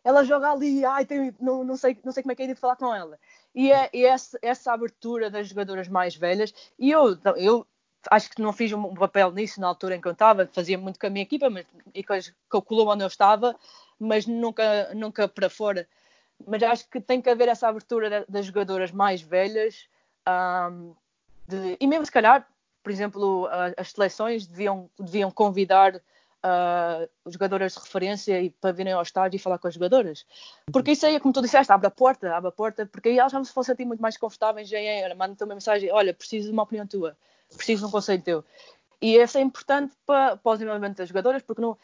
[0.07, 2.55] ela joga ali, ai, tem, não, não, sei, não sei como é que é de
[2.55, 3.19] falar com ela.
[3.55, 7.67] E é, e essa, essa abertura das jogadoras mais velhas, e eu, eu
[8.11, 11.01] acho que não fiz um papel nisso na altura em que eu estava, fazia muito
[11.01, 12.05] com a minha equipa, mas, e
[12.49, 13.57] calculou onde eu estava,
[13.99, 15.89] mas nunca, nunca para fora
[16.45, 19.89] mas acho que tem que haver essa abertura das jogadoras mais velhas
[20.71, 20.95] um,
[21.49, 22.47] de, e mesmo se calhar,
[22.83, 26.01] por exemplo, as seleções deviam, deviam convidar
[26.47, 30.25] uh, jogadoras de referência e para virem ao estádio e falar com as jogadoras.
[30.73, 33.33] Porque isso aí, como tu disseste, abre a porta, abre a porta, porque aí elas
[33.33, 36.53] vão se fossem sentir muito mais confortáveis, já é, manda-te uma mensagem, olha, preciso de
[36.53, 37.17] uma opinião tua,
[37.57, 38.45] preciso de um conselho teu.
[39.01, 41.77] E isso é importante para, para o desenvolvimento das jogadoras, porque não,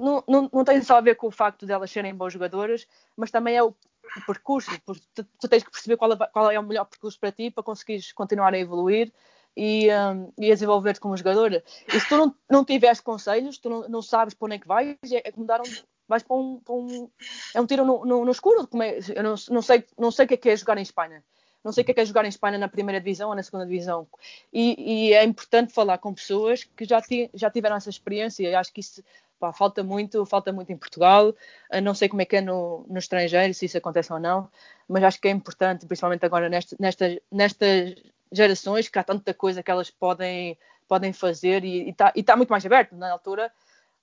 [0.00, 2.86] não, não, não tem só a ver com o facto de elas serem boas jogadoras,
[3.16, 6.58] mas também é o, o percurso, tu, tu, tens que perceber qual é, qual é
[6.58, 9.12] o melhor percurso para ti, para conseguires continuar a evoluir
[9.56, 11.62] e, um, e a desenvolver-te como jogadora.
[11.88, 14.66] E se tu não, não tiveres conselhos, tu não, não sabes para onde é que
[14.68, 15.64] vais, é, é como dar um,
[16.08, 17.10] vais para um, para um,
[17.54, 18.66] é um tiro no, no, no escuro.
[18.66, 20.82] Como é, eu não, não, sei, não sei o que é, que é jogar em
[20.82, 21.22] Espanha.
[21.64, 23.42] Não sei o que é, que é jogar em Espanha na primeira divisão ou na
[23.42, 24.06] segunda divisão.
[24.52, 28.48] E, e é importante falar com pessoas que já, ti, já tiveram essa experiência.
[28.48, 29.02] E acho que isso
[29.38, 31.34] pá, falta muito, falta muito em Portugal.
[31.82, 34.48] não sei como é que é no, no estrangeiro, se isso acontece ou não,
[34.88, 37.94] mas acho que é importante, principalmente agora nesta, nesta, nestas
[38.32, 40.58] gerações, que há tanta coisa que elas podem,
[40.88, 42.96] podem fazer e está tá muito mais aberto.
[42.96, 43.52] Na altura,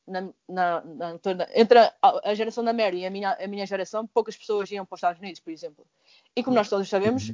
[0.08, 3.66] na, na, na altura, entre a, a, geração da Mary e a minha, a minha
[3.66, 5.86] geração, poucas pessoas iam para os Estados Unidos, por exemplo.
[6.36, 7.32] E como nós todos sabemos,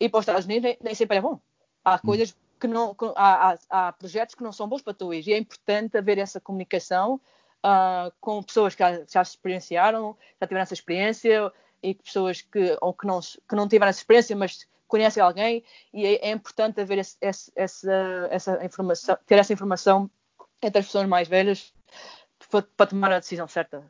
[0.00, 1.40] ir para os Estados Unidos nem, nem sempre é bom.
[1.84, 1.98] Há hum.
[2.04, 2.94] coisas que não.
[2.94, 3.58] Que, há, há,
[3.88, 5.26] há, projetos que não são bons para tu ir.
[5.26, 7.20] E é importante haver essa comunicação
[7.64, 12.76] uh, com pessoas que já, já se experienciaram, já tiveram essa experiência, e pessoas que,
[12.80, 15.62] ou que, não, que não tiveram essa experiência, mas conhecem alguém
[15.92, 20.10] e é, é importante haver esse, esse, essa, essa informação, ter essa informação
[20.60, 21.72] entre as pessoas mais velhas
[22.50, 23.84] para, para tomar a decisão certa.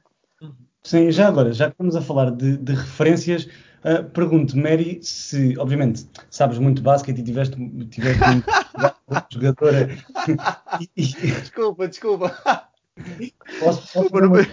[0.83, 3.49] Sim, já agora, já que estamos a falar de, de referências,
[3.85, 7.57] uh, pergunto, Mary, se, obviamente, sabes muito basquete e tiveste,
[7.89, 8.47] tiveste muito
[9.33, 9.89] jogadora.
[10.97, 12.69] e, desculpa, desculpa.
[13.61, 14.33] Posso, posso, desculpa, não...
[14.33, 14.49] posso,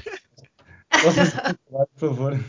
[1.69, 2.39] por favor?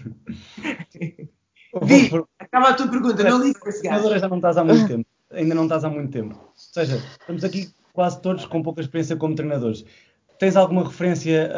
[1.83, 4.09] Vi, acaba a tua pergunta, não ligo esse gajo.
[4.09, 5.09] Ainda não estás há muito tempo.
[5.33, 6.35] Ainda não estás há muito tempo.
[6.35, 9.85] Ou seja, estamos aqui quase todos com pouca experiência como treinadores.
[10.39, 11.51] Tens alguma referência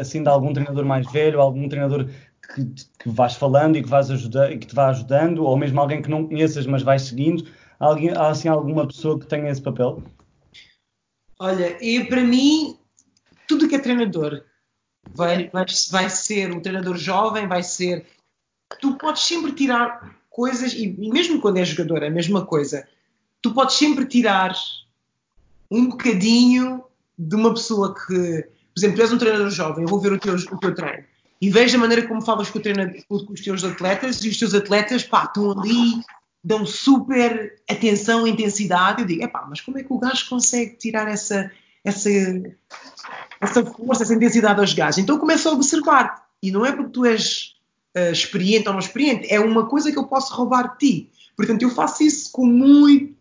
[0.00, 2.08] assim de algum treinador mais velho, algum treinador
[2.54, 2.64] que,
[2.98, 6.00] que vais falando e que vais ajudar, e que te vai ajudando, ou mesmo alguém
[6.02, 7.46] que não conheças, mas vais seguindo?
[7.78, 10.02] Alguém, há assim alguma pessoa que tenha esse papel?
[11.38, 12.78] Olha, e para mim,
[13.48, 14.44] tudo que é treinador
[15.12, 18.06] vai, vai, vai ser um treinador jovem, vai ser
[18.80, 22.86] tu podes sempre tirar coisas, e, mesmo quando és jogador, é a mesma coisa,
[23.40, 24.54] tu podes sempre tirar
[25.70, 26.82] um bocadinho
[27.18, 28.42] de uma pessoa que,
[28.74, 31.04] por exemplo, tu és um treinador jovem, eu vou ver o teu, o teu treino
[31.42, 35.02] e vejo a maneira como falas com, com os teus atletas e os teus atletas
[35.02, 36.00] pá, estão ali,
[36.42, 39.02] dão super atenção, intensidade.
[39.02, 41.50] Eu digo, epá, mas como é que o gajo consegue tirar essa,
[41.84, 42.08] essa,
[43.40, 44.98] essa força, essa intensidade aos gajos?
[44.98, 46.28] Então começo a observar.
[46.40, 47.56] E não é porque tu és
[47.96, 51.10] uh, experiente ou não experiente, é uma coisa que eu posso roubar de ti.
[51.36, 53.14] Portanto, eu faço isso com muito.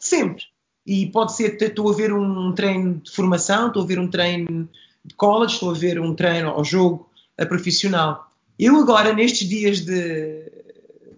[0.00, 0.44] sempre.
[0.86, 4.68] E pode ser, estou a ver um treino de formação, estou a ver um treino
[5.04, 7.10] de college, estou a ver um treino ao jogo
[7.48, 8.30] profissional.
[8.58, 10.44] Eu agora, nestes dias de,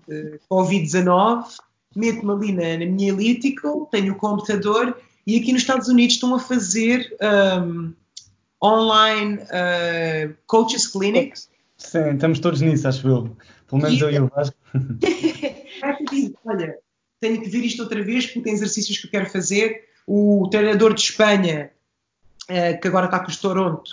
[0.08, 1.44] de Covid-19,
[1.94, 4.96] meto-me ali na, na, minha Elliptical, tenho o computador
[5.26, 7.14] e aqui nos Estados Unidos estão a fazer
[7.62, 7.92] um,
[8.62, 11.48] online uh, coaches clinics
[11.78, 13.36] Sim, estamos todos nisso, acho eu.
[13.68, 14.02] Pelo menos e...
[14.02, 14.56] eu e o Vasco.
[16.44, 16.78] Olha,
[17.20, 19.84] tenho que ver isto outra vez porque tem exercícios que eu quero fazer.
[20.06, 21.70] O treinador de Espanha,
[22.50, 23.88] uh, que agora está com os Toronto,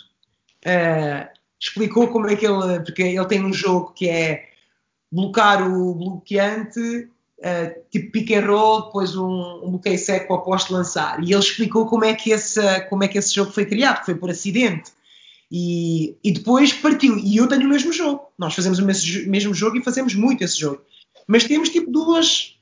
[0.66, 1.30] uh,
[1.60, 2.80] explicou como é que ele.
[2.80, 4.50] Porque ele tem um jogo que é
[5.12, 11.24] bloquear o bloqueante, uh, tipo pick and roll, depois um, um bloqueio seco posto lançar.
[11.24, 14.06] E ele explicou como é, que esse, como é que esse jogo foi criado, que
[14.06, 14.92] foi por acidente.
[15.52, 17.18] E, e depois partiu.
[17.18, 18.32] E eu tenho o mesmo jogo.
[18.38, 20.82] Nós fazemos o mesmo jogo e fazemos muito esse jogo.
[21.28, 22.58] Mas temos tipo duas,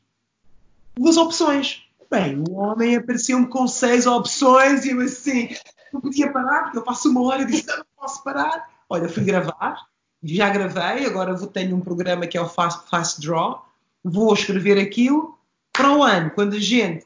[0.95, 1.83] duas opções.
[2.09, 5.49] Bem, o homem apareceu-me com seis opções e eu assim,
[5.91, 8.69] não podia parar, porque eu passo uma hora e disse, não, não posso parar.
[8.87, 9.87] Olha, fui gravar,
[10.21, 13.65] já gravei, agora vou, tenho um programa que é o Fast, Fast Draw,
[14.03, 15.37] vou escrever aquilo.
[15.71, 17.05] Para o ano, quando a gente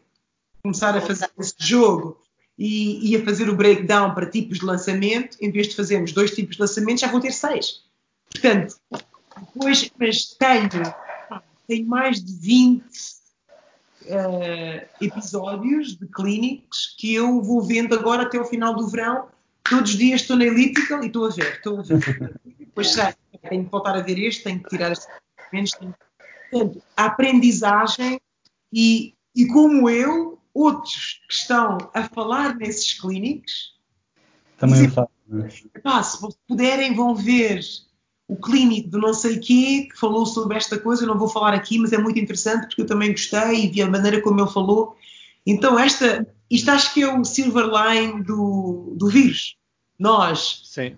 [0.61, 2.19] começar a fazer esse jogo
[2.57, 6.55] e ia fazer o breakdown para tipos de lançamento, em vez de fazermos dois tipos
[6.55, 7.83] de lançamento, já vão ter seis.
[8.31, 8.75] Portanto,
[9.53, 10.69] depois, mas tenho,
[11.67, 12.87] tenho mais de 20 uh,
[14.05, 19.27] eh, episódios de clínicos que eu vou vendo agora até o final do verão.
[19.69, 22.39] Todos os dias estou na Elliptical e estou a ver, estou a ver.
[22.57, 23.13] Depois sei,
[23.49, 25.07] tenho que voltar a ver este, tenho que tirar este.
[26.49, 28.19] Portanto, a aprendizagem
[28.71, 33.75] e, e como eu, outros que estão a falar nesses clínicos
[34.57, 35.07] também dizer,
[35.83, 37.61] pá, se puderem vão ver
[38.27, 41.53] o clínico do não sei quê que falou sobre esta coisa, eu não vou falar
[41.53, 44.49] aqui, mas é muito interessante porque eu também gostei e vi a maneira como ele
[44.49, 44.97] falou.
[45.45, 49.55] Então esta, isto acho que é o silver line do, do vírus.
[49.97, 50.97] nós Sim.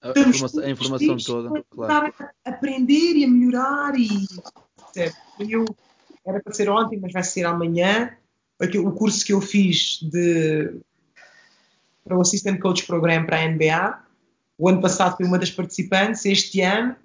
[0.00, 2.12] A, informação, a informação toda, claro.
[2.44, 4.26] A aprender e a melhorar e
[5.38, 5.64] eu
[6.26, 8.16] era para ser ontem, mas vai ser amanhã.
[8.84, 10.80] O curso que eu fiz de
[12.04, 13.98] para o Assistant Coach Program para a NBA.
[14.58, 16.96] O ano passado fui uma das participantes, este ano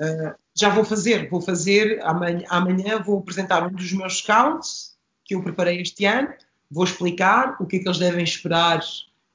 [0.00, 5.34] uh, já vou fazer, vou fazer amanhã, amanhã vou apresentar um dos meus scouts que
[5.34, 6.28] eu preparei este ano,
[6.70, 8.80] vou explicar o que é que eles devem esperar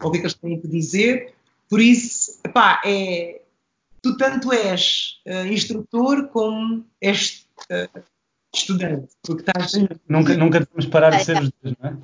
[0.02, 1.34] ou o que é que eles têm que dizer.
[1.70, 3.42] Por isso, epá, é,
[4.02, 8.02] tu tanto és uh, instrutor como és uh,
[8.58, 9.08] estudante.
[9.24, 9.74] Porque estás...
[10.08, 11.98] nunca, nunca devemos parar de ser os dois, não é?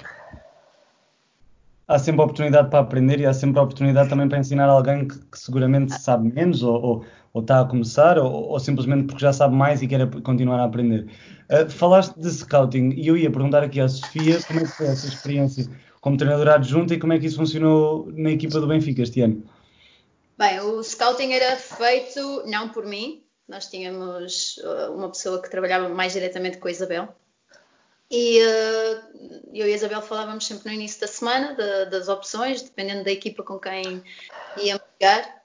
[1.86, 5.38] Há sempre oportunidade para aprender e há sempre oportunidade também para ensinar alguém que, que
[5.38, 9.54] seguramente sabe menos ou, ou, ou, está a começar ou, ou, simplesmente porque já sabe
[9.54, 11.08] mais e quer continuar a aprender.
[11.52, 14.88] Uh, falaste de scouting e eu ia perguntar aqui à Sofia como é que foi
[14.88, 19.02] essa experiência como treinadora adjunta e como é que isso funcionou na equipa do Benfica
[19.02, 19.44] este ano.
[20.38, 25.90] Bem, o scouting era feito não por mim, nós tínhamos uh, uma pessoa que trabalhava
[25.90, 27.16] mais diretamente com a Isabel.
[28.10, 32.62] E uh, eu e a Isabel falávamos sempre no início da semana de, das opções,
[32.62, 34.04] dependendo da equipa com quem
[34.58, 35.44] íamos jogar.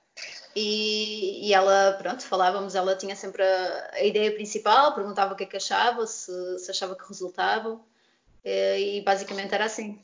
[0.55, 5.45] E, e, ela, pronto, falávamos, ela tinha sempre a, a, ideia principal, perguntava o que
[5.45, 7.81] é que achava, se, se achava que resultava,
[8.45, 10.03] e, e, basicamente era assim.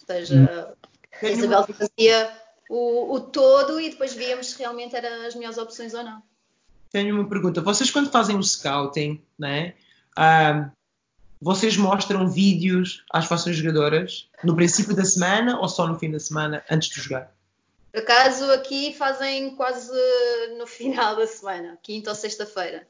[0.00, 1.26] Ou seja, hum.
[1.26, 2.32] a Isabel fazia
[2.68, 6.22] o, o todo e depois víamos se realmente eram as melhores opções ou não.
[6.90, 7.60] Tenho uma pergunta.
[7.60, 9.74] Vocês, quando fazem o scouting, né,
[10.18, 10.70] uh,
[11.40, 16.18] vocês mostram vídeos às vossas jogadoras no princípio da semana ou só no fim da
[16.18, 17.32] semana, antes de jogar?
[17.92, 19.92] Por acaso, aqui fazem quase
[20.58, 22.86] no final da semana, quinta ou sexta-feira.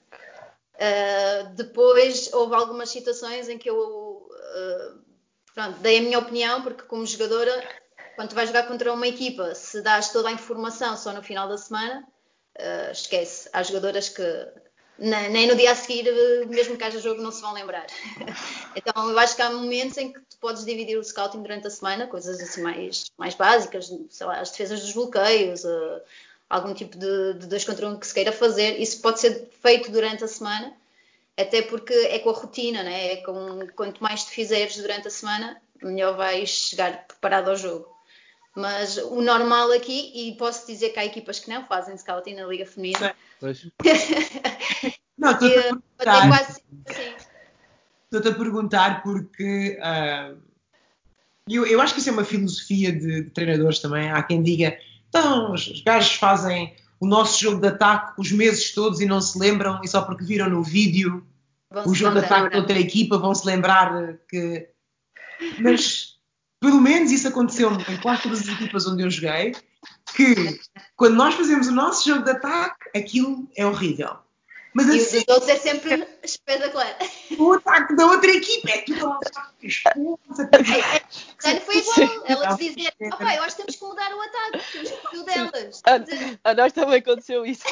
[0.75, 4.99] Uh, depois, houve algumas situações em que eu uh,
[5.55, 7.53] pronto, dei a minha opinião, porque como jogadora,
[8.15, 11.59] quando vais jogar contra uma equipa, se dás toda a informação só no final da
[11.59, 12.07] semana,
[12.59, 13.49] uh, esquece.
[13.53, 14.23] Há jogadoras que
[14.99, 16.05] nem no dia a seguir,
[16.49, 17.87] mesmo que haja jogo, não se vão lembrar.
[18.75, 21.71] então, eu acho que há momentos em que tu podes dividir o scouting durante a
[21.71, 26.01] semana, coisas assim mais, mais básicas, sei lá, as defesas dos bloqueios, uh,
[26.51, 28.81] algum tipo de, de dois contra um que se queira fazer.
[28.81, 30.75] Isso pode ser feito durante a semana,
[31.37, 33.13] até porque é com a rotina, né?
[33.13, 37.98] é com, quanto mais tu fizeres durante a semana, melhor vais chegar preparado ao jogo.
[38.57, 42.47] Mas o normal aqui, e posso dizer que há equipas que não fazem scouting na
[42.47, 43.15] Liga Feminina.
[45.17, 46.57] não, estou-te a perguntar.
[48.05, 50.37] Estou-te a perguntar porque uh,
[51.49, 54.11] eu, eu acho que isso é uma filosofia de, de treinadores também.
[54.11, 54.79] Há quem diga,
[55.09, 59.39] então, os gajos fazem o nosso jogo de ataque os meses todos e não se
[59.39, 61.25] lembram, e só porque viram no vídeo
[61.87, 64.69] o jogo de ataque de outra equipa vão se lembrar que.
[65.61, 66.18] Mas
[66.61, 69.55] pelo menos isso aconteceu em quase todas as equipas onde eu joguei,
[70.15, 70.61] que
[70.97, 74.17] quando nós fazemos o nosso jogo de ataque, aquilo é horrível.
[74.75, 76.97] Mas e assim, os outros é sempre espetacular.
[77.39, 79.71] O ataque da outra equipa é tudo um ataque
[81.65, 82.25] foi igual.
[82.27, 85.83] Elas diziam, opa, eu acho que temos que mudar o ataque, temos que o delas.
[86.45, 87.65] A, a nós também aconteceu isso.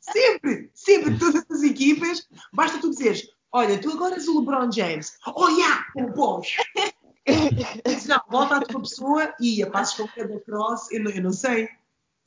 [0.00, 5.16] Sempre, sempre, todas as equipas, basta tu dizeres, olha, tu agora és o LeBron James.
[5.34, 6.56] Oh, yeah, o Bosch.
[8.08, 11.32] não, volta a tua pessoa e a passos com cada cross, eu não, eu não
[11.32, 11.68] sei.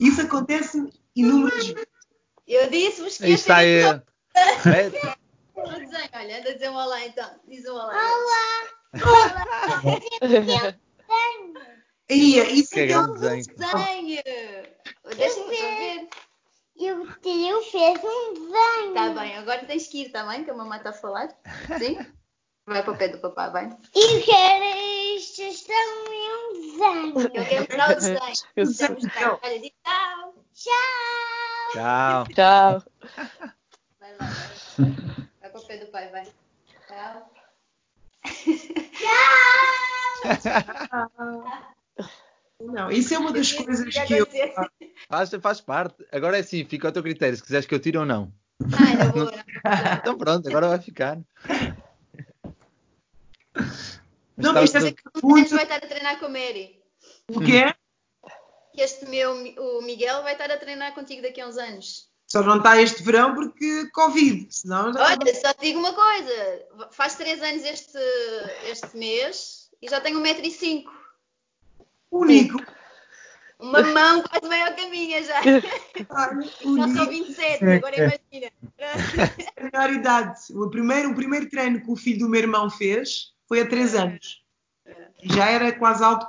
[0.00, 1.86] Isso acontece inúmeras vezes.
[2.46, 3.80] Eu disse, mas que está aí.
[3.80, 4.02] É.
[4.90, 7.30] desenho, olha, anda a dizer um olá então.
[7.46, 7.92] Diz um olá.
[7.92, 8.78] Olá!
[9.04, 10.78] Olá!
[12.10, 13.44] Ia, isso que é grande desenho.
[13.56, 14.22] desenho.
[15.16, 16.08] Deixa-me ver.
[16.76, 18.94] Eu, eu fiz um desenho.
[18.94, 20.44] Tá bem, agora tens que ir, está bem?
[20.44, 21.28] Que a mamãe está a falar.
[21.78, 21.98] Sim?
[22.68, 23.76] Vai para o pé do papai, vai.
[23.94, 25.74] E quero sugestão
[26.12, 27.18] e um desenho.
[27.34, 28.96] Eu quero mostrar o desenho.
[29.08, 29.40] Tchau.
[30.52, 30.76] Tchau.
[31.72, 32.26] Tchau.
[32.28, 32.82] Tchau.
[33.98, 34.90] Vai lá, vai.
[35.40, 36.24] Vai para o pé do pai, vai.
[36.86, 37.30] Tchau.
[38.92, 39.28] Tchau.
[42.60, 44.26] Não, isso é uma das coisas que eu.
[45.08, 46.04] Faz, faz parte.
[46.12, 48.30] Agora é assim, fica ao teu critério, se quiseres que eu tire ou não.
[48.60, 49.32] Ai, não vou, não.
[49.96, 51.18] Então pronto, agora vai ficar.
[54.36, 56.80] Não, mas é que o vai estar a treinar com a Mary.
[57.28, 57.74] O quê?
[58.72, 62.08] Que este meu, o Miguel, vai estar a treinar contigo daqui a uns anos.
[62.26, 66.66] Só não está este verão porque Covid, senão já Olha, só te digo uma coisa.
[66.90, 67.98] Faz 3 anos este,
[68.70, 70.84] este mês e já tenho 1,5m.
[72.10, 72.62] Único.
[73.58, 75.42] Uma mão quase meio ao caminho já.
[75.42, 78.52] Já sou 27, agora imagina.
[79.56, 80.40] A melhor idade.
[80.52, 83.94] O primeiro, o primeiro treino que o filho do meu irmão fez foi há 3
[83.94, 84.42] anos.
[85.22, 86.26] Já era quase alto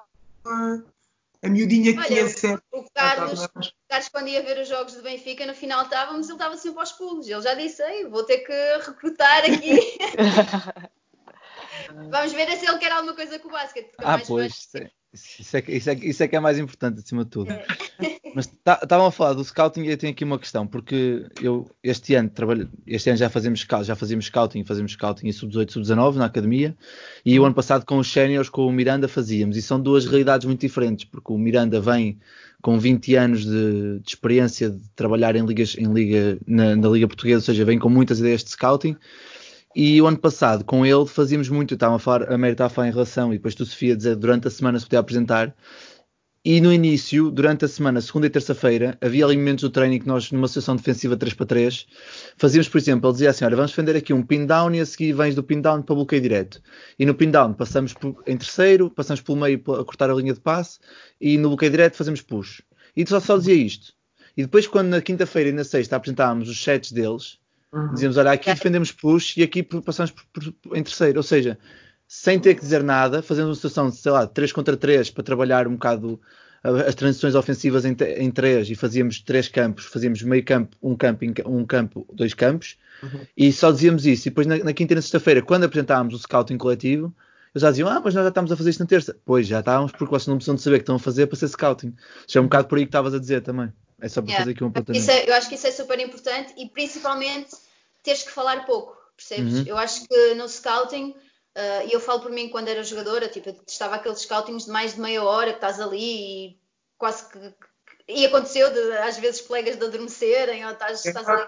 [1.42, 2.62] a miudinha que Olha, tinha sete.
[2.72, 3.50] O Carlos, o
[3.88, 6.92] Carlos, quando ia ver os jogos do Benfica, no final estávamos, ele estava sempre aos
[6.92, 7.30] pulos.
[7.30, 9.98] Ele já disse, Ei, vou ter que recrutar aqui.
[12.10, 13.92] Vamos ver se ele quer alguma coisa com o basquete.
[14.00, 17.32] Ah, pois, é, isso, é, isso, é, isso é que é mais importante, acima de
[17.32, 17.52] tudo.
[18.36, 21.70] Mas estavam tá, a falar do scouting e eu tenho aqui uma questão, porque eu
[21.84, 26.16] este ano trabalho, este ano já fazemos já fazíamos scouting, fazemos scouting em sub-18, sub-19
[26.16, 26.78] na academia,
[27.26, 30.46] e o ano passado com os séniores, com o Miranda fazíamos, e são duas realidades
[30.46, 32.20] muito diferentes, porque o Miranda vem
[32.62, 37.08] com 20 anos de, de experiência de trabalhar em ligas, em liga, na, na Liga
[37.08, 38.96] Portuguesa, ou seja, vem com muitas ideias de scouting,
[39.76, 41.74] e o ano passado, com ele, fazíamos muito.
[41.74, 44.48] Estava a falar, a Mary a falar em relação, e depois tu, Sofia, dizer durante
[44.48, 45.56] a semana se podia apresentar.
[46.44, 50.08] E no início, durante a semana, segunda e terça-feira, havia ali momentos do treino que
[50.08, 51.86] nós, numa sessão defensiva 3 para 3,
[52.38, 54.86] fazíamos, por exemplo, ele dizia assim: Olha, vamos defender aqui um pin down e a
[54.86, 56.62] seguir vens do pin down para bloqueio direto.
[56.98, 57.94] E no pin down passamos
[58.26, 60.80] em terceiro, passamos pelo meio a cortar a linha de passe
[61.20, 62.62] e no bloqueio direto fazemos push.
[62.96, 63.94] E só, só dizia isto.
[64.38, 67.39] E depois, quando na quinta-feira e na sexta apresentávamos os sets deles,
[67.74, 67.94] Uhum.
[67.94, 71.20] Dizíamos, olha, aqui defendemos push e aqui passamos por, por, em terceiro.
[71.20, 71.58] Ou seja,
[72.08, 75.68] sem ter que dizer nada, fazendo uma situação, sei lá, 3 contra 3 para trabalhar
[75.68, 76.20] um bocado
[76.64, 81.26] as transições ofensivas em, em três e fazíamos três campos, fazíamos meio campo, um campo,
[81.46, 83.22] um campo, dois campos uhum.
[83.36, 84.28] e só dizíamos isso.
[84.28, 87.16] E depois na, na quinta e na sexta-feira, quando apresentávamos o scouting coletivo,
[87.56, 89.16] eles já diziam, ah, mas nós já estamos a fazer isto na terça.
[89.26, 91.38] Pois, já estávamos, porque vocês não precisam de saber o que estão a fazer para
[91.38, 91.96] ser scouting.
[92.28, 93.72] Já é um bocado por aí que estavas a dizer também.
[94.02, 94.44] É só para yeah.
[94.44, 95.12] fazer aqui um apontamento.
[95.12, 97.56] É, eu acho que isso é super importante e principalmente
[98.04, 99.60] teres que falar pouco, percebes?
[99.60, 99.64] Uhum.
[99.68, 103.56] Eu acho que no scouting, uh, e eu falo por mim quando era jogadora, tipo,
[103.68, 106.60] estava aqueles scoutings de mais de meia hora que estás ali e
[106.98, 107.54] quase que.
[108.08, 111.48] E aconteceu de, às vezes colegas de adormecerem ou estás, estás ali.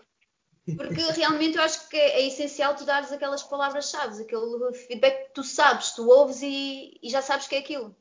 [0.77, 5.33] Porque realmente eu acho que é, é essencial tu dares aquelas palavras-chave, aquele feedback que
[5.33, 7.95] tu sabes, tu ouves e, e já sabes que é aquilo.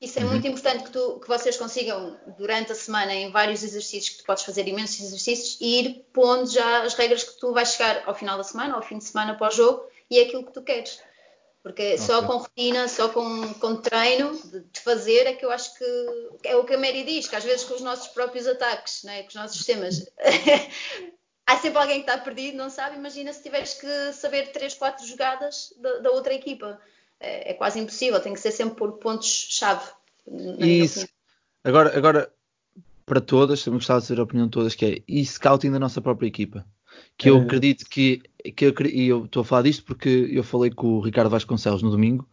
[0.00, 0.30] Isso é uhum.
[0.30, 4.26] muito importante que, tu, que vocês consigam, durante a semana, em vários exercícios, que tu
[4.26, 8.14] podes fazer imensos exercícios, e ir pondo já as regras que tu vais chegar ao
[8.14, 10.62] final da semana, ao fim de semana para o jogo, e é aquilo que tu
[10.62, 11.00] queres.
[11.62, 11.98] Porque okay.
[11.98, 16.28] só com rotina, só com, com treino de, de, fazer é que eu acho que
[16.44, 19.22] é o que a Mary diz, que às vezes com os nossos próprios ataques, né,
[19.22, 20.06] com os nossos sistemas,
[21.44, 22.96] há sempre alguém que está perdido, não sabe.
[22.96, 26.80] Imagina se tiveres que saber 3, 4 jogadas da, da outra equipa
[27.20, 29.90] é, é quase impossível, tem que ser sempre por pontos-chave.
[30.58, 31.06] Isso.
[31.62, 32.32] Agora, agora,
[33.04, 35.78] para todas, também gostava de saber a opinião de todas, que é e scouting da
[35.78, 36.66] nossa própria equipa.
[37.16, 37.42] Que eu é.
[37.42, 38.22] acredito que,
[38.54, 41.82] que eu, e eu estou a falar disto porque eu falei com o Ricardo Vasconcelos
[41.82, 42.26] no domingo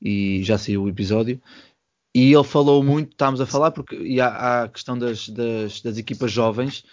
[0.00, 1.40] e já saiu o episódio.
[2.14, 5.80] E ele falou muito, estávamos a falar, porque e há, há a questão das, das,
[5.80, 6.84] das, equipas jovens,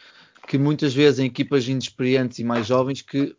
[0.48, 3.36] que muitas vezes em equipas inexperientes e mais jovens, que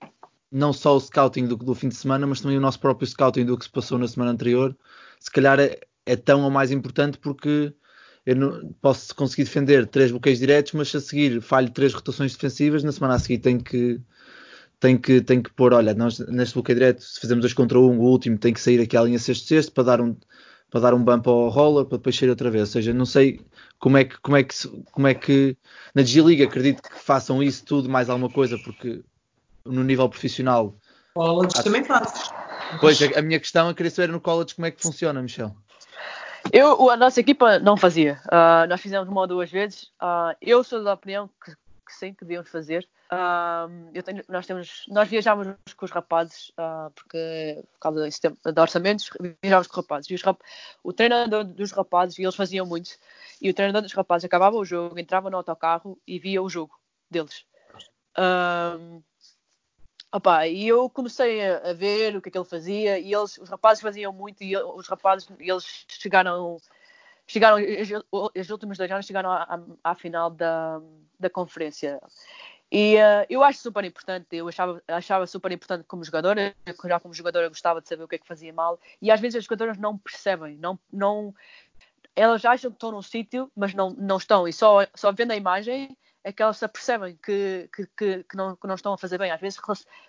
[0.50, 3.44] não só o scouting do, do, fim de semana, mas também o nosso próprio scouting
[3.44, 4.76] do que se passou na semana anterior,
[5.18, 7.74] se calhar é, é tão ou mais importante porque
[8.24, 12.32] eu não, posso conseguir defender três bloqueios diretos, mas se a seguir falho três rotações
[12.32, 14.00] defensivas, na semana a seguir tenho que,
[14.80, 17.98] tenho que, tenho que pôr, olha, nós neste bloqueio direto, se fizermos dois contra um,
[18.00, 20.16] o último tem que sair aqui à linha sexto-sexto para dar um
[20.70, 22.62] para dar um bump ao roller para depois sair outra vez.
[22.62, 23.40] Ou seja, não sei
[23.78, 24.54] como é que, como é que,
[24.90, 25.56] como é que
[25.94, 29.02] na G-League acredito que façam isso tudo mais alguma coisa, porque
[29.66, 30.74] no nível profissional.
[31.14, 31.62] College há...
[31.62, 32.30] também fazes.
[32.80, 35.54] Pois, a, minha questão é querer saber no college como é que funciona, Michel.
[36.52, 38.20] Eu, a nossa equipa não fazia.
[38.26, 39.84] Uh, nós fizemos uma ou duas vezes.
[40.00, 42.88] Uh, eu sou da opinião que, que sim, que devíamos fazer.
[43.10, 46.52] Uh, tenho, nós, temos, nós viajávamos com os rapazes,
[46.94, 49.10] porque por causa de orçamentos,
[49.42, 50.10] viajávamos com os rapazes.
[50.10, 50.38] E os rap,
[50.82, 52.90] o treinador dos rapazes, e eles faziam muito,
[53.40, 56.74] e o treinador dos rapazes acabava o jogo, entrava no autocarro e via o jogo
[57.10, 57.44] deles.
[60.12, 63.36] Opa, e eu comecei a, a, ver o que é que ele fazia e eles,
[63.38, 66.58] os rapazes faziam muito e os rapazes, eles chegaram,
[67.26, 67.58] chegaram,
[68.12, 69.30] os últimos dois anos chegaram
[69.82, 70.80] à, final da,
[71.18, 72.00] da conferência.
[72.70, 76.54] E uh, eu acho super importante, eu achava, achava super importante como jogadora,
[76.84, 79.36] já como jogadora gostava de saber o que é que fazia mal, e às vezes
[79.36, 81.32] as jogadoras não percebem, não, não,
[82.16, 85.36] elas acham que estão num sítio, mas não, não estão, e só, só vendo a
[85.36, 85.96] imagem
[86.26, 89.16] é que elas se apercebem que, que, que, que, não, que não estão a fazer
[89.16, 89.30] bem.
[89.30, 89.60] Às vezes,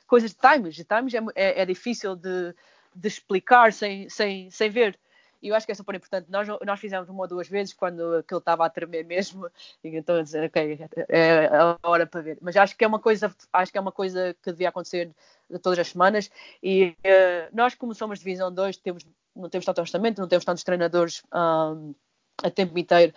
[0.08, 2.56] coisas de times, de times é, é, é difícil de,
[2.96, 5.00] de, explicar sem, sem, sem ver.
[5.44, 6.26] E eu acho que é super importante.
[6.32, 9.48] Nós, nós fizemos uma ou duas vezes quando aquilo estava a tremer mesmo,
[9.84, 12.40] e então dizer, ok, é a hora para ver.
[12.42, 15.12] Mas acho que é uma coisa, acho que é uma coisa que devia acontecer
[15.62, 16.32] todas as semanas.
[16.64, 19.06] E uh, nós, como somos divisão 2, temos,
[19.36, 21.22] não temos tanto orçamento, não temos tantos treinadores.
[21.32, 21.94] Um,
[22.44, 23.14] a tempo inteiro.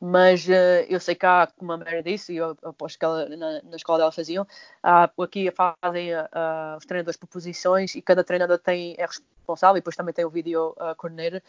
[0.00, 3.28] Mas uh, eu sei que há, como a Mary disse, e eu aposto que ela,
[3.28, 4.46] na, na escola dela faziam,
[4.82, 9.96] aqui fazem uh, os treinadores por posições e cada treinador tem, é responsável, e depois
[9.96, 11.40] também tem o vídeo uh, coordenator.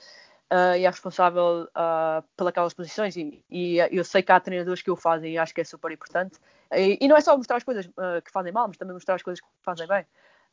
[0.52, 2.24] uh, e é responsável uh,
[2.54, 5.62] pelas posições e, e, eu sei que há treinadores que o fazem e acho que
[5.62, 6.38] é super importante.
[6.74, 9.24] E, e não é só mostrar as coisas que fazem mal, mas também mostrar as
[9.24, 10.06] coisas que fazem bem.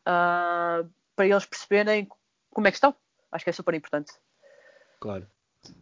[0.04, 2.08] para eles perceberem
[2.50, 2.94] como é que estão.
[3.30, 4.12] Acho que é super importante.
[5.00, 5.28] Claro.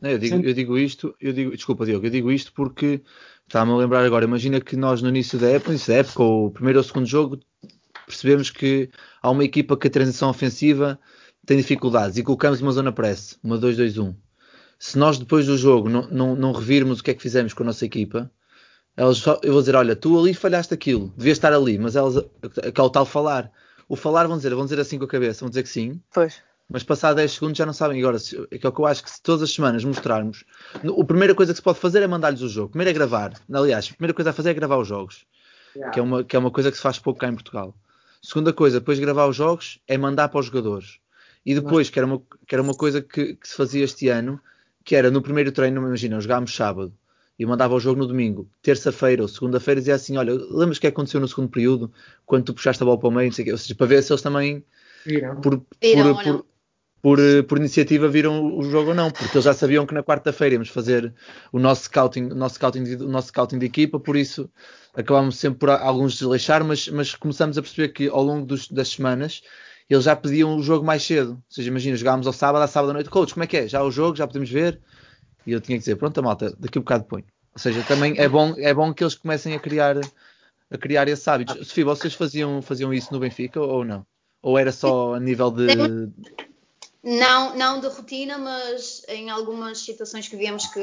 [0.02, 3.02] Eu, digo, eu, digo, isto, eu digo, desculpa Diogo, eu digo isto porque
[3.46, 6.46] está-me a lembrar agora, imagina que nós no início da época, início da época, ou
[6.46, 7.40] o primeiro ou o segundo jogo,
[8.06, 8.90] percebemos que
[9.22, 10.98] há uma equipa que a transição ofensiva
[11.44, 14.14] tem dificuldades e colocamos uma zona press, uma 2-2-1.
[14.78, 17.62] Se nós depois do jogo não, não, não revirmos o que é que fizemos com
[17.62, 18.30] a nossa equipa,
[18.96, 22.16] eles só, eu vou dizer, olha, tu ali falhaste aquilo, devias estar ali, mas elas,
[22.16, 23.50] aquele tal falar,
[23.88, 26.00] o falar vão dizer, vão dizer assim com a cabeça, vão dizer que sim.
[26.12, 26.42] Pois.
[26.68, 28.00] Mas passar 10 segundos já não sabem.
[28.00, 28.16] Agora,
[28.50, 30.44] é que é o que eu acho que se todas as semanas mostrarmos,
[30.74, 32.70] a primeira coisa que se pode fazer é mandar-lhes o jogo.
[32.70, 33.34] Primeiro é gravar.
[33.52, 35.24] Aliás, a primeira coisa a fazer é gravar os jogos.
[35.74, 35.92] Yeah.
[35.92, 37.74] Que, é uma, que é uma coisa que se faz pouco cá em Portugal.
[38.20, 40.98] Segunda coisa, depois de gravar os jogos, é mandar para os jogadores.
[41.44, 44.40] E depois, que era uma, que era uma coisa que, que se fazia este ano,
[44.84, 46.92] que era no primeiro treino, imagina, jogámos sábado
[47.38, 50.86] e mandava o jogo no domingo, terça-feira ou segunda-feira, dizia assim: Olha, lembras o que
[50.86, 51.92] aconteceu no segundo período,
[52.24, 54.64] quando tu puxaste a bola para o meio, ou seja, para ver se eles também,
[55.04, 55.40] viram.
[55.40, 56.46] por, viram por, por,
[57.06, 60.54] por, por, iniciativa, viram o jogo ou não, porque eles já sabiam que na quarta-feira
[60.54, 61.14] íamos fazer
[61.52, 64.50] o nosso scouting, o nosso scouting, de, o nosso scouting de equipa, por isso
[64.92, 68.88] acabámos sempre por alguns desleixar, mas, mas começamos a perceber que ao longo dos, das
[68.88, 69.40] semanas
[69.88, 71.34] eles já pediam o jogo mais cedo.
[71.34, 73.68] Ou seja, imagina, jogávamos ao sábado, à sábado à noite, coach, como é que é?
[73.68, 74.80] Já o jogo, já podemos ver?
[75.46, 77.22] E eu tinha que dizer, pronto, malta, daqui a um bocado põe.
[77.52, 79.96] Ou seja, também é bom, é bom que eles comecem a criar,
[80.68, 81.68] a criar esses hábitos.
[81.68, 84.04] Sofia, vocês faziam, faziam isso no Benfica ou não?
[84.42, 85.66] Ou era só a nível de.
[87.06, 90.80] Não, não de rotina, mas em algumas situações que víamos que.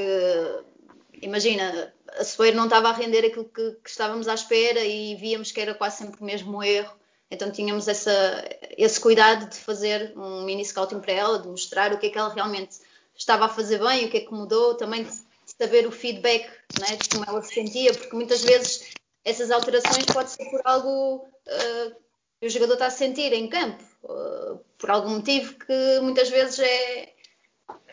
[1.22, 5.52] Imagina, a Soeiro não estava a render aquilo que, que estávamos à espera e víamos
[5.52, 6.94] que era quase sempre o mesmo erro
[7.34, 8.48] então tínhamos essa,
[8.78, 12.18] esse cuidado de fazer um mini scouting para ela, de mostrar o que é que
[12.18, 12.78] ela realmente
[13.16, 15.12] estava a fazer bem, o que é que mudou, também de
[15.60, 16.48] saber o feedback
[16.80, 18.94] né, de como ela se sentia, porque muitas vezes
[19.26, 21.96] essas alterações pode ser por algo uh,
[22.40, 26.60] que o jogador está a sentir em campo, uh, por algum motivo que muitas vezes
[26.60, 27.14] é,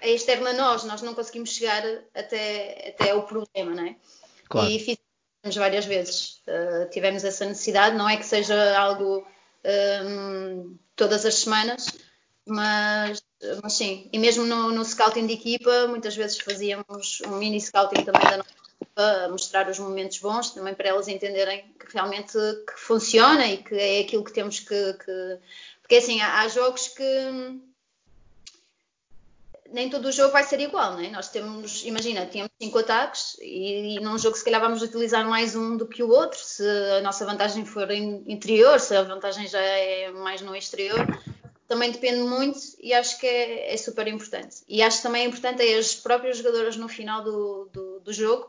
[0.01, 1.83] é externo a nós, nós não conseguimos chegar
[2.15, 3.97] até, até o problema, não é?
[4.49, 4.69] Claro.
[4.69, 9.27] E fizemos várias vezes, uh, tivemos essa necessidade, não é que seja algo
[9.65, 11.87] um, todas as semanas,
[12.47, 13.23] mas,
[13.63, 18.05] mas sim, e mesmo no, no, scouting de equipa, muitas vezes fazíamos um mini scouting
[18.05, 22.79] também da nossa equipa, mostrar os momentos bons, também para elas entenderem que realmente que
[22.79, 24.93] funciona e que é aquilo que temos que.
[24.95, 25.39] que...
[25.91, 27.05] porque assim, há, há jogos que
[29.73, 31.11] nem todo o jogo vai ser igual, né?
[31.11, 35.57] Nós temos, imagina, temos cinco ataques e, e num jogo se calhar vamos utilizar mais
[35.57, 36.63] um do que o outro, se
[36.97, 41.05] a nossa vantagem for in, interior, se a vantagem já é mais no exterior,
[41.67, 44.59] também depende muito e acho que é, é super importante.
[44.69, 48.47] E acho também importante é as próprias jogadoras no final do, do, do jogo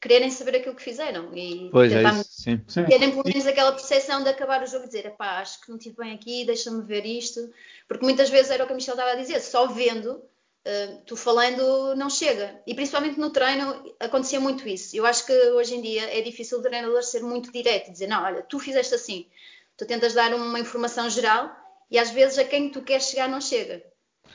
[0.00, 2.84] quererem saber aquilo que fizeram e pois é isso, sim, sim.
[2.84, 5.76] terem pelo menos aquela percepção de acabar o jogo e dizer, pá, acho que não
[5.76, 7.52] estive bem aqui, deixa-me ver isto,
[7.86, 10.22] porque muitas vezes era o que a Michelle estava a dizer, só vendo
[10.60, 12.60] Uh, tu falando não chega.
[12.66, 14.94] E principalmente no treino acontecia muito isso.
[14.94, 18.06] Eu acho que hoje em dia é difícil o treinador ser muito direto e dizer,
[18.06, 19.26] não, olha, tu fizeste assim.
[19.74, 21.50] Tu tentas dar uma informação geral
[21.90, 23.82] e às vezes a quem tu queres chegar não chega.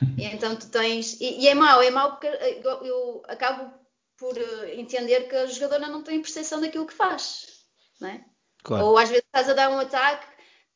[0.18, 1.18] E então tu tens.
[1.20, 3.72] E, e é mau, é mau porque eu, eu acabo
[4.16, 7.46] por uh, entender que a jogadora não tem percepção daquilo que faz.
[8.00, 8.24] Não é?
[8.62, 8.86] claro.
[8.86, 10.26] Ou às vezes estás a dar um ataque,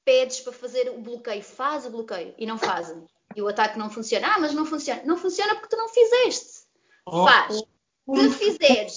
[0.04, 3.90] pedes para fazer o bloqueio, faz o bloqueio e não fazem e o ataque não
[3.90, 4.28] funciona.
[4.34, 5.02] Ah, mas não funciona.
[5.04, 6.64] Não funciona porque tu não fizeste.
[7.06, 7.62] Oh, Faz.
[8.06, 8.96] Oh, Se fizeres.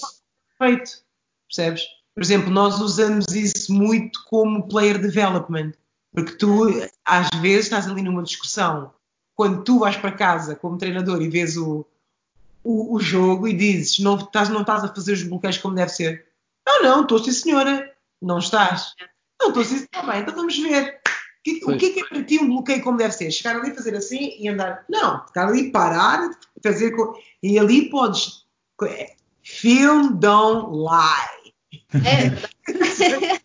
[0.58, 1.04] Feito.
[1.46, 1.84] Percebes?
[2.14, 5.72] Por exemplo, nós usamos isso muito como player development.
[6.12, 6.68] Porque tu,
[7.04, 8.92] às vezes, estás ali numa discussão.
[9.34, 11.84] Quando tu vais para casa como treinador e vês o,
[12.64, 15.90] o, o jogo e dizes não estás, não estás a fazer os bloqueios como deve
[15.90, 16.26] ser.
[16.66, 17.94] Não, não, estou sim, senhora.
[18.20, 18.94] Não estás.
[19.40, 21.00] Não, estou sim, está bem, então vamos ver.
[21.44, 23.30] Que, o que é, que é para ti um bloqueio como deve ser?
[23.30, 24.82] Chegar ali, fazer assim e andar.
[24.88, 26.30] Não, ficar ali, parar,
[26.62, 26.94] fazer.
[27.42, 28.46] E ali podes.
[29.42, 31.52] Film don't lie.
[31.92, 32.54] É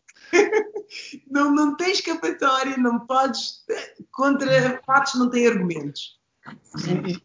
[1.30, 3.66] não, não tens escapatória, não podes.
[4.12, 6.18] Contra fatos não têm argumentos.
[7.06, 7.22] E,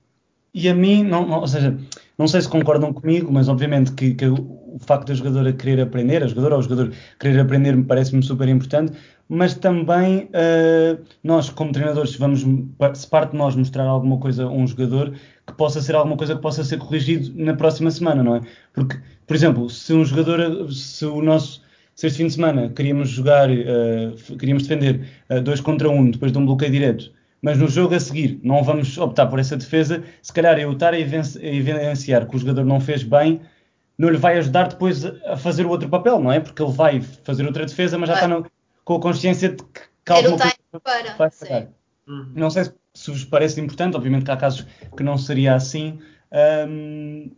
[0.54, 1.76] e a mim, não, não, ou seja,
[2.16, 6.22] não sei se concordam comigo, mas obviamente que, que o facto da jogadora querer aprender,
[6.22, 8.92] a jogadora ou o jogador querer aprender, me parece-me super importante,
[9.28, 12.44] mas também uh, nós, como treinadores, vamos,
[12.94, 15.12] se parte de nós mostrar alguma coisa a um jogador,
[15.46, 18.40] que possa ser alguma coisa que possa ser corrigido na próxima semana, não é?
[18.72, 18.96] Porque,
[19.26, 21.62] por exemplo, se um jogador, se o nosso,
[21.94, 26.30] se este fim de semana queríamos jogar, uh, queríamos defender uh, dois contra um depois
[26.30, 27.10] de um bloqueio direto,
[27.44, 30.02] mas no jogo a seguir não vamos optar por essa defesa.
[30.22, 33.42] Se calhar eu estar a evidenciar que o jogador não fez bem,
[33.98, 36.40] não lhe vai ajudar depois a fazer o outro papel, não é?
[36.40, 38.46] Porque ele vai fazer outra defesa, mas já está no,
[38.82, 40.38] com a consciência de que, coisa
[40.82, 41.68] para, vai falhar.
[42.08, 42.32] Uhum.
[42.34, 42.64] Não sei
[42.94, 44.66] se vos parece importante, obviamente que há casos
[44.96, 45.98] que não seria assim,
[46.66, 47.30] um,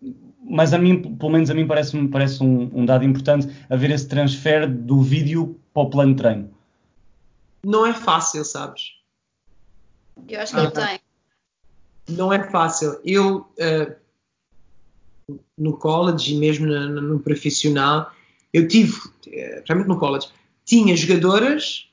[0.48, 4.06] mas a mim, pelo menos a mim parece, parece um, um, dado importante haver esse
[4.06, 6.50] transfer do vídeo para o plano de treino.
[7.64, 8.95] Não é fácil, sabes?
[10.28, 11.00] Eu acho que ele tem.
[12.08, 13.00] Não é fácil.
[13.04, 18.12] Eu, uh, no college e mesmo no, no, profissional,
[18.52, 18.96] eu tive,
[19.66, 20.28] realmente no college,
[20.64, 21.88] tinha jogadoras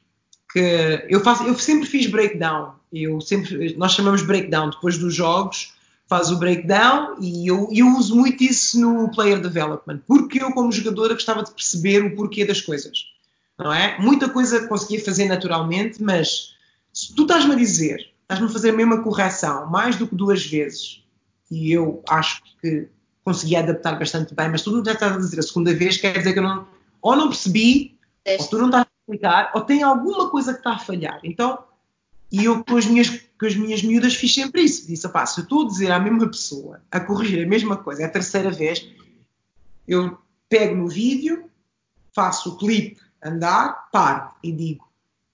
[0.51, 2.76] que eu faço, eu sempre fiz breakdown.
[2.91, 5.74] Eu sempre, nós chamamos breakdown depois dos jogos,
[6.07, 10.71] faz o breakdown e eu, eu uso muito isso no player development, porque eu como
[10.71, 13.05] jogadora gostava de perceber o porquê das coisas,
[13.57, 13.97] não é?
[13.99, 16.53] Muita coisa conseguia fazer naturalmente, mas
[16.93, 20.45] se tu estás-me a dizer estás-me a fazer a mesma correção mais do que duas
[20.45, 21.03] vezes
[21.53, 22.88] e eu acho que
[23.24, 26.17] consegui adaptar bastante bem, mas tu não já estás a dizer a segunda vez, quer
[26.17, 26.67] dizer que eu não,
[27.01, 27.97] ou não percebi,
[28.28, 31.19] ou tu não estás a explicar, ou tem alguma coisa que está a falhar.
[31.24, 31.63] Então,
[32.32, 33.09] e eu com as minhas,
[33.39, 34.88] com as minhas miúdas fiz sempre isso.
[34.88, 38.01] Disse, opá, se eu estou a dizer à mesma pessoa, a corrigir a mesma coisa,
[38.01, 38.86] é a terceira vez,
[39.88, 40.17] eu
[40.49, 41.49] pego no vídeo,
[42.13, 44.88] faço o clipe andar, paro e digo,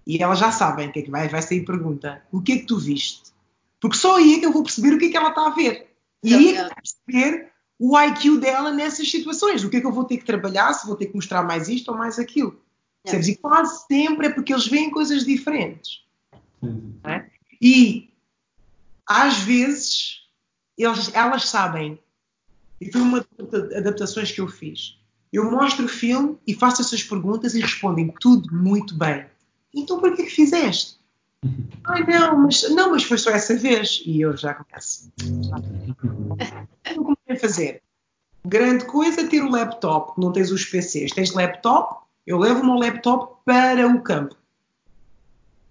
[0.06, 2.58] e elas já sabem o que é que vai, vai sair pergunta: o que é
[2.60, 3.32] que tu viste?
[3.80, 5.52] Porque só aí é que eu vou perceber o que é que ela está a
[5.52, 5.94] ver.
[6.24, 9.64] E aí é que eu vou perceber o IQ dela nessas situações.
[9.64, 11.70] O que é que eu vou ter que trabalhar, se vou ter que mostrar mais
[11.70, 12.60] isto ou mais aquilo.
[13.06, 13.16] É.
[13.16, 16.04] E quase sempre é porque eles veem coisas diferentes.
[17.06, 17.30] É?
[17.62, 18.10] E
[19.08, 20.28] às vezes
[20.78, 21.98] eles, elas sabem.
[22.82, 24.98] E foi uma das adaptações que eu fiz.
[25.32, 29.26] Eu mostro o filme e faço essas perguntas e respondem tudo muito bem.
[29.74, 31.00] Então por que que fizeste?
[31.86, 34.02] Ai não, mas, não, mas foi só essa vez.
[34.06, 35.12] E eu já começo.
[36.96, 37.82] Eu comecei a fazer.
[38.46, 41.12] Grande coisa ter o laptop, não tens os PCs.
[41.12, 44.36] Tens laptop, eu levo o meu laptop para o campo.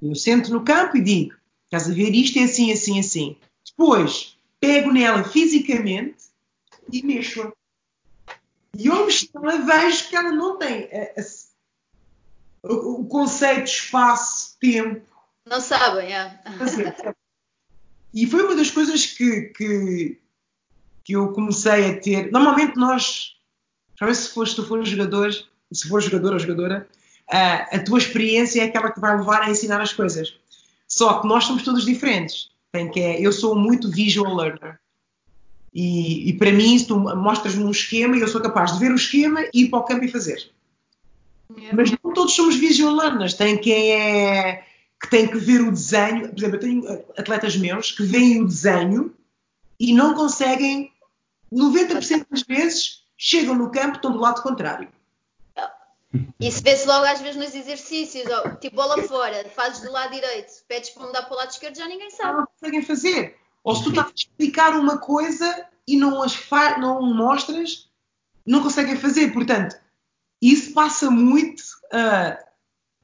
[0.03, 1.34] Eu sento no campo e digo:
[1.64, 3.36] estás a ver isto é assim, assim, assim.
[3.66, 6.24] Depois pego nela fisicamente
[6.92, 7.53] e mexo-a.
[8.76, 11.22] E eu mexo-a, vejo que ela não tem a, a
[12.68, 15.02] o, conceito de espaço, tempo.
[15.46, 16.40] Não sabem, é.
[18.12, 20.18] E foi uma das coisas que, que,
[21.04, 22.30] que eu comecei a ter.
[22.30, 23.36] Normalmente nós,
[24.12, 25.32] se, for, se tu fores jogador,
[25.72, 26.88] se for jogador ou jogadora,
[27.30, 30.38] a, a tua experiência é aquela que vai levar a ensinar as coisas.
[30.86, 32.50] Só que nós somos todos diferentes.
[32.72, 34.78] Tem que é, eu sou muito visual learner.
[35.72, 38.96] E, e para mim, se tu mostras-me um esquema, eu sou capaz de ver o
[38.96, 40.50] esquema e ir para o campo e fazer.
[41.72, 42.96] Mas não todos somos visual
[43.36, 44.64] Tem quem é
[45.01, 46.28] que tem que ver o desenho.
[46.28, 49.14] Por exemplo, eu tenho atletas meus que veem o desenho
[49.78, 50.92] e não conseguem,
[51.53, 54.88] 90% das vezes, chegam no campo estão do lado contrário.
[56.40, 58.24] Isso vê-se logo às vezes nos exercícios,
[58.61, 61.86] tipo bola fora, fazes do lado direito, pedes para mudar para o lado esquerdo, já
[61.86, 62.38] ninguém sabe.
[62.38, 63.36] Não conseguem fazer.
[63.62, 66.38] Ou se tu estás a explicar uma coisa e não, as
[66.78, 67.90] não mostras,
[68.46, 69.32] não conseguem fazer.
[69.32, 69.76] Portanto,
[70.41, 71.62] isso passa muito
[71.93, 72.39] a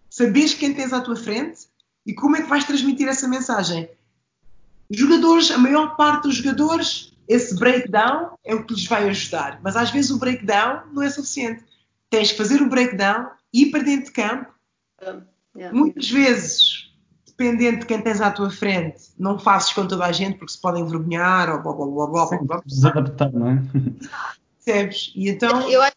[0.09, 1.67] saberes quem tens à tua frente
[2.07, 3.89] e como é que vais transmitir essa mensagem.
[4.91, 9.77] Jogadores, a maior parte dos jogadores, esse breakdown é o que lhes vai ajudar, mas
[9.77, 11.65] às vezes o breakdown não é suficiente.
[12.11, 14.53] Tens que fazer o breakdown, ir para dentro de campo.
[15.57, 15.77] yeah.
[15.77, 16.93] Muitas vezes,
[17.27, 20.61] dependendo de quem tens à tua frente, não fazes com toda a gente porque se
[20.61, 22.27] podem envergonhar ou blá blá blá blá.
[22.27, 22.63] blá, blá.
[22.65, 23.63] Desadaptar, não é?
[24.65, 25.13] Percebes?
[25.17, 25.69] E então.
[25.69, 25.94] Eu acho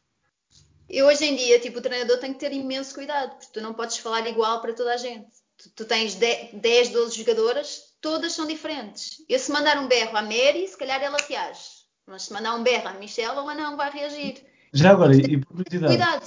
[0.89, 3.73] eu hoje em dia, tipo, o treinador tem que ter imenso cuidado, porque tu não
[3.73, 5.27] podes falar igual para toda a gente.
[5.57, 9.23] Tu, tu tens 10, 12 jogadoras, todas são diferentes.
[9.27, 11.77] Eu se mandar um berro à Mary, se calhar ela reage.
[12.05, 14.35] Mas se mandar um berro à Michelle, ela não vai reagir.
[14.72, 15.88] Já agora, e por curiosidade.
[15.88, 16.26] Cuidado.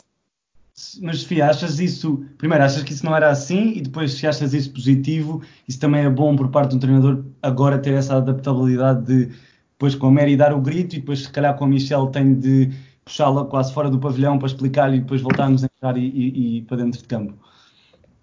[1.02, 4.54] Mas Sofia, achas isso, primeiro, achas que isso não era assim e depois se achas
[4.54, 9.34] isso positivo, isso também é bom por parte do treinador agora ter essa adaptabilidade de
[9.72, 12.34] depois com a Mary dar o grito e depois se calhar com a Michelle tem
[12.34, 12.70] de
[13.10, 16.62] puxá-la quase fora do pavilhão para explicar-lhe e depois voltarmos a entrar e, e, e,
[16.62, 17.36] para dentro de campo.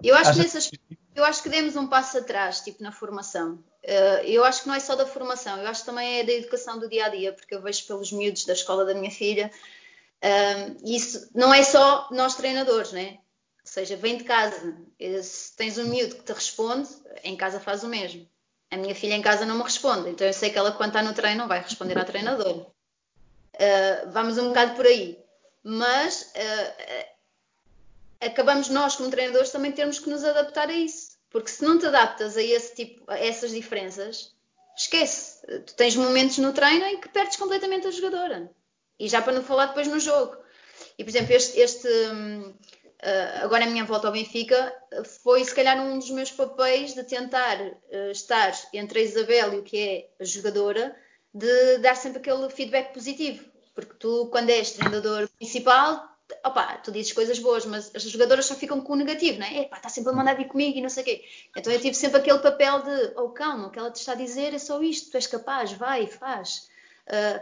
[0.01, 0.71] Eu acho, que nessas,
[1.13, 3.55] eu acho que demos um passo atrás, tipo na formação.
[3.83, 6.31] Uh, eu acho que não é só da formação, eu acho que também é da
[6.31, 9.51] educação do dia a dia, porque eu vejo pelos miúdos da escola da minha filha,
[10.23, 13.17] uh, isso não é só nós treinadores, né?
[13.63, 14.77] Ou seja, vem de casa.
[15.21, 16.87] Se tens um miúdo que te responde,
[17.23, 18.25] em casa faz o mesmo.
[18.71, 21.03] A minha filha em casa não me responde, então eu sei que ela, quando está
[21.03, 22.67] no treino, não vai responder à treinadora.
[23.57, 25.19] Uh, vamos um bocado por aí.
[25.63, 27.05] Mas uh,
[28.21, 31.17] acabamos nós, como treinadores, também termos que nos adaptar a isso.
[31.29, 34.33] Porque se não te adaptas a, esse tipo, a essas diferenças,
[34.77, 35.45] esquece.
[35.65, 38.49] Tu tens momentos no treino em que perdes completamente a jogadora.
[38.99, 40.37] E já para não falar depois no jogo.
[40.97, 44.73] E, por exemplo, este, este uh, agora a minha volta ao Benfica
[45.23, 47.57] foi se calhar um dos meus papéis de tentar
[48.11, 50.95] estar entre a Isabel e o que é a jogadora,
[51.33, 53.45] de dar sempre aquele feedback positivo.
[53.75, 58.55] Porque tu, quando és treinador principal, opa, tu dizes coisas boas, mas as jogadoras só
[58.55, 59.61] ficam com o negativo, não é?
[59.61, 61.23] Epá, está sempre a mandar vir comigo e não sei o quê.
[61.55, 64.15] Então eu tive sempre aquele papel de, oh calma, o que ela te está a
[64.15, 66.69] dizer é só isto, tu és capaz, vai, faz.
[67.07, 67.39] Uh,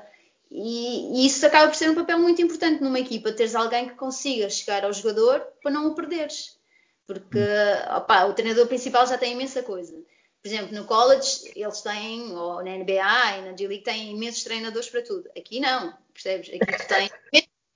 [0.52, 3.96] e, e, isso acaba por ser um papel muito importante numa equipa, teres alguém que
[3.96, 6.58] consiga chegar ao jogador para não o perderes.
[7.08, 7.40] Porque
[7.96, 9.96] opa, o treinador principal já tem imensa coisa.
[10.46, 14.88] Por exemplo, no college eles têm, ou na NBA e na G-League têm imensos treinadores
[14.88, 15.28] para tudo.
[15.36, 16.50] Aqui não, percebes?
[16.50, 17.12] Aqui tu tens,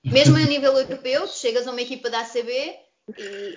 [0.04, 2.78] mesmo a nível europeu, tu chegas a uma equipa da ACB
[3.18, 3.56] e,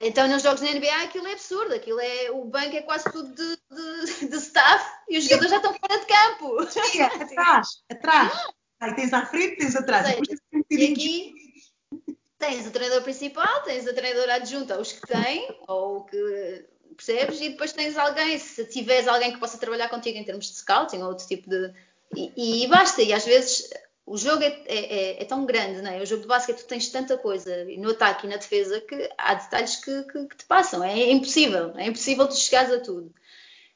[0.00, 3.28] então nos jogos da NBA aquilo é absurdo, aquilo é, o banco é quase tudo
[3.34, 3.58] de,
[4.16, 6.58] de, de staff e os jogadores já estão fora de campo.
[7.24, 8.32] atrás, atrás.
[8.80, 10.06] Aí tens à frente, tens atrás.
[10.06, 10.18] Sei,
[10.70, 11.34] e aqui
[12.38, 17.40] tens o treinador principal, tens a treinadora adjunta, os que têm, ou que percebes?
[17.40, 20.98] E depois tens alguém, se tiveres alguém que possa trabalhar contigo em termos de scouting
[20.98, 21.72] ou outro tipo de.
[22.14, 23.68] E, e basta, e às vezes
[24.06, 26.00] o jogo é, é, é, é, tão grande, não é?
[26.00, 29.34] O jogo de basquete tu tens tanta coisa no ataque e na defesa que há
[29.34, 30.82] detalhes que, que, que te passam.
[30.84, 33.12] É, impossível, é impossível tu chegares a tudo.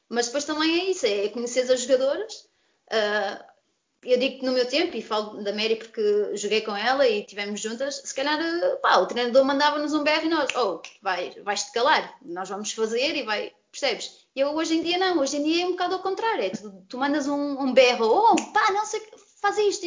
[0.07, 2.47] Mas depois também é isso, é conhecer as jogadoras.
[2.87, 3.50] Uh,
[4.03, 7.21] eu digo que no meu tempo, e falo da Mary porque joguei com ela e
[7.21, 8.39] estivemos juntas, se calhar
[8.81, 13.15] pá, o treinador mandava-nos um BR e nós, oh, vai, vais-te calar, nós vamos fazer
[13.15, 14.25] e vai, percebes?
[14.35, 16.49] E eu hoje em dia não, hoje em dia é um bocado ao contrário, é
[16.49, 19.01] tu, tu mandas um, um berro, oh, pá, não sei,
[19.41, 19.85] faz isto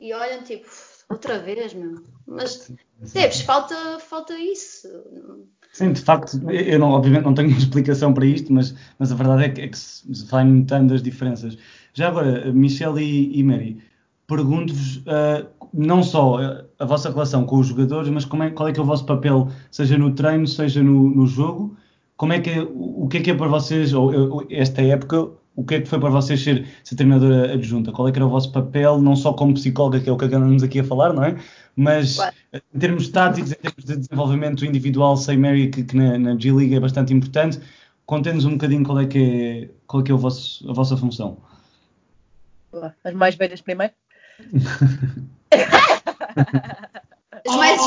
[0.00, 0.68] e olham tipo,
[1.08, 2.04] outra vez, meu.
[2.26, 4.88] Mas, percebes, falta, falta isso.
[5.72, 9.44] Sim, de facto, eu não, obviamente não tenho explicação para isto, mas, mas a verdade
[9.44, 11.56] é que, é que se vai notando as diferenças.
[11.98, 13.76] Já agora, Michelle e, e Mary,
[14.24, 16.38] pergunto-vos uh, não só
[16.78, 19.48] a vossa relação com os jogadores, mas é, qual é que é o vosso papel,
[19.68, 21.76] seja no treino, seja no, no jogo,
[22.16, 25.28] como é que é, o que é que é para vocês, ou, ou esta época,
[25.56, 27.90] o que é que foi para vocês ser, ser treinadora adjunta?
[27.90, 30.26] Qual é que era o vosso papel, não só como psicóloga, que é o que
[30.26, 31.36] andamos aqui a falar, não é?
[31.74, 32.36] Mas claro.
[32.52, 36.76] em termos táticos, em termos de desenvolvimento individual, sei, Mary, que, que na, na G-League
[36.76, 37.58] é bastante importante.
[38.06, 41.38] Contem-nos um bocadinho qual é que é, qual é, que é vosso, a vossa função.
[43.04, 43.92] As mais velhas primeiro?
[47.46, 47.80] As mais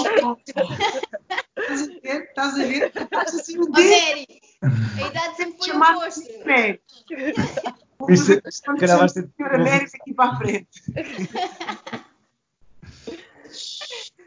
[1.58, 2.24] Estás a ver?
[2.24, 2.92] Estás a ver?
[2.96, 4.28] Estás assim um Mary,
[4.62, 6.22] a idade sempre foi oposto.
[8.10, 10.82] Isso, se calhar vai ser senhora Mary aqui para a frente.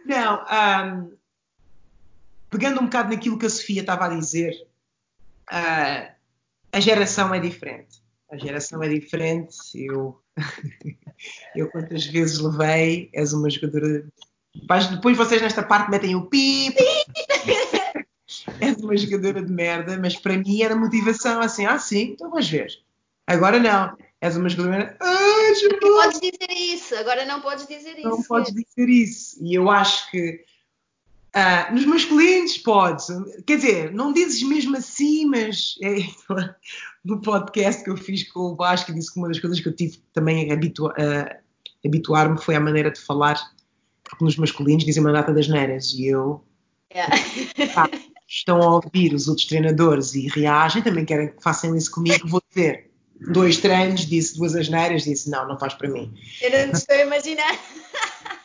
[0.06, 1.16] Não, um,
[2.50, 4.52] pegando um bocado naquilo que a Sofia estava a dizer,
[5.50, 6.14] uh,
[6.72, 8.04] a geração é diferente.
[8.30, 9.56] A geração é diferente.
[9.74, 10.22] Eu,
[11.54, 14.04] eu quantas vezes levei, és uma jogadora
[14.90, 16.76] depois vocês nesta parte metem o pip.
[18.60, 22.48] És uma jogadora de merda, mas para mim era motivação assim, ah sim, então vamos
[22.48, 22.68] ver.
[23.26, 23.96] Agora não.
[24.20, 24.96] És uma jogadora.
[25.00, 28.08] Ah, não podes dizer isso, agora não podes dizer isso.
[28.08, 29.36] Não podes dizer isso.
[29.44, 30.44] E eu acho que
[31.34, 33.06] ah, nos masculinos podes.
[33.44, 35.96] Quer dizer, não dizes mesmo assim, mas é,
[37.04, 39.74] no podcast que eu fiz com o Vasco disse que uma das coisas que eu
[39.74, 40.54] tive também a
[41.84, 43.36] habituar-me foi a maneira de falar
[44.04, 46.44] porque nos masculinos dizem uma data das neiras e eu.
[46.94, 47.16] Yeah.
[47.74, 47.90] Pá,
[48.28, 52.40] estão a ouvir os outros treinadores e reagem, também querem que façam isso comigo, vou
[52.48, 52.90] dizer.
[53.32, 56.12] Dois treinos, disse duas asneiras, disse não, não faz para mim.
[56.40, 57.58] Eu não estou a imaginar.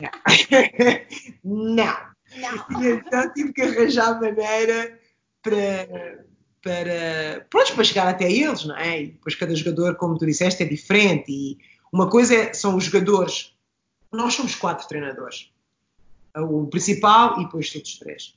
[1.44, 1.74] não.
[1.74, 2.09] não.
[2.36, 4.98] E então tive que arranjar maneira
[5.42, 6.24] para,
[6.62, 9.02] para, pronto, para chegar até eles, não é?
[9.02, 11.30] E depois cada jogador, como tu disseste, é diferente.
[11.30, 11.58] E
[11.92, 13.52] uma coisa é, são os jogadores
[14.12, 15.50] nós somos quatro treinadores.
[16.36, 18.34] O principal e depois todos três.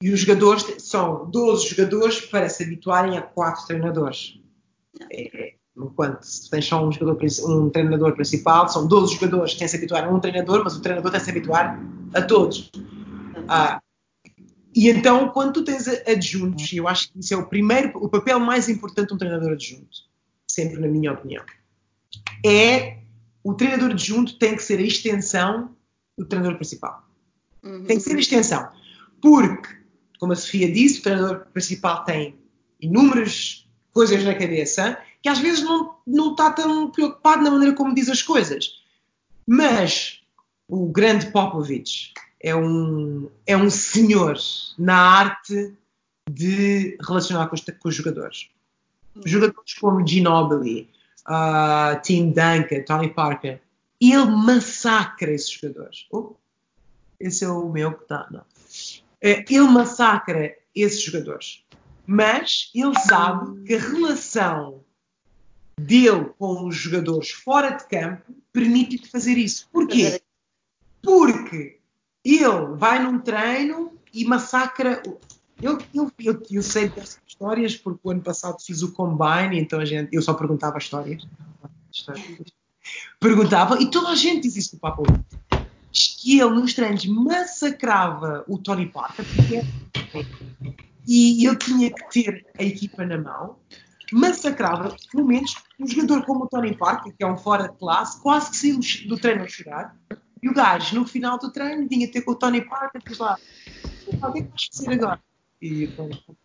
[0.00, 4.40] E os jogadores são 12 jogadores para se habituarem a quatro treinadores.
[5.10, 9.60] É, é enquanto se tens só um, jogador, um treinador principal, são 12 jogadores que
[9.60, 11.80] têm se habituar a um treinador, mas o treinador tem se habituar
[12.14, 12.70] a todos.
[13.48, 13.80] Ah,
[14.74, 18.08] e então, quando tu tens adjuntos, e eu acho que isso é o primeiro, o
[18.08, 19.98] papel mais importante de um treinador adjunto,
[20.46, 21.44] sempre na minha opinião,
[22.44, 22.98] é
[23.42, 25.74] o treinador adjunto tem que ser a extensão
[26.16, 27.02] do treinador principal.
[27.62, 27.84] Uhum.
[27.84, 28.68] Tem que ser a extensão.
[29.20, 29.68] Porque,
[30.18, 32.36] como a Sofia disse, o treinador principal tem
[32.80, 37.94] inúmeras coisas na cabeça que às vezes não, não está tão preocupado na maneira como
[37.94, 38.70] diz as coisas.
[39.46, 40.20] Mas
[40.68, 44.36] o grande Popovich é um, é um senhor
[44.78, 45.74] na arte
[46.30, 48.48] de relacionar com os, com os jogadores.
[49.24, 50.88] Jogadores como Ginobili,
[51.26, 53.60] uh, Tim Duncan, Tony Parker,
[54.00, 56.06] ele massacra esses jogadores.
[56.10, 56.34] Oh,
[57.18, 58.28] esse é o meu que está.
[58.30, 58.44] Não.
[59.20, 61.64] É, ele massacra esses jogadores.
[62.06, 64.84] Mas ele sabe que a relação
[65.78, 69.68] dele com os jogadores fora de campo permite-lhe fazer isso.
[69.72, 70.20] Porquê?
[71.02, 71.77] Porque
[72.36, 75.02] ele vai num treino e massacra.
[75.60, 79.80] Eu, eu, eu, eu sei dessas histórias porque o ano passado fiz o combine, então
[79.80, 81.26] a gente, eu só perguntava histórias.
[83.18, 85.02] Perguntava e toda a gente diz isso do Papa
[85.90, 89.62] que ele nos treinos massacrava o Tony Parker porque
[91.06, 93.56] e eu tinha que ter a equipa na mão
[94.12, 98.20] massacrava, pelo menos, um jogador como o Tony Parker, que é um fora de classe,
[98.20, 99.96] quase que saiu do treino a chorar.
[100.42, 103.34] E o gajo, no final do treino, vinha ter com o Tony Parker e lá,
[103.34, 105.22] o que é que vais fazer agora?
[105.60, 105.88] E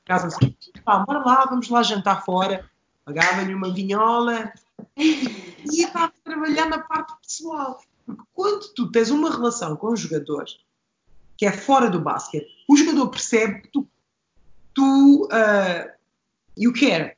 [0.06, 2.70] casa assim, pá, bora lá, vamos lá jantar fora.
[3.06, 4.52] Pagava-lhe uma vinhola
[4.98, 5.28] e
[5.68, 7.82] estava a trabalhar na parte pessoal.
[8.06, 10.46] Porque quando tu tens uma relação com um jogador
[11.38, 13.88] que é fora do basquete, o jogador percebe que tu,
[14.74, 15.92] tu uh,
[16.58, 17.16] you care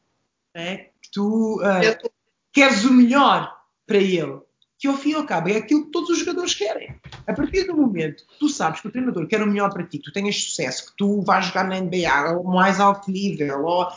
[0.56, 0.90] né?
[1.02, 2.12] que tu uh,
[2.54, 3.54] queres o melhor
[3.86, 4.40] para ele,
[4.86, 6.96] que ao fim e ao cabo é aquilo que todos os jogadores querem.
[7.26, 9.98] A partir do momento que tu sabes que o treinador quer o melhor para ti,
[9.98, 13.88] que tu tenhas sucesso, que tu vais jogar na NBA ao mais alto nível, ou...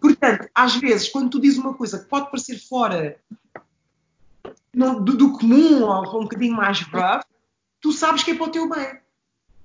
[0.00, 3.18] portanto, às vezes, quando tu dizes uma coisa que pode parecer fora
[4.72, 7.22] do, do comum ou um bocadinho mais rough,
[7.80, 8.98] tu sabes que é para o teu bem.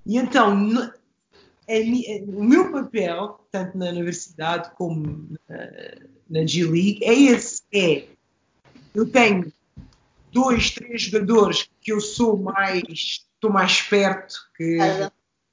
[0.04, 0.92] E então,
[1.66, 5.56] é, é, o meu papel, tanto na universidade como na,
[6.28, 8.06] na G League, é esse: é
[8.94, 9.50] eu tenho
[10.32, 14.78] dois, três jogadores que eu sou mais, estou mais perto, que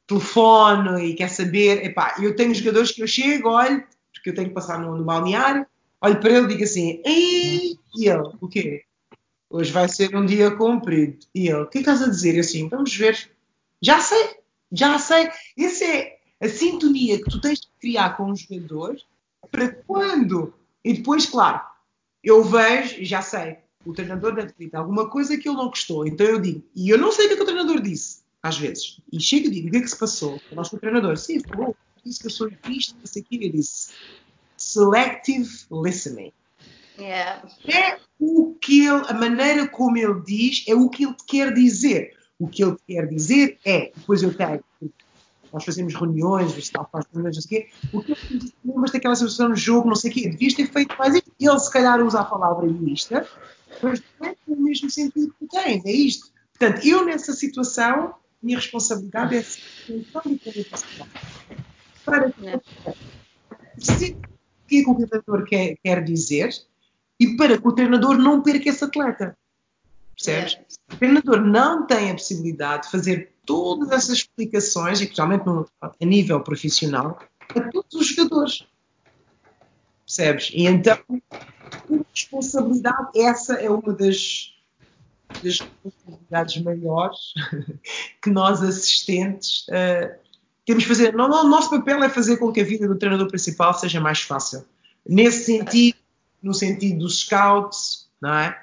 [0.08, 1.86] telefono e quer saber.
[1.86, 3.84] Epá, eu tenho jogadores que eu chego, olho,
[4.14, 5.66] porque eu tenho que passar no, no balneário,
[6.02, 7.78] olho para ele e digo assim: Ei!
[7.96, 8.84] e ele, o quê?
[9.50, 11.20] Hoje vai ser um dia comprido.
[11.34, 12.36] E ele, o que estás a dizer?
[12.36, 13.30] E assim, vamos ver.
[13.82, 14.38] Já sei,
[14.72, 15.30] já sei.
[15.58, 19.06] Essa é a sintonia que tu tens de criar com os jogadores
[19.50, 20.54] para quando.
[20.84, 21.62] E depois, claro,
[22.24, 23.58] eu vejo já sei.
[23.88, 26.06] O treinador dito alguma coisa que ele não gostou.
[26.06, 28.58] Então eu digo, e eu não sei o que, é que o treinador disse, às
[28.58, 29.00] vezes.
[29.12, 30.40] E chego e digo, o que é que se passou?
[30.52, 33.26] Eu acho que o treinador, sim, falou, disse que eu sou isto, não sei o
[33.26, 33.46] que.
[33.46, 33.94] Eu disse,
[34.58, 36.34] selective listening.
[37.00, 37.48] Yeah.
[37.66, 42.18] É o que ele, a maneira como ele diz, é o que ele quer dizer.
[42.40, 44.64] O que ele quer dizer é, depois eu tenho,
[45.52, 48.92] nós fazemos reuniões, tal, faz reuniões, não sei o quê, o que ele diz, lembras
[48.92, 51.32] daquela situação no jogo, não sei o quê, devias ter feito mais isto.
[51.40, 53.16] Ele se calhar usa a palavra isto,
[53.82, 56.32] mas não é o mesmo sentido que tens, é isto.
[56.58, 60.24] Portanto, eu nessa situação, minha responsabilidade é ser para
[63.76, 66.50] perceber o que é que o treinador quer, quer dizer
[67.20, 69.38] e para que o treinador não perca esse atleta.
[70.16, 70.58] Percebes?
[70.90, 70.94] É.
[70.94, 76.06] O treinador não tem a possibilidade de fazer todas essas explicações, e especialmente no, a
[76.06, 77.20] nível profissional,
[77.56, 78.68] a todos os jogadores.
[80.08, 80.52] Percebes?
[80.54, 80.98] E então,
[81.30, 81.38] a
[82.14, 84.56] responsabilidade, essa é uma das,
[85.44, 87.34] das responsabilidades maiores
[88.24, 90.18] que nós, assistentes, uh,
[90.66, 91.14] temos de fazer.
[91.14, 94.00] Não, não, o nosso papel é fazer com que a vida do treinador principal seja
[94.00, 94.66] mais fácil.
[95.06, 95.98] Nesse sentido,
[96.42, 98.58] no sentido dos scouts, não é?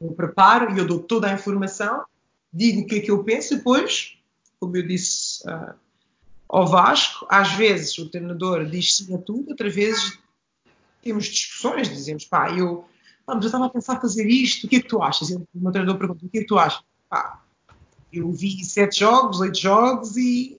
[0.00, 2.04] Eu preparo e eu dou toda a informação,
[2.52, 4.16] digo o que é que eu penso e depois,
[4.60, 5.74] como eu disse uh,
[6.48, 10.18] ao Vasco, às vezes o treinador diz sim a tudo, outras vezes
[11.02, 12.84] temos discussões, dizemos, pá, eu,
[13.26, 15.30] vamos, eu estava a pensar fazer isto, o que é que tu achas?
[15.30, 16.82] E o meu treinador pergunta, o que é que tu achas?
[17.08, 17.42] Pá,
[18.12, 20.58] eu vi sete jogos, oito jogos e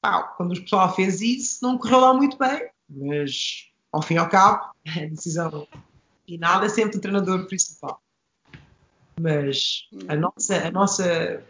[0.00, 4.18] pá, quando o pessoal fez isso não correu lá muito bem, mas ao fim e
[4.18, 5.66] ao cabo, a decisão
[6.26, 8.00] final é sempre o treinador principal.
[9.18, 11.42] Mas a nossa, a nossa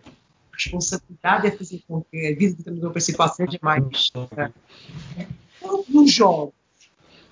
[0.53, 4.11] responsabilidade é fazer com que a vida do treinador principal seja mais.
[4.15, 6.55] Uh, nos jogos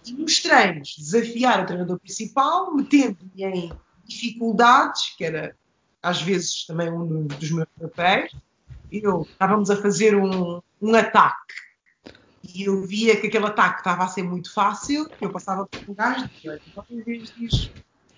[0.06, 3.72] e nos treinos, desafiar o treinador principal, metendo-me em
[4.04, 5.56] dificuldades, que era
[6.02, 8.32] às vezes também um dos meus papéis.
[8.92, 11.54] Eu estávamos a fazer um, um ataque
[12.42, 15.94] e eu via que aquele ataque estava a ser muito fácil, eu passava por um
[15.94, 17.70] gajo e então em vez de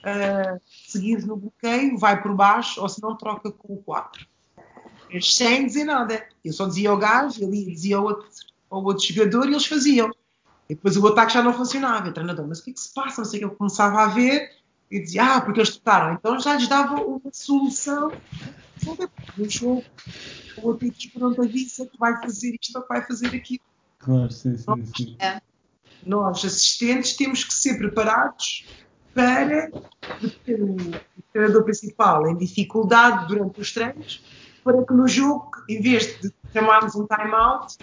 [0.07, 4.27] uh, seguir no bloqueio, vai por baixo, ou se não troca com o 4.
[5.23, 6.27] Sem dizer nada.
[6.45, 8.29] Eu só dizia ao gajo, ele dizia ao outro,
[8.69, 10.11] ao outro jogador e eles faziam.
[10.69, 12.09] E depois o ataque já não funcionava.
[12.09, 13.21] O treinador, mas o que é que se passa?
[13.21, 14.51] Não sei o que ele começava a ver
[14.91, 16.15] e dizia, ah, porque eles tocaram.
[16.15, 18.13] Então já lhes dava uma solução.
[19.37, 19.85] No jogo,
[20.59, 23.63] a outra equipa não te avisa que vai fazer isto ou que vai fazer aquilo.
[23.99, 25.17] Claro, sim, sim, sim.
[25.19, 25.41] É.
[26.05, 28.67] Nós, assistentes, temos que ser preparados
[29.13, 29.71] para
[30.45, 30.77] ter o
[31.33, 34.23] treinador principal em dificuldade durante os treinos,
[34.63, 37.77] para que no jogo, em vez de chamarmos um time-out,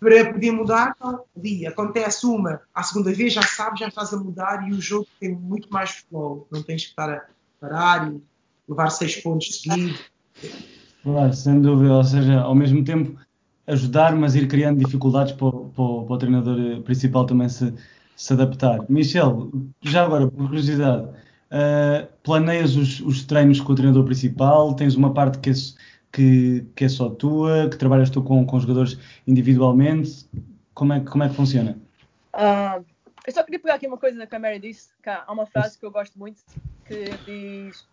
[0.00, 4.16] para poder mudar, então, ali acontece uma, à segunda vez já sabes, já estás a
[4.16, 7.26] mudar e o jogo tem muito mais flow, não tens que estar a
[7.60, 8.20] parar e
[8.66, 10.00] levar seis pontos seguidos.
[11.02, 13.18] Claro, sem dúvida, ou seja, ao mesmo tempo
[13.66, 17.72] ajudar, mas ir criando dificuldades para o, para o, para o treinador principal também se,
[18.16, 18.84] se adaptar.
[18.88, 19.50] Michel,
[19.82, 24.74] já agora, por curiosidade, uh, planeias os, os, treinos com o treinador principal?
[24.74, 25.52] Tens uma parte que é,
[26.12, 30.28] que, que é só tua, que trabalhas tu com, com os jogadores individualmente?
[30.74, 31.78] Como é, como é que funciona?
[32.34, 32.84] Uh,
[33.26, 35.78] eu só queria pegar aqui uma coisa que a Mary disse, que há uma frase
[35.78, 36.42] que eu gosto muito,
[36.84, 37.86] que diz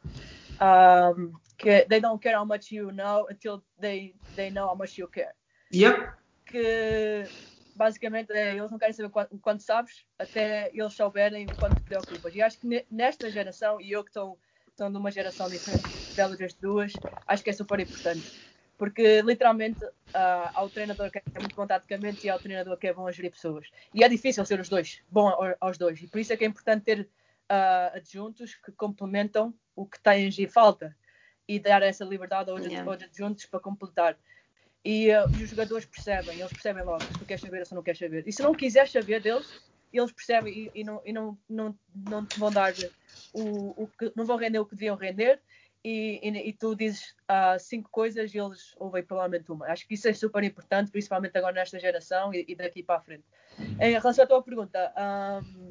[0.62, 4.98] um, que they don't care how much you know until they, they know how much
[4.98, 5.34] you care.
[5.74, 6.12] Yep.
[6.46, 7.24] Que
[7.76, 11.84] basicamente é, eles não querem saber quanto, quanto, sabes, até eles souberem o quanto te
[11.84, 12.34] preocupas.
[12.34, 14.40] E acho que nesta geração, e eu que estou
[14.90, 16.94] numa geração diferente delas duas,
[17.26, 18.48] acho que é super importante.
[18.78, 22.78] Porque literalmente uh, há o treinador que é muito bom taticamente e há o treinador
[22.78, 23.68] que é bom a gerir pessoas.
[23.94, 26.02] E é difícil ser os dois, bom aos dois.
[26.02, 30.38] E por isso é que é importante ter uh, adjuntos que complementam o que tens
[30.38, 30.96] em falta
[31.48, 32.90] e dar essa liberdade aos, yeah.
[32.90, 34.18] aos adjuntos para completar.
[34.86, 37.76] E, uh, e, os jogadores percebem, eles percebem logo se tu queres saber ou se
[37.76, 38.28] não queres saber.
[38.28, 39.62] E se não quiseres saber deles,
[39.92, 42.74] eles percebem e, e, não, e não, não, não te vão dar
[43.34, 45.40] o, o que, não vão render o que deviam render.
[45.84, 49.68] E, e, e tu dizes uh, cinco coisas e eles ouvem provavelmente uma.
[49.68, 53.24] Acho que isso é super importante, principalmente agora nesta geração e, daqui para a frente.
[53.80, 55.70] Em relação à tua pergunta, um,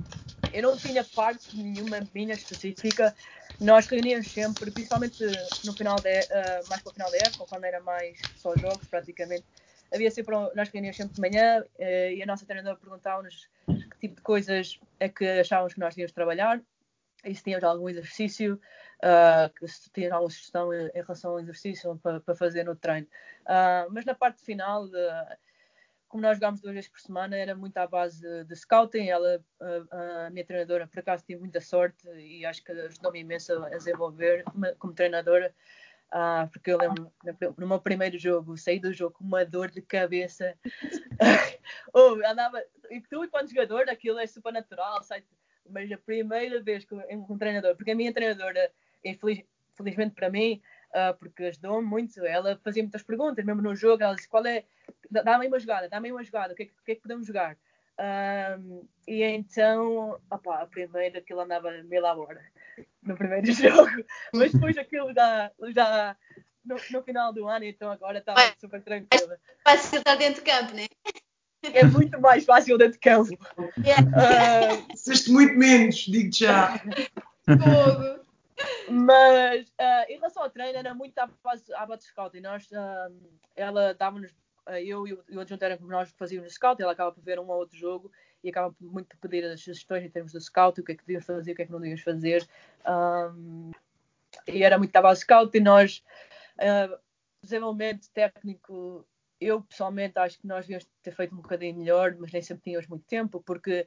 [0.53, 3.15] eu não tinha parte nenhuma minha específica.
[3.61, 5.25] Nós reuníamos sempre, principalmente
[5.65, 8.87] no final de, uh, mais para o final da época, quando era mais só jogos
[8.89, 9.45] praticamente.
[9.93, 14.17] Havia sempre, nós reuníamos sempre de manhã uh, e a nossa treinadora perguntava-nos que tipo
[14.17, 16.61] de coisas é que achávamos que nós tínhamos de trabalhar
[17.25, 18.61] e se tínhamos algum exercício,
[19.03, 23.07] uh, que se tínhamos alguma sugestão em, relação ao exercício para, para fazer no treino.
[23.43, 24.99] Uh, mas na parte final, de,
[26.09, 29.09] como nós jogámos duas vezes por semana, era muito à base de, de scouting.
[29.09, 33.53] Ela, a, a, minha treinadora, por acaso, tive muita sorte e acho que ajudou-me imenso
[33.65, 34.45] a desenvolver
[34.79, 35.55] como treinadora.
[36.07, 37.13] Uh, porque eu lembro
[37.59, 40.57] no meu primeiro jogo, saí do jogo com uma dor de cabeça.
[41.93, 45.01] oh, andava, e tu, enquanto jogador, aquilo é super natural,
[45.69, 48.71] mas a primeira vez que um treinador, porque a minha treinadora,
[49.11, 49.43] infeliz,
[49.77, 50.61] felizmente para mim,
[50.91, 54.65] uh, porque ajudou-me muito, ela fazia muitas perguntas, mesmo no jogo, ela disse, qual é,
[55.11, 57.57] dá-me uma jogada, dá-me uma jogada, o que é, que, é que podemos jogar?
[57.99, 62.45] Um, e então, opa, a primeira aquilo andava meio à hora
[63.03, 64.05] no primeiro jogo,
[64.35, 66.17] mas depois aquilo já, já
[66.65, 69.39] no, no final do ano, então agora estava super tranquila.
[69.65, 70.87] É fácil estar dentro de campo, né?
[71.63, 73.31] É muito mais fácil dentro de campo.
[73.83, 74.07] Yeah.
[74.07, 76.79] Uh, muito menos, digo já.
[76.79, 78.26] Fogo.
[78.89, 82.41] Mas uh, em relação ao treino, era muito à base, à base de scouting.
[82.41, 83.15] Nós, uh,
[83.55, 84.31] ela dava-nos,
[84.67, 87.49] uh, eu e o, adjunto eram como nós fazíamos scout, ela acaba por ver um
[87.49, 88.11] ou outro jogo
[88.43, 91.03] e acaba muito por pedir as sugestões em termos de scout, o que é que
[91.03, 92.47] devíamos fazer, o que é que não devíamos fazer.
[92.87, 93.71] Um,
[94.47, 96.05] e era muito à base de scout e nós,
[97.43, 99.07] desenvolvimento técnico,
[99.41, 102.87] eu pessoalmente acho que nós devíamos ter feito um bocadinho melhor, mas nem sempre tínhamos
[102.87, 103.87] muito tempo, porque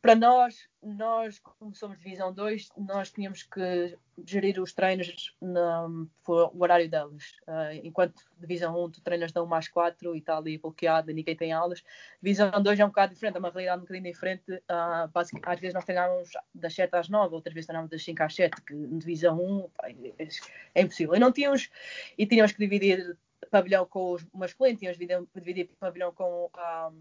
[0.00, 6.62] para nós, nós, como somos Divisão 2, nós tínhamos que gerir os treinos no, o
[6.62, 7.34] horário delas.
[7.48, 11.14] Uh, enquanto Divisão 1 tu treinas da 1 às 4 e está ali bloqueado e
[11.14, 11.82] ninguém tem aulas.
[12.22, 14.52] Divisão 2 é um bocado diferente, é uma realidade um bocadinho diferente.
[14.52, 15.10] Uh,
[15.42, 18.62] às vezes nós treinávamos das 7 às 9, outras vezes treinávamos das 5 às 7,
[18.62, 20.28] que na Divisão 1 pá, é,
[20.74, 21.16] é, impossível.
[21.16, 21.68] E não tínhamos,
[22.16, 23.18] e tínhamos que dividir
[23.50, 26.92] pavilhão com os masculinos, tínhamos que dividir pavilhão com um, ah,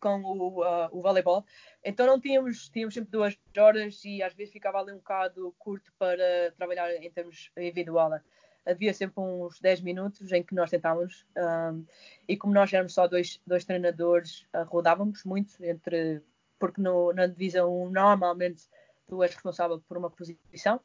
[0.00, 1.44] com o, uh, o voleibol.
[1.84, 5.92] Então não tínhamos, tínhamos sempre duas horas e às vezes ficava ali um bocado curto
[5.98, 8.20] para trabalhar em termos individual.
[8.64, 11.84] Havia sempre uns 10 minutos em que nós tentávamos, um,
[12.26, 16.20] e como nós éramos só dois, dois treinadores, uh, rodávamos muito entre.
[16.58, 18.64] Porque no, na divisão 1 normalmente
[19.06, 20.80] tu és responsável por uma posição,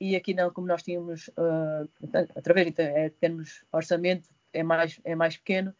[0.00, 1.88] e aqui não, como nós tínhamos, uh,
[2.34, 5.74] através de é, termos orçamento, é mais, é mais pequeno,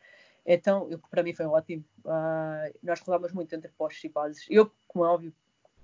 [0.55, 1.85] então, eu, para mim foi ótimo.
[2.05, 4.47] Uh, nós rodávamos muito entre postos e bases.
[4.49, 5.33] Eu, como é óbvio,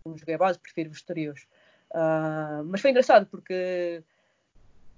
[0.03, 1.47] como joguei a base, prefiro os exteriores.
[1.91, 4.03] Uh, mas foi engraçado porque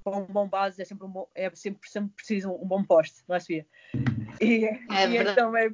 [0.06, 3.36] um bom base é sempre, um bom, é sempre, sempre preciso um bom poste, não
[3.36, 3.66] é, Sofia?
[4.40, 5.70] E, é e então, é,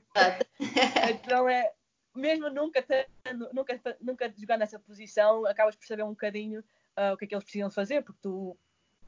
[1.11, 1.71] então é,
[2.15, 2.83] mesmo nunca,
[3.23, 6.61] tendo, nunca, nunca jogando nessa posição, acabas por saber um bocadinho
[6.99, 8.57] uh, o que é que eles precisam fazer, porque tu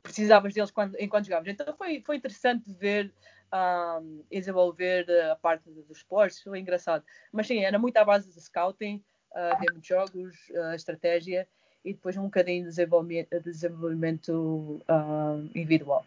[0.02, 1.48] precisavas deles quando, enquanto jogavas.
[1.48, 3.12] Então foi, foi interessante ver
[3.52, 7.04] um, e desenvolver a parte dos esportes, foi engraçado.
[7.32, 9.02] Mas sim, era muito à base de scouting,
[9.32, 11.46] uh, de jogos, uh, estratégia
[11.84, 16.04] e depois um bocadinho de desenvolvimento, desenvolvimento uh, individual.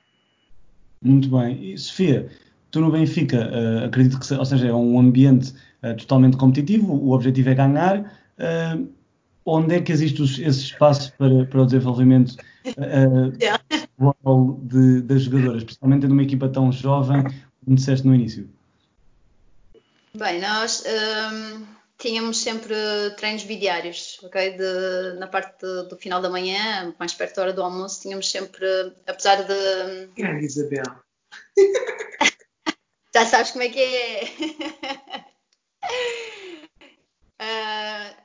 [1.02, 1.72] Muito bem.
[1.74, 2.30] E Sofia,
[2.70, 5.54] tu no Benfica, uh, acredito que, ou seja, é um ambiente
[5.84, 8.00] uh, totalmente competitivo, o objetivo é ganhar.
[8.38, 8.90] Uh,
[9.46, 12.36] onde é que existe os, esse espaço para, para o desenvolvimento
[13.40, 13.60] yeah.
[14.64, 17.24] De, das jogadoras, principalmente numa equipa tão jovem,
[17.64, 18.50] como disseste no início?
[20.14, 21.66] Bem, nós um,
[21.98, 22.74] tínhamos sempre
[23.18, 24.58] treinos bidiários, ok?
[24.58, 28.30] De, na parte de, do final da manhã, mais perto da hora do almoço, tínhamos
[28.30, 28.66] sempre,
[29.06, 30.08] apesar de.
[30.16, 30.84] Grande Isabel.
[33.14, 34.24] Já sabes como é que é.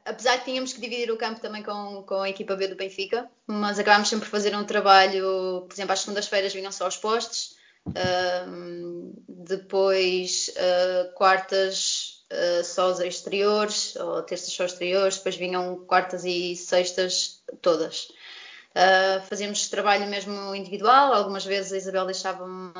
[0.05, 2.77] Uh, apesar que tínhamos que dividir o campo também com, com a equipa B do
[2.77, 6.97] Benfica, mas acabámos sempre por fazer um trabalho, por exemplo, às segundas-feiras vinham só os
[6.97, 7.57] postes,
[7.89, 12.13] uh, depois uh, quartas
[12.65, 18.09] só os exteriores, ou terças só os exteriores, depois vinham quartas e sextas todas.
[19.29, 22.73] fazíamos trabalho mesmo individual, algumas vezes a Isabel deixava-me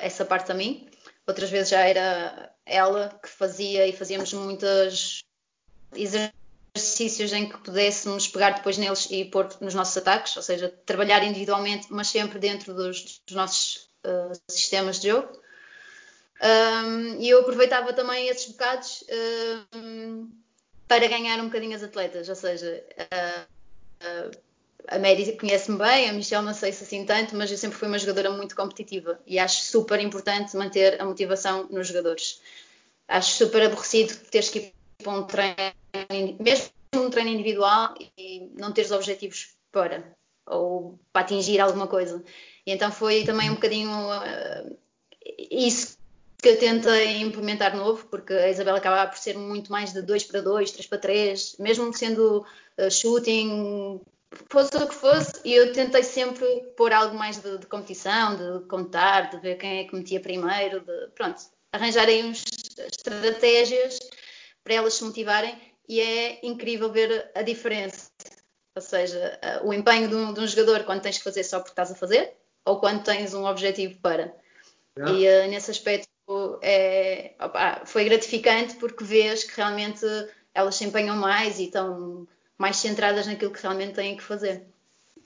[0.00, 0.88] essa parte a mim,
[1.26, 5.22] outras vezes já era ela que fazia e fazíamos muitos
[5.94, 11.24] exercícios em que pudéssemos pegar depois neles e pôr nos nossos ataques, ou seja, trabalhar
[11.24, 15.28] individualmente, mas sempre dentro dos, dos nossos uh, sistemas de jogo.
[16.42, 19.04] Um, e eu aproveitava também esses bocados
[19.74, 20.30] um,
[20.86, 23.55] para ganhar um bocadinho as atletas, ou seja, uh,
[24.96, 27.86] a Mary conhece-me bem, a Michelle não sei se assim tanto, mas eu sempre fui
[27.86, 32.40] uma jogadora muito competitiva e acho super importante manter a motivação nos jogadores.
[33.06, 38.72] Acho super aborrecido teres que ir para um treino, mesmo um treino individual e não
[38.72, 40.12] teres objetivos para
[40.46, 42.24] ou para atingir alguma coisa.
[42.66, 44.76] E então foi também um bocadinho uh,
[45.50, 45.98] isso
[46.38, 50.24] que eu tentei implementar novo, porque a Isabela acabava por ser muito mais de 2
[50.24, 52.46] para 2, 3 para 3, mesmo sendo
[52.78, 54.00] uh, shooting,
[54.48, 56.46] fosse o que fosse, e eu tentei sempre
[56.76, 60.80] pôr algo mais de, de, competição, de contar, de ver quem é que metia primeiro,
[60.80, 61.40] de pronto,
[61.72, 62.44] arranjar aí uns
[62.78, 63.98] estratégias
[64.62, 65.56] para elas se motivarem
[65.88, 68.10] e é incrível ver a diferença.
[68.74, 71.72] Ou seja, o empenho de um, de um jogador quando tens que fazer só porque
[71.72, 74.34] estás a fazer ou quando tens um objetivo para.
[74.98, 76.08] E uh, nesse aspecto
[76.62, 80.04] é, opa, foi gratificante porque vês que realmente
[80.52, 82.26] elas se empenham mais e estão
[82.58, 84.66] mais centradas naquilo que realmente têm que fazer.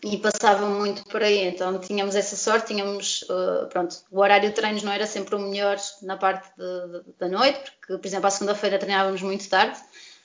[0.02, 4.54] E passavam muito por aí, então tínhamos essa sorte, tínhamos, uh, pronto, o horário de
[4.54, 8.26] treinos não era sempre o melhor na parte de, de, da noite, porque, por exemplo,
[8.26, 9.78] à segunda-feira treinávamos muito tarde,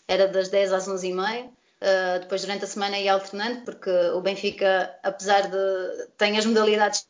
[0.07, 3.89] era das 10 às 11 e meia, uh, depois durante a semana ia alternando, porque
[3.89, 7.05] o Benfica, apesar de, tem as modalidades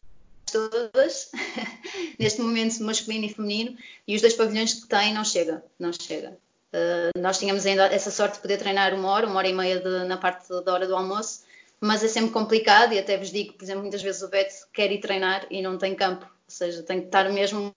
[0.51, 1.29] todas,
[2.17, 3.77] neste momento masculino e feminino,
[4.07, 6.35] e os dois pavilhões que tem não chega, não chega.
[6.75, 9.79] Uh, nós tínhamos ainda essa sorte de poder treinar uma hora, uma hora e meia
[9.79, 11.45] de, na parte da hora do almoço,
[11.79, 14.91] mas é sempre complicado e até vos digo, por exemplo, muitas vezes o Beto quer
[14.91, 17.73] ir treinar e não tem campo, ou seja, tem que estar mesmo,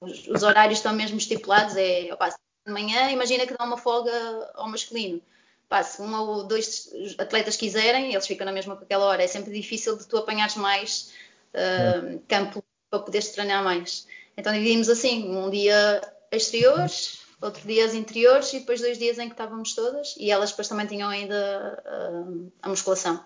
[0.00, 4.12] os, os horários estão mesmo estipulados, é, opa, de manhã imagina que dá uma folga
[4.54, 5.20] ao masculino,
[5.68, 9.26] Pá, se um ou dois atletas quiserem, eles ficam na mesma com aquela hora, é
[9.26, 11.12] sempre difícil de tu apanhares mais
[11.54, 14.06] uh, campo para poderes treinar mais.
[14.36, 16.00] Então dividimos assim, um dia
[16.30, 20.50] exteriores, outro dia as interiores e depois dois dias em que estávamos todas e elas
[20.50, 23.20] depois também tinham ainda uh, a musculação.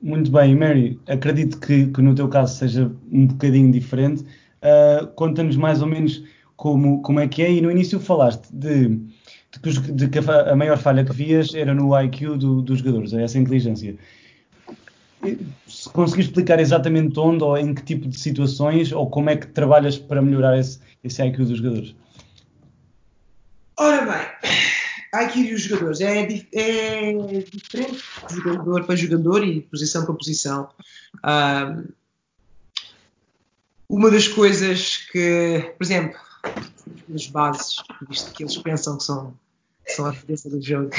[0.00, 4.22] Muito bem, Mary, acredito que, que, no teu caso seja um bocadinho diferente.
[4.62, 6.22] Uh, Conta-nos mais ou menos
[6.56, 8.88] como, como é que é e no início falaste de,
[9.60, 13.38] de, de que a, maior falha que vias era no IQ do, dos jogadores, essa
[13.38, 13.96] inteligência.
[15.66, 19.46] Se conseguires explicar exatamente onde ou em que tipo de situações ou como é que
[19.48, 21.94] trabalhas para melhorar esse, esse IQ dos jogadores?
[23.76, 24.26] Ora bem,
[25.14, 26.24] IQ dos jogadores é, é
[27.42, 30.68] diferente de jogador para jogador e posição para posição.
[31.24, 31.84] Um,
[33.88, 36.18] uma das coisas que, por exemplo,
[37.14, 37.76] as bases,
[38.08, 39.38] visto que eles pensam que são,
[39.86, 40.88] são a referência do jogo.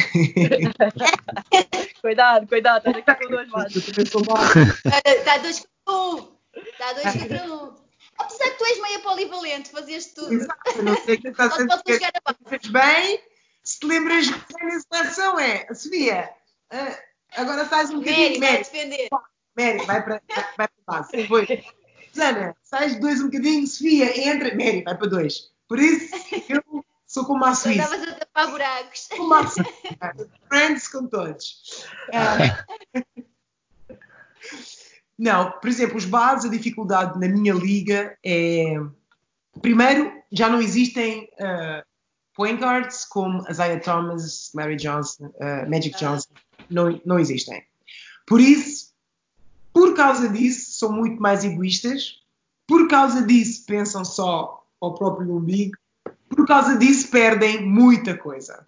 [2.01, 3.87] cuidado, cuidado, estás aqui com duas bases.
[3.87, 6.27] Está dois com um.
[6.55, 7.82] Está dois contra um.
[8.17, 10.33] Apesar que tu és meio polivalente, fazias tudo.
[10.33, 13.21] Exato, não sei que estás a dizer bem.
[13.63, 16.29] Se te lembras bem na seleção é, Sofia,
[16.73, 16.97] uh,
[17.37, 18.39] agora faz um bocadinho.
[18.39, 19.09] Mary, vai defender.
[19.57, 20.21] Mary, vai para,
[20.57, 21.27] vai para base.
[21.27, 21.63] Foi.
[22.09, 24.49] Susana, sais de dois um bocadinho, Sofia, entra.
[24.55, 25.51] Mary, vai para dois.
[25.67, 26.13] Por isso,
[26.49, 27.83] eu sou como a Suíça.
[27.83, 29.07] Estavas a tapar buracos.
[29.15, 30.29] Como a Suíça.
[30.49, 31.85] Friends com todos.
[32.09, 33.23] Uh,
[35.17, 38.75] Não, por exemplo, os bases, a dificuldade na minha liga é.
[39.61, 41.83] Primeiro, já não existem uh,
[42.35, 46.29] point guards como Isaiah Thomas, Larry Johnson, uh, Magic Johnson.
[46.69, 47.63] Não, não existem.
[48.25, 48.93] Por isso,
[49.71, 52.21] por causa disso, são muito mais egoístas.
[52.67, 55.77] Por causa disso, pensam só ao próprio umbigo.
[56.29, 58.63] Por causa disso, perdem muita coisa.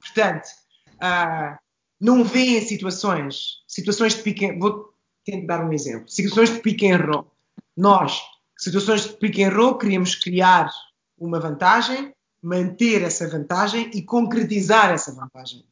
[0.00, 0.48] Portanto,
[0.96, 1.56] uh,
[2.00, 4.58] não veem situações, situações de pequeno.
[4.58, 4.95] Vou
[5.26, 6.08] tentar dar um exemplo.
[6.08, 7.26] Situações de pick and roll.
[7.76, 8.22] Nós,
[8.56, 10.70] situações de pick and roll, queríamos criar
[11.18, 15.64] uma vantagem, manter essa vantagem e concretizar essa vantagem.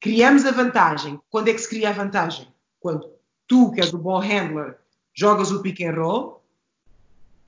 [0.00, 1.20] Criamos a vantagem.
[1.30, 2.48] Quando é que se cria a vantagem?
[2.80, 3.08] Quando
[3.46, 4.78] tu, que és o ball handler,
[5.14, 6.42] jogas o pick and roll,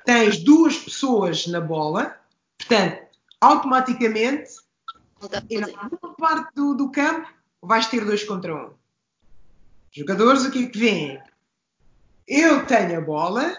[0.04, 2.16] tens duas pessoas na bola,
[2.58, 3.02] portanto,
[3.40, 4.50] automaticamente,
[5.20, 7.28] na parte do, do campo,
[7.60, 8.81] vais ter dois contra um.
[9.94, 11.20] Jogadores, o que é que vêm?
[12.26, 13.54] Eu tenho a bola,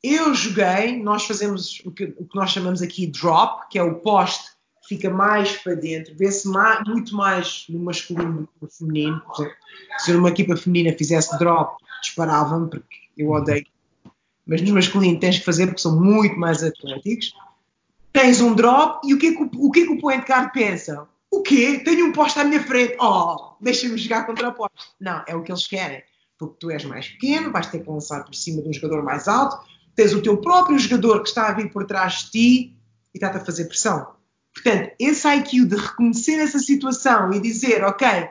[0.00, 3.96] eu joguei, nós fazemos o que, o que nós chamamos aqui drop, que é o
[3.96, 6.48] poste que fica mais para dentro, vê-se
[6.86, 9.22] muito mais no masculino do que no feminino.
[9.98, 13.66] Se uma equipa feminina fizesse drop, disparava-me, porque eu odeio.
[14.46, 17.34] Mas no masculino tens que fazer porque são muito mais atléticos.
[18.12, 20.24] Tens um drop e o que é que o, o, que é que o point
[20.24, 21.08] guard pensa?
[21.32, 21.80] O quê?
[21.82, 22.94] Tenho um poste à minha frente.
[23.00, 24.90] Oh, deixa-me jogar contra o poste.
[25.00, 26.02] Não, é o que eles querem.
[26.38, 29.26] Porque tu és mais pequeno, vais ter que lançar por cima de um jogador mais
[29.26, 32.76] alto, tens o teu próprio jogador que está a vir por trás de ti
[33.14, 34.14] e está-te a fazer pressão.
[34.52, 38.28] Portanto, esse IQ de reconhecer essa situação e dizer, ok,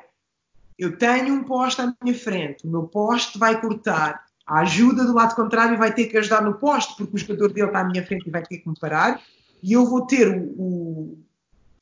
[0.78, 5.14] eu tenho um poste à minha frente, o meu poste vai cortar, a ajuda do
[5.14, 8.06] lado contrário vai ter que ajudar no poste, porque o jogador dele está à minha
[8.06, 9.20] frente e vai ter que me parar,
[9.64, 11.24] e eu vou ter o, o,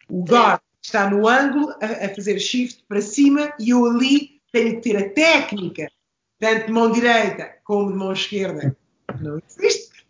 [0.09, 4.75] o guard está no ângulo a, a, fazer shift para cima e eu ali tenho
[4.75, 5.91] que ter a técnica,
[6.39, 8.75] tanto de mão direita como de mão esquerda.
[9.19, 10.05] Não existe.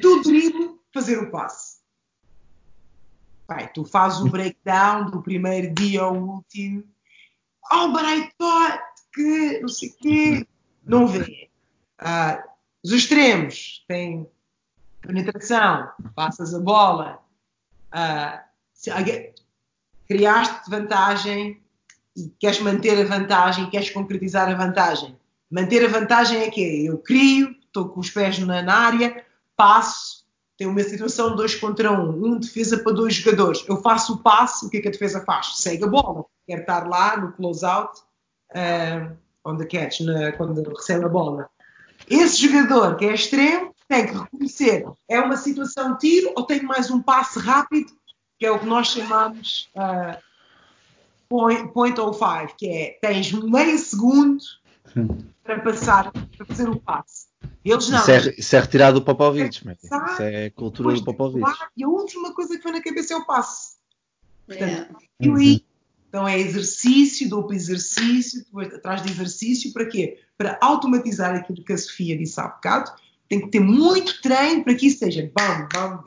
[0.00, 1.78] Do drible, fazer o passe.
[3.46, 6.84] Pai, tu fazes o breakdown do primeiro dia ao último.
[7.72, 8.82] Oh, but I thought
[9.14, 10.46] que não sei o quê.
[10.84, 11.50] Não vê.
[12.00, 12.48] Uh,
[12.84, 14.28] os extremos têm
[15.00, 17.22] penetração, passas a bola.
[17.92, 18.38] Uh,
[20.08, 21.60] criaste vantagem
[22.16, 25.16] e queres manter a vantagem, queres concretizar a vantagem.
[25.50, 29.24] Manter a vantagem é que eu crio, estou com os pés na, na área,
[29.56, 30.26] passo,
[30.56, 33.64] tenho uma situação de dois contra um, um defesa para dois jogadores.
[33.68, 35.58] Eu faço o passe, o que é que a defesa faz?
[35.58, 38.00] Segue a bola, quer estar lá no close-out,
[38.56, 41.48] uh, on the catch, na, quando recebe a bola.
[42.10, 46.90] Esse jogador que é extremo tem que reconhecer, é uma situação tiro ou tenho mais
[46.90, 47.92] um passe rápido
[48.38, 50.16] que é o que nós chamamos uh,
[51.28, 54.42] point, point 05, que é tens meio segundo
[55.42, 57.26] para passar, para fazer o passe.
[57.64, 58.00] Eles não.
[58.00, 61.44] Isso é, isso é retirado do Popovich, é isso é cultura do Popovich.
[61.76, 63.76] E a última coisa que foi na cabeça é o passe.
[64.46, 65.28] Portanto, é.
[65.28, 65.60] uhum.
[66.08, 70.20] então é exercício, duplo exercício, depois atrás de exercício, para quê?
[70.38, 72.90] Para automatizar aquilo que a Sofia disse há bocado,
[73.28, 76.02] tem que ter muito treino para que isso seja bam, bam,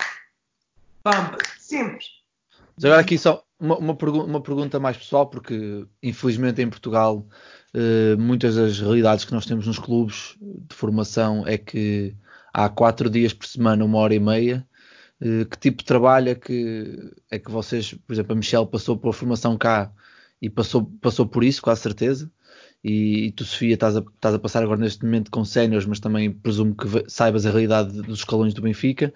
[1.03, 2.05] bam, bam, sempre.
[2.75, 7.27] Mas agora aqui só uma, uma, pergu uma pergunta mais pessoal, porque infelizmente em Portugal
[7.75, 12.15] uh, muitas das realidades que nós temos nos clubes de formação é que
[12.53, 14.67] há quatro dias por semana, uma hora e meia.
[15.21, 18.97] Uh, que tipo de trabalho é que, é que vocês, por exemplo, a Michelle passou
[18.97, 19.91] pela formação cá
[20.41, 22.31] e passou, passou por isso, com a certeza.
[22.83, 25.99] E, e, tu, Sofia, estás a, estás a passar agora neste momento com séniores, mas
[25.99, 29.13] também presumo que saibas a realidade dos escalões do Benfica.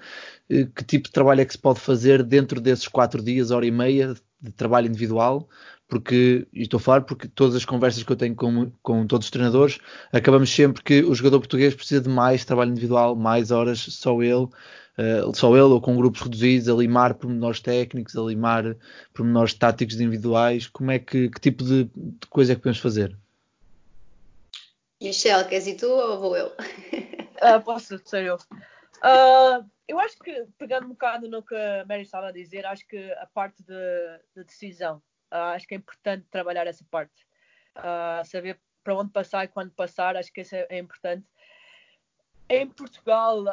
[0.50, 3.66] Eh, que tipo de trabalho é que se pode fazer dentro desses quatro dias, hora
[3.66, 5.50] e meia de trabalho individual?
[5.88, 9.28] Porque, e estou a falar porque todas as conversas que eu tenho com, com todos
[9.28, 9.80] os treinadores,
[10.12, 14.48] acabamos sempre que o jogador português precisa de mais trabalho individual, mais horas, só ele.
[14.98, 18.78] Uh, só ele ou com grupos reduzidos, a limar pormenores técnicos, a limar
[19.14, 23.18] pormenores táticos individuais, como é que, que tipo de, de coisa é que podemos fazer?
[25.02, 26.48] Michelle, queres ir tu ou vou eu?
[26.48, 28.36] Uh, posso ser eu.
[28.36, 32.88] Uh, eu acho que, pegando um bocado no que a Mary estava a dizer, acho
[32.88, 33.74] que a parte de,
[34.36, 34.98] de decisão,
[35.32, 37.26] uh, acho que é importante trabalhar essa parte.
[38.26, 41.26] saber para onde passar e quando passar, acho que isso é, é importante.
[42.48, 43.44] Em Portugal,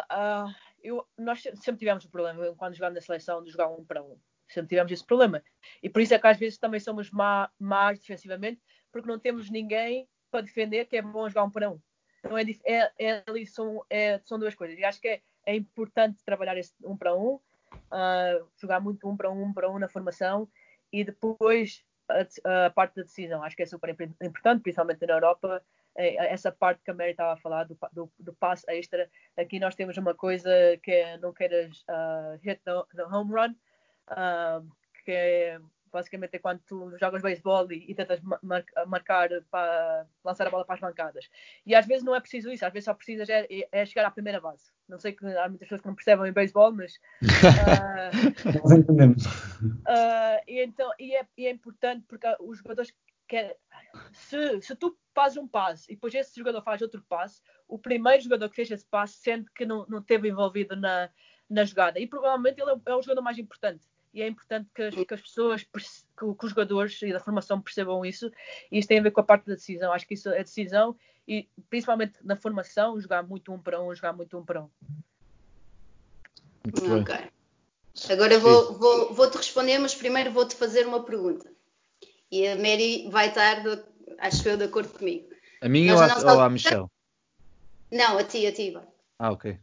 [0.83, 4.19] eu, nós sempre tivemos o problema, quando jogamos na seleção, de jogar um para um.
[4.49, 5.43] Sempre tivemos esse problema.
[5.83, 8.61] E por isso é que às vezes também somos má, más defensivamente,
[8.93, 11.79] porque não temos ninguém para defender que é bom jogar um para um.
[12.25, 14.79] Então é, é, é, são, é, são duas coisas.
[14.79, 19.17] E acho que é, é importante trabalhar esse um para um, uh, jogar muito um
[19.17, 20.49] para um, um para um na formação
[20.93, 23.43] e depois a, a, parte da decisão.
[23.43, 25.63] Acho que é super importante, principalmente na Europa.
[25.95, 29.11] é, essa parte que a Mary estava a falar do, do, do passe extra.
[29.37, 30.51] Aqui nós temos uma coisa
[30.83, 33.55] que é não queiras uh, hit no home run,
[34.11, 34.67] uh,
[35.05, 35.61] que é
[35.93, 40.65] basicamente é quando tu jogas beisebol e, e tentas mar, marcar para lançar a bola
[40.65, 41.29] para as bancadas.
[41.67, 44.11] E às vezes não é preciso isso, às vezes só precisas é, é chegar à
[44.11, 44.73] primeira base.
[44.89, 46.99] Não sei que há muitas pessoas que não percebem em beisebol, mas uh,
[48.63, 49.25] nós entendemos.
[49.27, 52.93] Uh, e, então, e, é, e é importante porque os jogadores
[53.29, 53.55] querem.
[54.13, 58.23] Se, se tu fazes um passe e depois esse jogador faz outro passe, o primeiro
[58.23, 61.11] jogador que fez esse passe sente que não, não esteve envolvido na,
[61.49, 62.01] na jogada.
[62.01, 65.15] E provavelmente ele é, é o jogador mais importante e é importante que as, que
[65.15, 68.31] as pessoas, que, os jogadores e da formação percebam isso.
[68.71, 69.93] E isso tem a ver com a parte da decisão.
[69.93, 70.95] Acho que isso é decisão
[71.27, 74.71] e principalmente na formação, jogar muito um para um, jogar muito um para um.
[77.01, 77.15] Ok.
[78.11, 81.51] Agora vou, vou, vou, te responder, mas primeiro vou-te fazer uma pergunta.
[82.31, 83.83] E a Mary vai estar, de,
[84.19, 85.29] acho eu, de acordo comigo.
[85.61, 86.87] A minha ou a, ou a Michelle?
[87.91, 88.75] Não, a ti, a ti.
[89.19, 89.59] Ah, ok.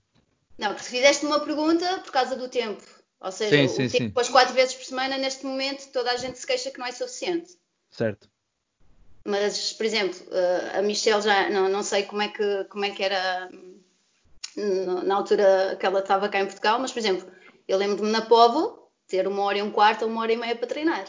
[0.58, 2.99] Não, porque fizeste uma pergunta por causa do tempo.
[3.22, 6.40] Ou seja, sim, sim, tempo depois quatro vezes por semana, neste momento, toda a gente
[6.40, 7.58] se queixa que não é suficiente.
[7.92, 8.30] Certo.
[9.26, 12.92] Mas, por exemplo, eh, a Michelle já não, não sei como é que, como é
[12.92, 13.50] que era
[15.06, 17.30] na altura que ela estava cá em Portugal, mas, por exemplo,
[17.68, 20.56] eu lembro-me na Povo ter uma hora e um quarto ou uma hora e meia
[20.56, 21.06] para treinar.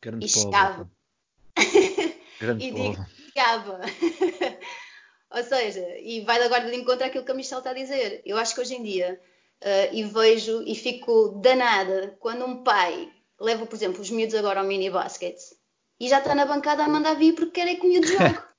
[0.00, 0.90] Grande e chegava.
[2.40, 3.80] Grande e digo, chegava.
[5.30, 8.22] ou seja, e vai agora de encontro àquilo que a Michelle está a dizer.
[8.24, 9.20] Eu acho que hoje em dia
[9.62, 13.10] uh, e vejo e fico danada quando um pai
[13.40, 15.38] leva, por exemplo, os miúdos agora ao mini basket
[15.98, 18.38] e já está na bancada a mandar vir porque quer é que o miúdo jogue.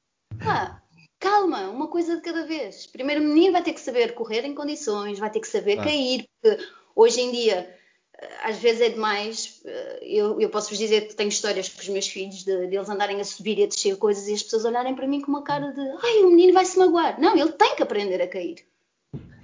[0.44, 0.82] Ah,
[1.20, 2.88] calma, uma coisa de cada vez.
[2.88, 5.84] Primeiro o menino vai ter que saber correr em condições, vai ter que saber ah.
[5.84, 6.64] cair, porque
[6.96, 7.78] hoje em dia
[8.18, 9.62] eh, às vezes é demais.
[9.64, 12.76] Eh, eu, eu posso vos dizer que tenho histórias com os meus filhos de, de,
[12.76, 15.30] eles andarem a subir e a descer coisas e as pessoas olharem para mim com
[15.30, 17.22] uma cara de ai, o menino vai se magoar.
[17.22, 18.66] Não, ele tem que aprender a cair.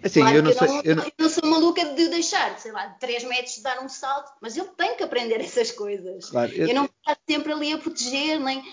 [0.03, 1.03] Assim, claro eu não, sei, não, eu, não...
[1.03, 4.55] eu não sou maluca de deixar, sei lá, 3 metros de dar um salto, mas
[4.55, 6.29] ele tem que aprender essas coisas.
[6.29, 6.67] Claro, eu...
[6.67, 8.63] eu não estar sempre ali a proteger, nem.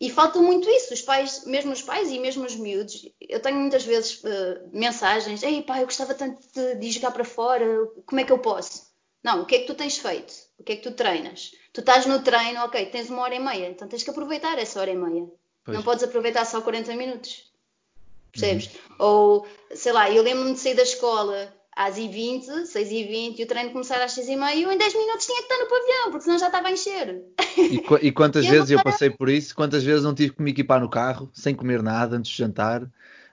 [0.00, 3.08] E falta muito isso, os pais, mesmo os pais e mesmo os miúdos.
[3.20, 7.24] Eu tenho muitas vezes uh, mensagens: Ei, pai, eu gostava tanto de, de jogar para
[7.24, 7.64] fora,
[8.04, 8.88] como é que eu posso?
[9.22, 10.32] Não, o que é que tu tens feito?
[10.58, 11.52] O que é que tu treinas?
[11.72, 14.80] Tu estás no treino, ok, tens uma hora e meia, então tens que aproveitar essa
[14.80, 15.26] hora e meia.
[15.64, 15.76] Pois.
[15.76, 17.47] Não podes aproveitar só 40 minutos.
[18.38, 18.66] Percebes?
[18.66, 18.96] Uhum.
[18.98, 23.70] Ou, sei lá, eu lembro-me de sair da escola às 20 6h20, e o treino
[23.70, 26.38] começar às 6h30 e eu em 10 minutos tinha que estar no pavilhão, porque senão
[26.38, 27.22] já estava a encher.
[27.56, 29.54] E, e quantas eu vezes eu passei por isso?
[29.54, 32.82] Quantas vezes não tive que me equipar no carro, sem comer nada, antes de jantar,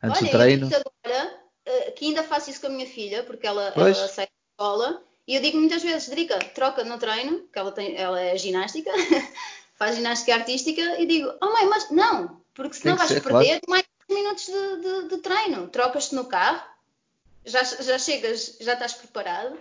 [0.02, 0.70] antes Olha, do treino?
[0.72, 4.28] Eu agora, eh, que ainda faço isso com a minha filha, porque ela, ela sai
[4.28, 8.22] da escola, e eu digo muitas vezes, Drica, troca no treino, que ela, tem, ela
[8.22, 8.92] é ginástica,
[9.74, 13.62] faz ginástica artística, e digo, oh mãe, mas não, porque senão vais ser, perder claro.
[13.68, 15.68] mais minutos de, de, de treino.
[15.68, 16.64] Trocas-te no carro,
[17.46, 19.58] já, já chegas, já estás preparado.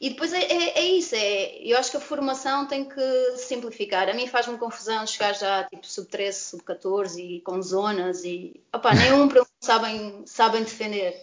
[0.00, 4.08] E depois é, é, é, isso, é, eu acho que a formação tem que simplificar.
[4.08, 9.12] A mim faz-me confusão chegar já tipo sub-13, sub-14 e com zonas e opa, nem
[9.12, 11.14] um para um sabem, sabem defender,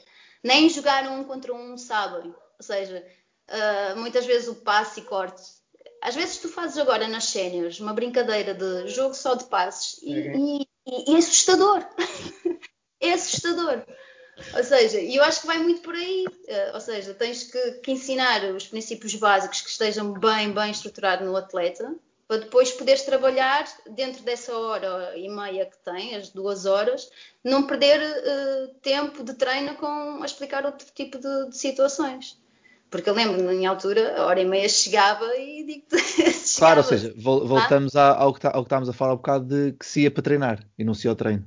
[0.43, 2.27] nem jogar um contra um sabem.
[2.27, 3.03] Ou seja,
[3.49, 5.41] uh, muitas vezes o passe e corte.
[5.99, 10.66] Às vezes tu fazes agora nas séniores uma brincadeira de jogo só de passes e,
[10.87, 11.85] e e, assustador.
[13.01, 13.83] é assustador.
[14.55, 16.25] Ou seja, e eu acho que vai muito por aí.
[16.27, 21.27] Uh, ou seja, tens que, que, ensinar os princípios básicos que estejam bem, bem estruturados
[21.27, 21.93] no atleta,
[22.27, 27.09] para depois poderes trabalhar dentro dessa hora e meia que tem, as duas horas,
[27.43, 32.37] não perder uh, tempo de treino com a explicar outro tipo de, de situações.
[32.89, 35.97] Porque eu lembro, na minha altura, a hora e meia chegava e digo-te.
[36.57, 38.15] claro, ou seja, voltamos ah?
[38.15, 40.23] ao, que tá, ao, que estávamos a falar um bocado de que se ia para
[40.23, 41.45] treinar e não se ia ao treino.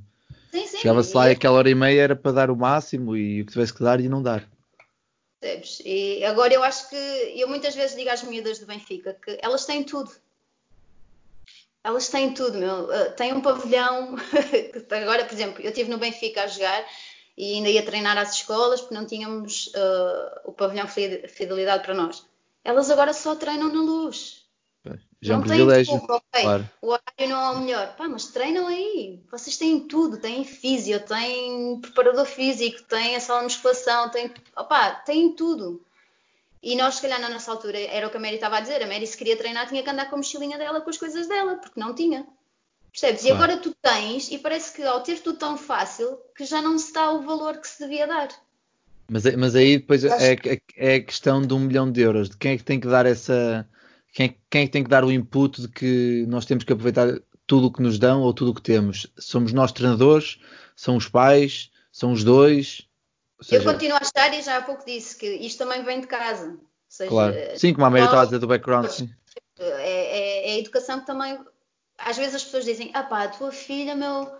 [0.50, 0.78] Sim, sim.
[0.78, 3.52] Chegava-se lá e aquela hora e meia era para dar o máximo e o que
[3.52, 4.46] tivesse que dar e não dar.
[5.40, 5.80] Percebes?
[5.84, 9.64] E agora eu acho que eu muitas vezes digo às miúdas do Benfica que elas
[9.64, 10.10] têm tudo.
[11.82, 12.84] Elas têm tudo, meu.
[12.84, 14.16] Uh, têm um pavilhão.
[14.90, 16.84] agora, por exemplo, eu estive no Benfica a jogar
[17.40, 22.26] e ainda ia treinar às escolas porque não tínhamos uh, o pavilhão fidelidade para nós.
[22.62, 24.44] Elas agora só treinam na luz.
[25.22, 25.94] Já é não um privilégio.
[25.94, 26.42] Desculpa, okay.
[26.42, 26.70] claro.
[26.82, 27.96] O horário não é o melhor.
[27.96, 29.22] Pá, mas treinam aí.
[29.30, 30.18] Vocês têm tudo.
[30.18, 35.82] Têm físio, têm preparador físico, têm a sala de musculação, têm, opá, têm tudo.
[36.62, 38.82] E nós, se calhar, na nossa altura, era o que a Mary estava a dizer.
[38.82, 41.26] A Mary, se queria treinar, tinha que andar com a mochilinha dela, com as coisas
[41.26, 42.26] dela, porque não tinha.
[42.92, 43.22] Percebes?
[43.22, 43.34] Claro.
[43.34, 46.78] E agora tu tens, e parece que ao ter tudo tão fácil, que já não
[46.78, 48.28] se dá o valor que se devia dar.
[49.10, 52.30] Mas, mas aí depois é, é, é a questão de um milhão de euros.
[52.30, 53.68] De quem é que tem que dar essa.
[54.12, 56.72] Quem, é, quem é que tem que dar o input de que nós temos que
[56.72, 59.06] aproveitar tudo o que nos dão ou tudo o que temos?
[59.18, 60.38] Somos nós treinadores?
[60.76, 61.70] São os pais?
[61.92, 62.82] São os dois?
[63.40, 66.06] Seja, eu continuo a estar e já há pouco disse que isto também vem de
[66.06, 66.58] casa.
[66.88, 67.34] Seja, claro.
[67.56, 68.86] Sim, como a Mary estava a dizer do background.
[68.88, 69.10] Sim.
[69.58, 71.38] É, é, é, a educação que também.
[72.04, 74.30] Às vezes as pessoas dizem: ah pá, a tua filha, meu.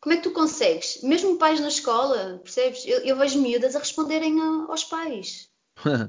[0.00, 1.02] Como é que tu consegues?
[1.02, 2.86] Mesmo pais na escola, percebes?
[2.86, 5.50] Eu, eu vejo miúdas a responderem a, aos pais.
[5.84, 6.08] A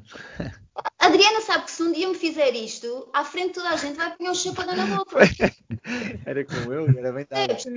[1.08, 3.98] Adriana sabe que se um dia me fizer isto, à frente de toda a gente
[3.98, 5.20] vai pôr um chapadão na boca.
[6.26, 7.70] era como eu, era bem tarde.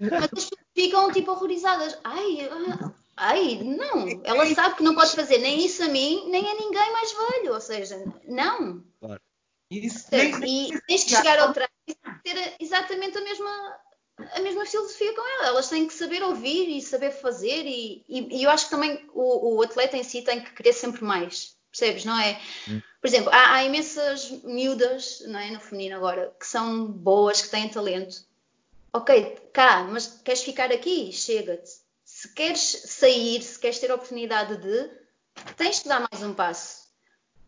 [0.00, 1.98] Mas as pessoas ficam tipo horrorizadas.
[2.04, 4.22] Ai, ah, ai, não.
[4.22, 7.54] Ela sabe que não pode fazer nem isso a mim, nem a ninguém mais velho.
[7.54, 8.84] Ou seja, não.
[9.00, 9.20] Claro.
[9.68, 11.54] Isso, e tens que chegar ao e
[12.26, 13.78] ter exatamente a mesma,
[14.32, 15.48] a mesma filosofia com ela.
[15.48, 19.08] Elas têm que saber ouvir e saber fazer, e, e, e eu acho que também
[19.14, 21.54] o, o, atleta em si tem que querer sempre mais.
[21.70, 22.40] Percebes, não é?
[22.68, 22.80] Hum.
[23.00, 27.50] Por exemplo, há, há, imensas miúdas não é, no feminino agora que são boas, que
[27.50, 28.24] têm talento.
[28.92, 31.12] Ok, cá, mas queres ficar aqui?
[31.12, 31.70] Chega-te.
[32.02, 34.90] Se queres sair, se queres ter a oportunidade de,
[35.56, 36.85] tens que dar mais um passo.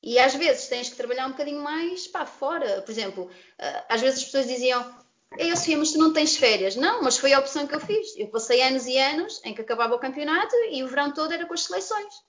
[0.02, 2.82] E às vezes tens que trabalhar um bocadinho mais para fora.
[2.82, 4.94] Por exemplo, eh, às vezes as pessoas diziam:
[5.36, 6.76] Ei, Sofia, mas tu não tens férias.
[6.76, 8.16] Não, mas foi a opção que eu fiz.
[8.16, 11.46] Eu passei anos e anos em que acabava o campeonato e o verão todo era
[11.46, 12.22] com as seleções.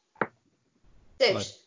[1.17, 1.59] Percebes?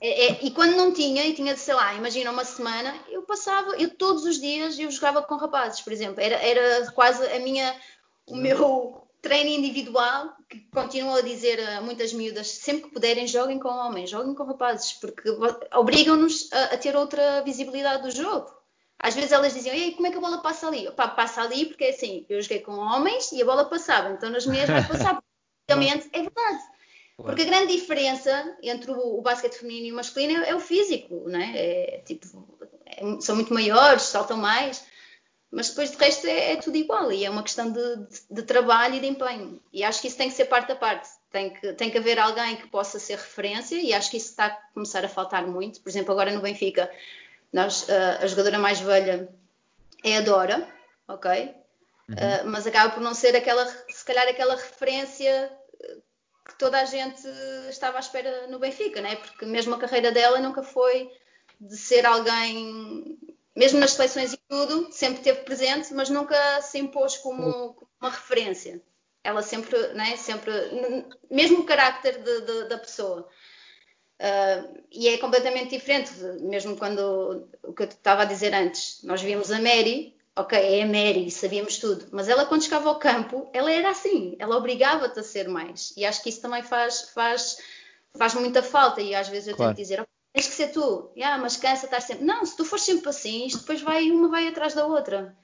[0.00, 3.76] É, é, e quando não tinha, e tinha, sei lá, imagina uma semana, eu passava,
[3.76, 6.20] eu todos os dias eu jogava com rapazes, por exemplo.
[6.20, 7.78] Era, era quase a minha,
[8.26, 13.58] o meu treino individual, que continuo a dizer a muitas miúdas, sempre que puderem, joguem
[13.58, 15.28] com homens, joguem com rapazes, porque
[15.74, 18.54] obrigam-nos a, a, ter outra visibilidade do jogo.
[18.98, 20.86] Às vezes elas diziam, Ei, como é que a bola passa ali?
[20.86, 24.30] Opa, passa ali porque é assim, eu joguei com homens e a bola passava, então
[24.30, 25.18] nas mulheres vai passar.
[25.68, 26.62] Basicamente, é verdade.
[27.16, 30.60] Porque a grande diferença entre o, o basquete feminino e o masculino é, é o
[30.60, 31.56] físico, não é?
[31.56, 32.26] é tipo,
[32.86, 34.86] é, são muito maiores, saltam mais
[35.50, 38.42] mas depois de resto é, é, tudo igual e é uma questão de, de, de,
[38.42, 39.60] trabalho e de empenho.
[39.72, 41.08] E acho que isso tem que ser parte a parte.
[41.30, 44.46] Tem que, tem que haver alguém que possa ser referência e acho que isso está
[44.46, 45.80] a começar a faltar muito.
[45.80, 46.90] Por exemplo, agora no Benfica,
[47.52, 49.28] nós, a, a jogadora mais velha
[50.02, 50.68] é a Dora,
[51.08, 51.54] ok?
[52.08, 52.14] Uhum.
[52.14, 55.50] Uh, mas acaba por não ser aquela, se calhar, aquela referência
[56.46, 57.22] que toda a gente
[57.68, 59.16] estava à espera no Benfica, né?
[59.16, 61.10] Porque mesmo a carreira dela nunca foi
[61.60, 63.18] de ser alguém
[63.56, 68.10] mesmo nas seleções e tudo, sempre teve presente, mas nunca se impôs como, como uma
[68.10, 68.82] referência.
[69.24, 70.52] Ela sempre, né, sempre,
[71.30, 73.26] mesmo o carácter de, de, da pessoa.
[74.18, 79.20] Uh, e é completamente diferente, mesmo quando o que eu estava a dizer antes, nós
[79.20, 83.46] víamos a Mary, ok, é a Mary, sabíamos tudo, mas ela quando chegava ao campo,
[83.52, 87.58] ela era assim, ela obrigava-te a ser mais, e acho que isso também faz, faz,
[88.16, 89.74] faz muita falta, e às vezes eu claro.
[89.74, 91.10] tenho que dizer, tens que ser tu.
[91.16, 92.24] Yeah, mas cansa estar sempre.
[92.24, 95.34] Não, se tu fores sempre assim, isto depois vai, uma vai atrás da outra.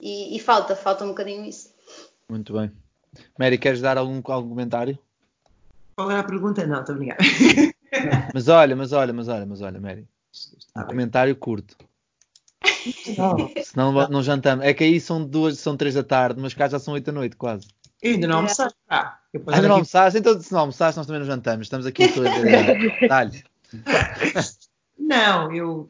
[0.00, 1.74] E, e falta, falta um bocadinho isso.
[2.28, 2.70] Muito bem.
[3.36, 4.96] Mary, queres dar algum, algum comentário?
[5.96, 6.64] Qual era a pergunta?
[6.64, 7.18] Não, estou a brincar.
[8.32, 10.06] mas olha, mas olha, mas olha, mas olha, Mary.
[10.76, 11.76] Um comentário curto.
[13.18, 13.50] Não.
[13.62, 14.64] Senão não jantamos.
[14.64, 17.12] É que aí são duas, são três da tarde, mas cá já são oito da
[17.12, 17.66] noite, quase.
[18.00, 18.78] Eu ainda não almoçaste.
[18.88, 19.18] Ah,
[19.48, 20.18] ainda não almoçaste?
[20.18, 21.66] Então, se não almoçaste, nós também não jantamos.
[21.66, 22.32] Estamos aqui todos.
[23.08, 23.44] Dá-lhe.
[24.98, 25.88] Não, eu.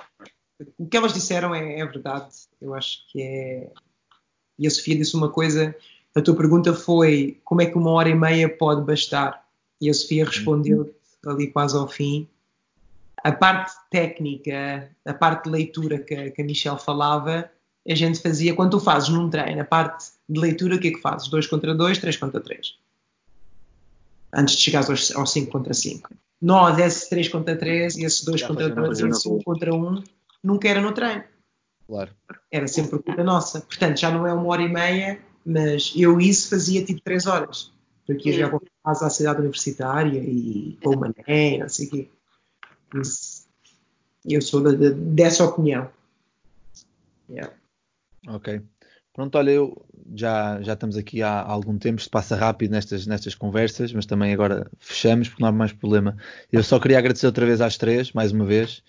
[0.78, 2.30] O que elas disseram é, é, verdade.
[2.60, 3.70] Eu acho que é.
[4.58, 5.74] E a Sofia disse uma coisa.
[6.14, 9.46] A tua pergunta foi como é que uma hora e meia pode bastar?
[9.80, 10.94] E a Sofia respondeu
[11.26, 12.28] ali quase ao fim.
[13.24, 17.50] A parte técnica, a parte de leitura que, que a Michelle falava,
[17.88, 19.62] a gente fazia quando tu fazes num treino.
[19.62, 21.28] A parte de leitura, o que é que fazes?
[21.28, 22.76] 2 contra 2, 3 contra 3.
[24.32, 26.10] Antes de chegares aos 5 contra 5
[26.42, 30.02] nós, esse 3 contra 3, esse 2 contra 2, esse 1 contra 1,
[30.42, 31.22] nunca era no treino.
[31.86, 32.10] Claro.
[32.50, 33.60] Era sempre culpa nossa.
[33.60, 37.72] Portanto, já não é uma hora e meia, mas eu isso fazia tipo 3 horas.
[38.04, 42.08] Porque ia jogar com a cidade universitária e com o Mané, não sei o quê.
[44.24, 45.88] Eu sou de, de, dessa opinião.
[47.30, 47.54] Yeah.
[48.26, 48.60] Ok.
[49.12, 49.84] Pronto, olha, eu
[50.14, 54.32] já, já estamos aqui há, algum tempo, isto passa rápido nestas, nestas conversas, mas também
[54.32, 56.16] agora fechamos porque não há mais problema.
[56.50, 58.82] Eu só queria agradecer outra vez às três, mais uma vez.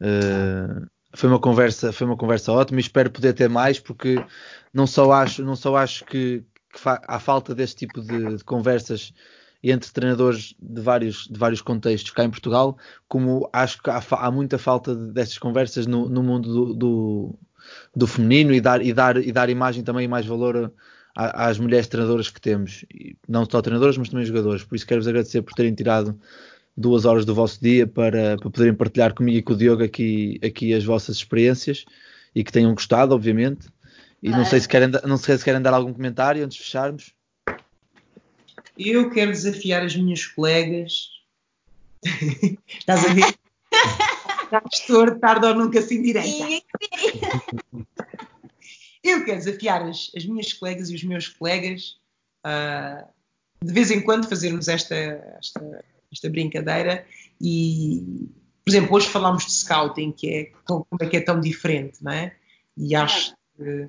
[0.00, 4.16] Uh, foi uma conversa, foi uma conversa ótima e espero poder ter mais porque
[4.72, 8.44] não só acho, não só acho que, que fa há falta deste tipo de, de,
[8.44, 9.12] conversas
[9.62, 12.78] entre treinadores de vários, de vários contextos cá em Portugal,
[13.08, 17.38] como acho que há, há muita falta destas conversas no, no mundo do, do
[17.94, 20.72] do feminino e dar, e dar, e dar imagem também e mais valor
[21.16, 24.64] a, às mulheres treinadoras que temos, e não só treinadoras, mas também jogadores.
[24.64, 26.18] Por isso quero-vos agradecer por terem tirado
[26.76, 30.38] duas horas do vosso dia para, para poderem partilhar comigo e com o Diogo aqui,
[30.44, 31.84] aqui as vossas experiências
[32.34, 33.68] e que tenham gostado, obviamente.
[34.22, 37.14] E não sei, se querem, não sei se querem dar algum comentário antes de fecharmos.
[38.78, 41.10] Eu quero desafiar as minhas colegas.
[42.68, 43.34] Estás a ver?
[44.72, 46.44] Gestor, tarde ou nunca se endireita.
[49.02, 51.96] Eu quero desafiar as, as, minhas colegas e os meus colegas
[52.44, 53.06] uh,
[53.62, 57.06] de vez em quando fazermos esta, esta, esta brincadeira
[57.40, 58.28] e,
[58.64, 62.12] por exemplo, hoje falámos de scouting, que é como é que é tão diferente, não
[62.12, 62.34] é?
[62.76, 63.88] E acho que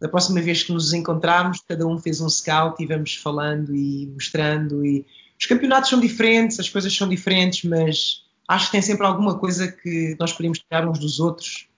[0.00, 4.06] da próxima vez que nos encontrarmos, cada um fez um scout e vamos falando e
[4.06, 4.84] mostrando.
[4.84, 5.04] E
[5.38, 9.70] os campeonatos são diferentes, as coisas são diferentes, mas acho que tem sempre alguma coisa
[9.70, 11.68] que nós podemos tirar uns dos outros,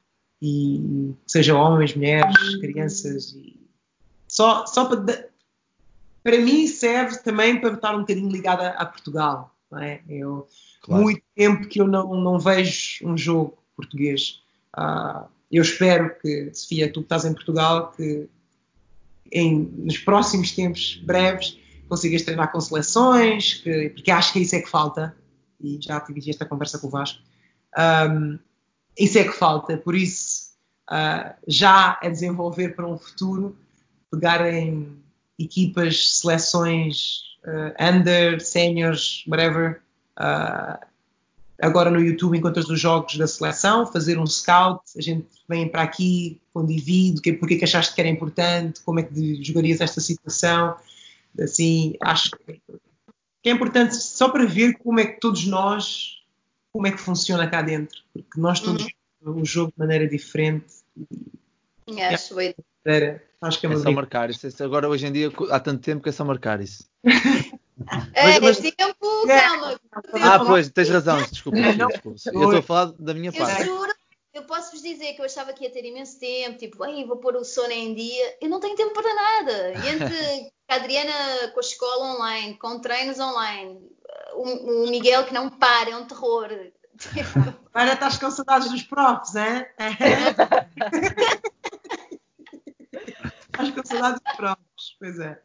[0.40, 3.32] e seja homens, mulheres, crianças.
[3.32, 3.60] E...
[4.26, 5.28] Só, só para,
[6.24, 9.54] para mim serve também para estar um bocadinho ligada a Portugal.
[9.70, 10.00] Não é?
[10.08, 10.48] Eu,
[10.80, 11.02] claro.
[11.02, 14.42] Muito tempo que eu não, não vejo um jogo português.
[14.74, 18.28] Uh, eu espero que, Sofia, tu que estás em Portugal, que
[19.30, 24.62] em, nos próximos tempos breves consigas treinar com seleções, que, porque acho que isso é
[24.62, 25.14] que falta,
[25.62, 27.20] e já tive esta conversa com o Vasco,
[28.10, 28.38] um,
[28.98, 30.52] isso é que falta, por isso
[30.90, 33.56] uh, já a desenvolver para um futuro,
[34.10, 34.96] pegar em
[35.38, 39.80] equipas, seleções, uh, under, seniors, whatever,
[40.18, 40.78] uh,
[41.60, 45.82] agora no YouTube encontras os jogos da seleção, fazer um scout, a gente vem para
[45.82, 49.80] aqui com divide, que, porque é que achaste que era importante, como é que jogarias
[49.80, 50.76] esta situação,
[51.40, 52.60] assim, acho que
[53.48, 56.22] é importante só para ver como é que todos nós,
[56.72, 58.86] como é que funciona cá dentro, porque nós todos
[59.22, 59.40] uhum.
[59.40, 60.66] um jogo de maneira diferente.
[61.86, 62.54] E, acho, é,
[62.84, 64.46] era, acho que é, é só marcar isso.
[64.62, 66.88] Agora, hoje em dia, há tanto tempo que é só marcar isso.
[68.12, 68.74] É, mas, mas...
[68.74, 69.40] tempo, é.
[69.40, 69.80] calma.
[70.20, 71.58] Ah, pois, tens razão, desculpa.
[71.58, 72.08] desculpa.
[72.26, 73.62] Eu estou a falar da minha parte.
[73.62, 73.91] Eu juro,
[74.32, 77.36] eu posso vos dizer que eu achava que ia ter imenso tempo, tipo, vou pôr
[77.36, 78.38] o sono em dia.
[78.40, 79.72] Eu não tenho tempo para nada.
[79.72, 81.12] E entre a Adriana
[81.52, 83.78] com a escola online, com treinos online,
[84.34, 86.48] o, o Miguel que não para, é um terror.
[87.74, 89.74] Agora estás com saudades dos profs, é?
[93.46, 95.42] estás com saudades dos profs, pois é.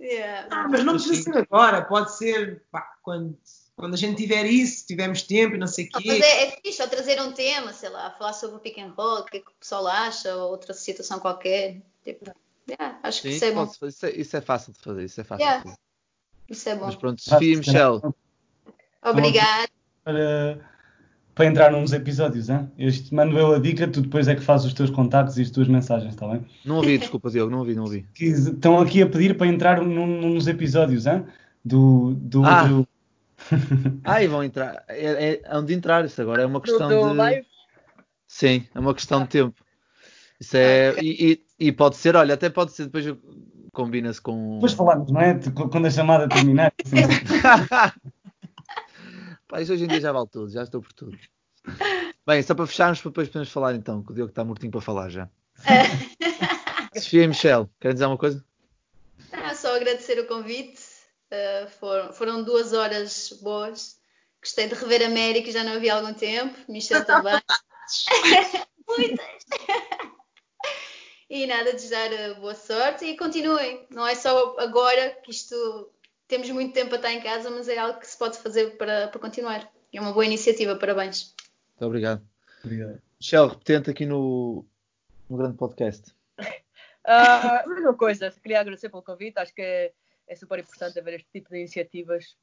[0.00, 0.48] Yeah.
[0.50, 3.38] Ah, mas não precisa ser agora, pode ser pá, quando,
[3.80, 6.04] quando a gente tiver isso, tivermos tempo e não sei o quê.
[6.06, 8.92] Mas é, é fixe, ou trazer um tema, sei lá, falar sobre o pick and
[8.96, 11.80] roll, o que, é que o pessoal acha, ou outra situação qualquer.
[12.04, 12.30] Tipo,
[12.68, 13.64] yeah, acho Sim, que isso é bom.
[13.64, 15.58] Isso é, isso é, fácil de fazer, isso é fácil yeah.
[15.58, 15.80] de fazer.
[16.48, 16.86] Isso é bom.
[16.86, 18.00] Mas pronto, Sofia e Michelle.
[19.02, 19.68] Obrigada.
[20.04, 20.60] Para,
[21.34, 22.70] para entrar nos episódios, hein?
[22.76, 25.50] Este, mando eu a dica, tu depois é que fazes os teus contactos e as
[25.50, 26.44] tuas mensagens, está bem?
[26.64, 28.06] Não ouvi, desculpa, Diogo, não ouvi, não ouvi.
[28.14, 31.24] Que estão aqui a pedir para entrar num, nos episódios, hein?
[31.64, 32.14] Do.
[32.14, 32.64] do, ah.
[32.64, 32.88] do...
[34.04, 34.84] ah, e vão entrar.
[34.88, 37.16] É, é, onde entrar, isso agora é uma questão do, do de.
[37.16, 37.46] Live?
[38.26, 39.60] Sim, é uma questão de tempo.
[40.40, 40.90] Isso é.
[40.90, 43.04] Ah, e, e, e, pode ser, olha, até pode ser, depois
[43.72, 44.54] combina-se com.
[44.54, 45.38] Depois falamos, não é?
[45.70, 46.72] Quando a chamada terminar.
[46.84, 46.96] Assim.
[49.48, 51.18] Pá, isso hoje em dia já vale tudo, já estou por tudo.
[52.26, 55.08] Bem, só para fecharmos, depois podemos falar então, que o Diogo está mortinho para falar
[55.08, 55.28] já.
[56.96, 58.44] Sofia e Michelle, querem dizer alguma coisa?
[59.32, 60.89] Ah, só agradecer o convite.
[61.30, 64.00] Uh, foram, foram, duas horas boas.
[64.42, 66.56] Gostei de rever a Mary, que já não havia há algum tempo.
[66.68, 67.40] Michelle também.
[68.88, 69.26] Muitas.
[71.30, 73.86] e nada, desejar eh, boa sorte e continuem.
[73.90, 75.92] Não é só agora que isto.
[76.26, 79.08] Temos muito tempo a estar em casa, mas é algo que se pode fazer para,
[79.08, 79.70] para continuar.
[79.92, 81.34] É uma boa iniciativa, parabéns.
[81.70, 82.22] Muito obrigado.
[82.64, 83.02] Obrigado.
[83.20, 84.64] Michel, repetente aqui no,
[85.28, 86.14] no grande podcast.
[87.02, 89.90] Uh, mesma coisa, queria agradecer pelo convite, acho que
[90.30, 92.36] é, super importante haver este tipo de iniciativas.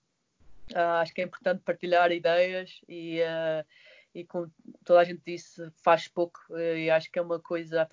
[0.74, 3.66] Uh, acho que é importante partilhar ideias e, uh,
[4.14, 4.52] e como
[4.84, 7.88] toda a gente disse, faz pouco e acho que é uma coisa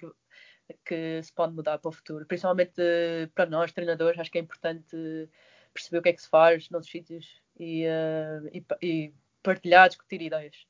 [0.84, 2.74] que se pode mudar para o futuro, principalmente
[3.32, 4.96] para nós, treinadores, acho que é importante
[5.72, 7.84] perceber o que é que se faz nos sítios e,
[8.52, 10.66] e, e partilhar, discutir ideias.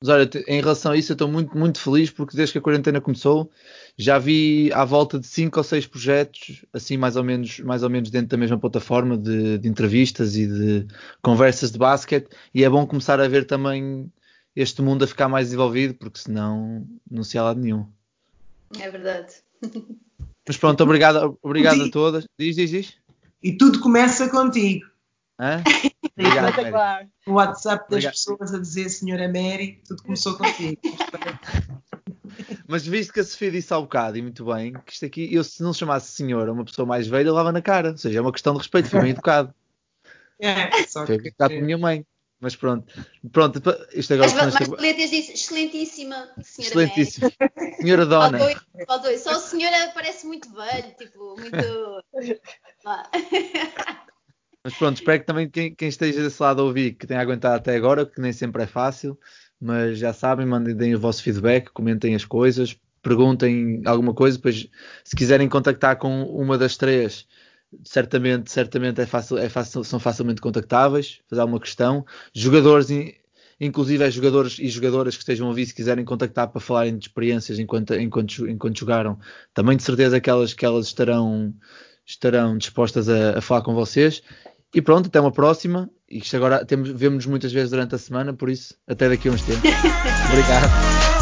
[0.00, 2.62] Mas olha, em relação a isso, eu estou muito, muito feliz porque desde que a
[2.62, 3.50] quarentena começou
[3.96, 7.90] já vi à volta de cinco ou seis projetos, assim mais ou menos, mais ou
[7.90, 10.86] menos dentro da mesma plataforma de, de entrevistas e de
[11.20, 12.28] conversas de basquete.
[12.54, 14.10] E é bom começar a ver também
[14.54, 17.84] este mundo a ficar mais desenvolvido, porque senão não se há lado nenhum.
[18.78, 19.34] É verdade.
[20.46, 22.24] Mas pronto, obrigado, obrigado a todas.
[22.38, 22.94] Diz, diz, diz.
[23.42, 24.86] E tudo começa contigo.
[25.38, 25.62] Hã?
[26.18, 28.12] Obrigado, o WhatsApp das Obrigado.
[28.12, 30.80] pessoas a dizer Senhora Mary, tudo começou contigo.
[32.66, 35.42] Mas visto que a Sofia disse há bocado, e muito bem, que isto aqui, eu
[35.44, 37.92] se não chamasse senhora uma pessoa mais velha, lava na cara.
[37.92, 39.54] Ou seja, é uma questão de respeito, fui bem educado.
[40.40, 41.26] É, só foi que...
[41.30, 42.06] educado com a minha mãe.
[42.38, 42.86] Mas pronto,
[43.32, 43.60] pronto,
[43.92, 44.30] isto agora.
[44.32, 47.32] Mas, mas letras disse excelentíssima senhora Excelentíssima.
[47.80, 48.38] Senhora Dona.
[49.18, 52.04] Só a senhora parece muito velho, tipo, muito.
[54.68, 57.54] Mas pronto, espero que também quem, quem, esteja desse lado a ouvir, que tenha aguentado
[57.54, 59.18] até agora, que nem sempre é fácil,
[59.58, 64.68] mas já sabem, mandem deem o vosso feedback, comentem as coisas, perguntem alguma coisa, depois
[65.02, 67.26] se quiserem contactar com uma das três
[67.82, 72.04] certamente, certamente é fácil, é fácil, são facilmente contactáveis, fazer alguma questão.
[72.34, 72.88] Jogadores,
[73.58, 77.06] inclusive é jogadores e jogadoras que estejam a ouvir, se quiserem contactar para falarem de
[77.06, 79.18] experiências enquanto, enquanto, enquanto jogaram,
[79.54, 81.54] também de certeza que elas, que elas estarão,
[82.04, 84.22] estarão dispostas a, a falar com vocês.
[84.74, 85.90] E pronto, até uma próxima.
[86.10, 89.32] E isto agora temos, vemos muitas vezes durante a semana, por isso, até daqui a
[89.32, 89.70] uns tempos.
[90.26, 91.17] Obrigado.